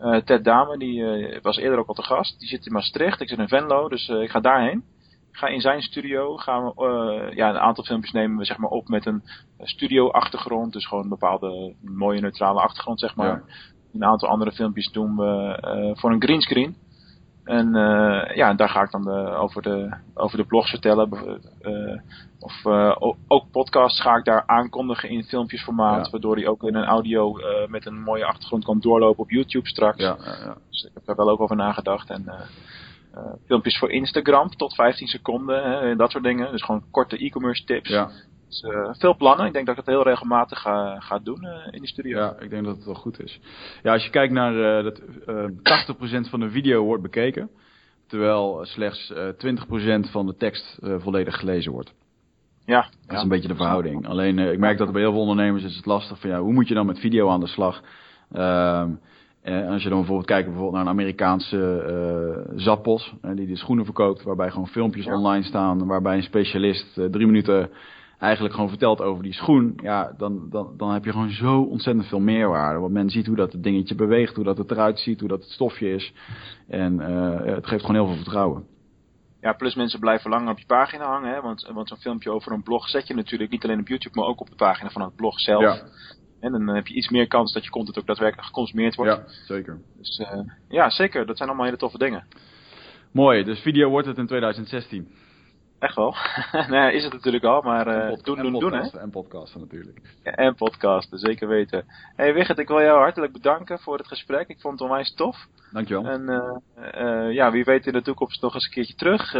Uh, 0.00 0.16
Ted 0.16 0.44
Dame, 0.44 0.78
die 0.78 1.00
uh, 1.00 1.40
was 1.42 1.56
eerder 1.56 1.78
ook 1.78 1.88
al 1.88 1.94
te 1.94 2.02
gast. 2.02 2.38
Die 2.38 2.48
zit 2.48 2.66
in 2.66 2.72
Maastricht, 2.72 3.20
ik 3.20 3.28
zit 3.28 3.38
in 3.38 3.48
Venlo, 3.48 3.88
dus 3.88 4.08
uh, 4.08 4.22
ik 4.22 4.30
ga 4.30 4.40
daarheen. 4.40 4.84
Ga 5.36 5.46
in 5.46 5.60
zijn 5.60 5.82
studio, 5.82 6.36
gaan 6.36 6.64
we 6.64 7.32
ja, 7.34 7.48
een 7.48 7.58
aantal 7.58 7.84
filmpjes 7.84 8.12
nemen 8.12 8.38
we 8.38 8.44
zeg 8.44 8.56
maar 8.56 8.70
op 8.70 8.88
met 8.88 9.06
een 9.06 9.22
studio-achtergrond. 9.58 10.72
Dus 10.72 10.86
gewoon 10.86 11.04
een 11.04 11.10
bepaalde 11.10 11.74
mooie 11.80 12.20
neutrale 12.20 12.60
achtergrond, 12.60 13.00
zeg 13.00 13.14
maar. 13.16 13.26
Ja. 13.46 13.54
Een 13.94 14.04
aantal 14.04 14.28
andere 14.28 14.52
filmpjes 14.52 14.92
doen 14.92 15.16
we 15.16 15.94
voor 15.96 16.12
een 16.12 16.22
greenscreen. 16.22 16.76
En 17.46 17.66
uh, 17.74 18.36
ja, 18.36 18.54
daar 18.54 18.68
ga 18.68 18.82
ik 18.82 18.90
dan 18.90 19.02
de, 19.02 19.34
over, 19.34 19.62
de, 19.62 19.96
over 20.14 20.36
de 20.36 20.44
blogs 20.44 20.70
vertellen. 20.70 21.08
Uh, 21.62 21.98
of 22.38 22.64
uh, 22.64 22.96
ook 23.28 23.50
podcasts 23.50 24.00
ga 24.00 24.16
ik 24.16 24.24
daar 24.24 24.42
aankondigen 24.46 25.08
in 25.08 25.24
filmpjesformaat. 25.24 26.04
Ja. 26.04 26.10
Waardoor 26.10 26.36
die 26.36 26.50
ook 26.50 26.62
in 26.62 26.74
een 26.74 26.84
audio 26.84 27.36
met 27.68 27.86
een 27.86 28.02
mooie 28.02 28.24
achtergrond 28.24 28.64
kan 28.64 28.80
doorlopen 28.80 29.22
op 29.22 29.30
YouTube 29.30 29.68
straks. 29.68 29.98
Ja, 29.98 30.16
ja, 30.24 30.56
Dus 30.70 30.84
ik 30.84 30.90
heb 30.94 31.04
daar 31.04 31.16
wel 31.16 31.30
ook 31.30 31.40
over 31.40 31.56
nagedacht. 31.56 32.10
En 32.10 32.24
filmpjes 33.46 33.78
voor 33.78 33.90
Instagram 33.90 34.48
tot 34.48 34.74
15 34.74 35.06
seconden. 35.06 35.62
Hè, 35.62 35.96
dat 35.96 36.10
soort 36.10 36.24
dingen. 36.24 36.52
Dus 36.52 36.62
gewoon 36.62 36.84
korte 36.90 37.16
e-commerce 37.16 37.64
tips. 37.64 37.88
Dus, 38.48 38.62
uh, 38.62 38.88
veel 38.92 39.16
plannen. 39.16 39.46
Ik 39.46 39.52
denk 39.52 39.66
dat 39.66 39.78
ik 39.78 39.84
het 39.84 39.94
heel 39.94 40.04
regelmatig 40.04 40.58
ga, 40.58 41.00
ga 41.00 41.18
doen 41.18 41.44
uh, 41.44 41.52
in 41.70 41.80
de 41.80 41.88
studio. 41.88 42.18
Ja, 42.18 42.36
ik 42.38 42.50
denk 42.50 42.64
dat 42.64 42.76
het 42.76 42.84
wel 42.84 42.94
goed 42.94 43.22
is. 43.22 43.40
Ja, 43.82 43.92
als 43.92 44.04
je 44.04 44.10
kijkt 44.10 44.32
naar 44.32 44.54
uh, 44.54 44.84
dat 44.84 45.00
80% 46.26 46.30
van 46.30 46.40
de 46.40 46.50
video 46.50 46.84
wordt 46.84 47.02
bekeken, 47.02 47.50
terwijl 48.06 48.60
slechts 48.62 49.12
20% 49.12 49.16
van 50.10 50.26
de 50.26 50.36
tekst 50.36 50.78
volledig 50.80 51.38
gelezen 51.38 51.72
wordt. 51.72 51.94
Ja. 52.64 52.80
Dat 52.80 52.90
ja. 53.06 53.16
is 53.16 53.22
een 53.22 53.28
beetje 53.28 53.48
de 53.48 53.54
verhouding. 53.54 54.06
Alleen 54.06 54.38
ik 54.38 54.58
merk 54.58 54.78
dat 54.78 54.92
bij 54.92 55.00
heel 55.00 55.12
veel 55.12 55.20
ondernemers 55.20 55.64
is 55.64 55.76
het 55.76 55.86
lastig 55.86 56.20
van 56.20 56.30
ja, 56.30 56.40
hoe 56.40 56.52
moet 56.52 56.68
je 56.68 56.74
dan 56.74 56.86
met 56.86 56.98
video 56.98 57.28
aan 57.28 57.40
de 57.40 57.46
slag? 57.46 57.82
Ehm, 58.32 58.90
en 59.46 59.68
als 59.68 59.82
je 59.82 59.88
dan 59.88 59.98
bijvoorbeeld 59.98 60.28
kijkt 60.28 60.46
bijvoorbeeld 60.46 60.74
naar 60.74 60.84
een 60.84 60.98
Amerikaanse 61.00 61.84
uh, 62.48 62.58
Zappos, 62.58 63.14
die 63.34 63.46
de 63.46 63.56
schoenen 63.56 63.84
verkoopt, 63.84 64.22
waarbij 64.22 64.50
gewoon 64.50 64.68
filmpjes 64.68 65.04
ja. 65.04 65.16
online 65.16 65.44
staan, 65.44 65.86
waarbij 65.86 66.16
een 66.16 66.22
specialist 66.22 66.96
uh, 66.96 67.04
drie 67.04 67.26
minuten 67.26 67.70
eigenlijk 68.18 68.54
gewoon 68.54 68.68
vertelt 68.68 69.00
over 69.00 69.22
die 69.22 69.32
schoen, 69.32 69.78
ja, 69.82 70.14
dan, 70.16 70.46
dan, 70.50 70.74
dan 70.76 70.90
heb 70.90 71.04
je 71.04 71.12
gewoon 71.12 71.30
zo 71.30 71.60
ontzettend 71.60 72.06
veel 72.06 72.20
meerwaarde. 72.20 72.80
Want 72.80 72.92
men 72.92 73.10
ziet 73.10 73.26
hoe 73.26 73.36
dat 73.36 73.52
het 73.52 73.62
dingetje 73.62 73.94
beweegt, 73.94 74.34
hoe 74.34 74.44
dat 74.44 74.58
het 74.58 74.70
eruit 74.70 74.98
ziet, 74.98 75.20
hoe 75.20 75.28
dat 75.28 75.40
het 75.40 75.50
stofje 75.50 75.90
is. 75.90 76.12
En 76.68 77.00
uh, 77.00 77.54
het 77.54 77.66
geeft 77.66 77.84
gewoon 77.84 77.96
heel 77.96 78.06
veel 78.06 78.22
vertrouwen. 78.22 78.64
Ja, 79.40 79.52
plus 79.52 79.74
mensen 79.74 80.00
blijven 80.00 80.30
langer 80.30 80.50
op 80.50 80.58
je 80.58 80.66
pagina 80.66 81.04
hangen. 81.04 81.34
Hè? 81.34 81.40
Want, 81.40 81.70
want 81.72 81.88
zo'n 81.88 81.98
filmpje 81.98 82.30
over 82.30 82.52
een 82.52 82.62
blog 82.62 82.88
zet 82.88 83.06
je 83.06 83.14
natuurlijk 83.14 83.50
niet 83.50 83.64
alleen 83.64 83.80
op 83.80 83.88
YouTube, 83.88 84.20
maar 84.20 84.28
ook 84.28 84.40
op 84.40 84.50
de 84.50 84.56
pagina 84.56 84.90
van 84.90 85.02
het 85.02 85.16
blog 85.16 85.40
zelf. 85.40 85.62
Ja. 85.62 85.82
En 86.40 86.52
dan 86.52 86.66
heb 86.66 86.86
je 86.86 86.94
iets 86.94 87.08
meer 87.08 87.26
kans 87.26 87.52
dat 87.52 87.64
je 87.64 87.70
content 87.70 87.98
ook 87.98 88.06
daadwerkelijk 88.06 88.46
geconsumeerd 88.46 88.94
wordt. 88.94 89.12
Ja, 89.12 89.22
zeker. 89.46 89.78
Dus 89.96 90.18
uh, 90.18 90.40
ja, 90.68 90.90
zeker. 90.90 91.26
Dat 91.26 91.36
zijn 91.36 91.48
allemaal 91.48 91.66
hele 91.66 91.78
toffe 91.78 91.98
dingen. 91.98 92.24
Mooi, 93.10 93.44
dus 93.44 93.60
video 93.60 93.88
wordt 93.88 94.06
het 94.06 94.18
in 94.18 94.26
2016. 94.26 95.08
Echt 95.78 95.94
wel. 95.94 96.14
nou 96.68 96.92
is 96.92 97.04
het 97.04 97.12
natuurlijk 97.12 97.44
al, 97.44 97.62
maar 97.62 97.86
uh, 97.86 98.16
doen, 98.22 98.36
en 98.36 98.42
doen, 98.42 98.52
doen, 98.52 98.72
hè. 98.72 98.78
podcasten, 98.78 99.00
En 99.00 99.10
podcasten 99.10 99.60
natuurlijk. 99.60 100.00
Ja, 100.24 100.30
en 100.30 100.54
podcasten, 100.54 101.18
zeker 101.18 101.48
weten. 101.48 101.84
hey, 102.16 102.34
Wigert, 102.34 102.58
ik 102.58 102.68
wil 102.68 102.80
jou 102.80 102.98
hartelijk 102.98 103.32
bedanken 103.32 103.78
voor 103.78 103.96
het 103.96 104.06
gesprek. 104.06 104.48
Ik 104.48 104.60
vond 104.60 104.78
het 104.78 104.88
onwijs 104.88 105.14
tof. 105.14 105.46
Dankjewel. 105.72 106.04
En 106.04 106.22
uh, 106.76 107.32
ja, 107.32 107.50
wie 107.50 107.64
weet 107.64 107.86
in 107.86 107.92
de 107.92 108.02
toekomst 108.02 108.42
nog 108.42 108.54
eens 108.54 108.64
een 108.64 108.70
keertje 108.70 108.94
terug. 108.94 109.32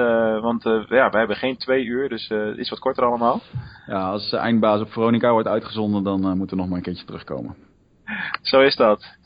want 0.43 0.63
ja, 0.89 1.11
wij 1.11 1.19
hebben 1.19 1.37
geen 1.37 1.57
twee 1.57 1.85
uur, 1.85 2.09
dus 2.09 2.29
het 2.29 2.59
is 2.59 2.71
wat 2.71 2.79
korter 2.79 3.05
allemaal. 3.05 3.41
Ja, 3.87 4.11
als 4.11 4.33
eindbaas 4.33 4.81
op 4.81 4.93
Veronica 4.93 5.33
wordt 5.33 5.49
uitgezonden, 5.49 6.03
dan 6.03 6.21
moeten 6.21 6.57
we 6.57 6.63
nog 6.63 6.67
maar 6.67 6.77
een 6.77 6.85
keertje 6.85 7.07
terugkomen. 7.07 7.57
Zo 8.43 8.61
is 8.61 8.77
dat. 8.77 9.17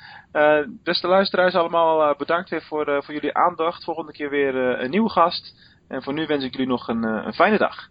Beste 0.85 1.07
luisteraars, 1.07 1.55
allemaal 1.55 2.15
bedankt 2.19 2.51
weer 2.51 2.63
voor, 2.63 3.03
voor 3.05 3.15
jullie 3.15 3.35
aandacht. 3.35 3.85
Volgende 3.85 4.13
keer 4.13 4.31
weer 4.31 4.55
een 4.55 4.91
nieuwe 4.91 5.11
gast. 5.11 5.55
En 5.91 6.03
voor 6.03 6.13
nu 6.13 6.27
wens 6.27 6.45
ik 6.45 6.53
jullie 6.53 6.69
nog 6.69 6.89
een, 6.89 7.05
eh, 7.05 7.23
een 7.25 7.35
fijne 7.35 7.59
dag. 7.59 7.89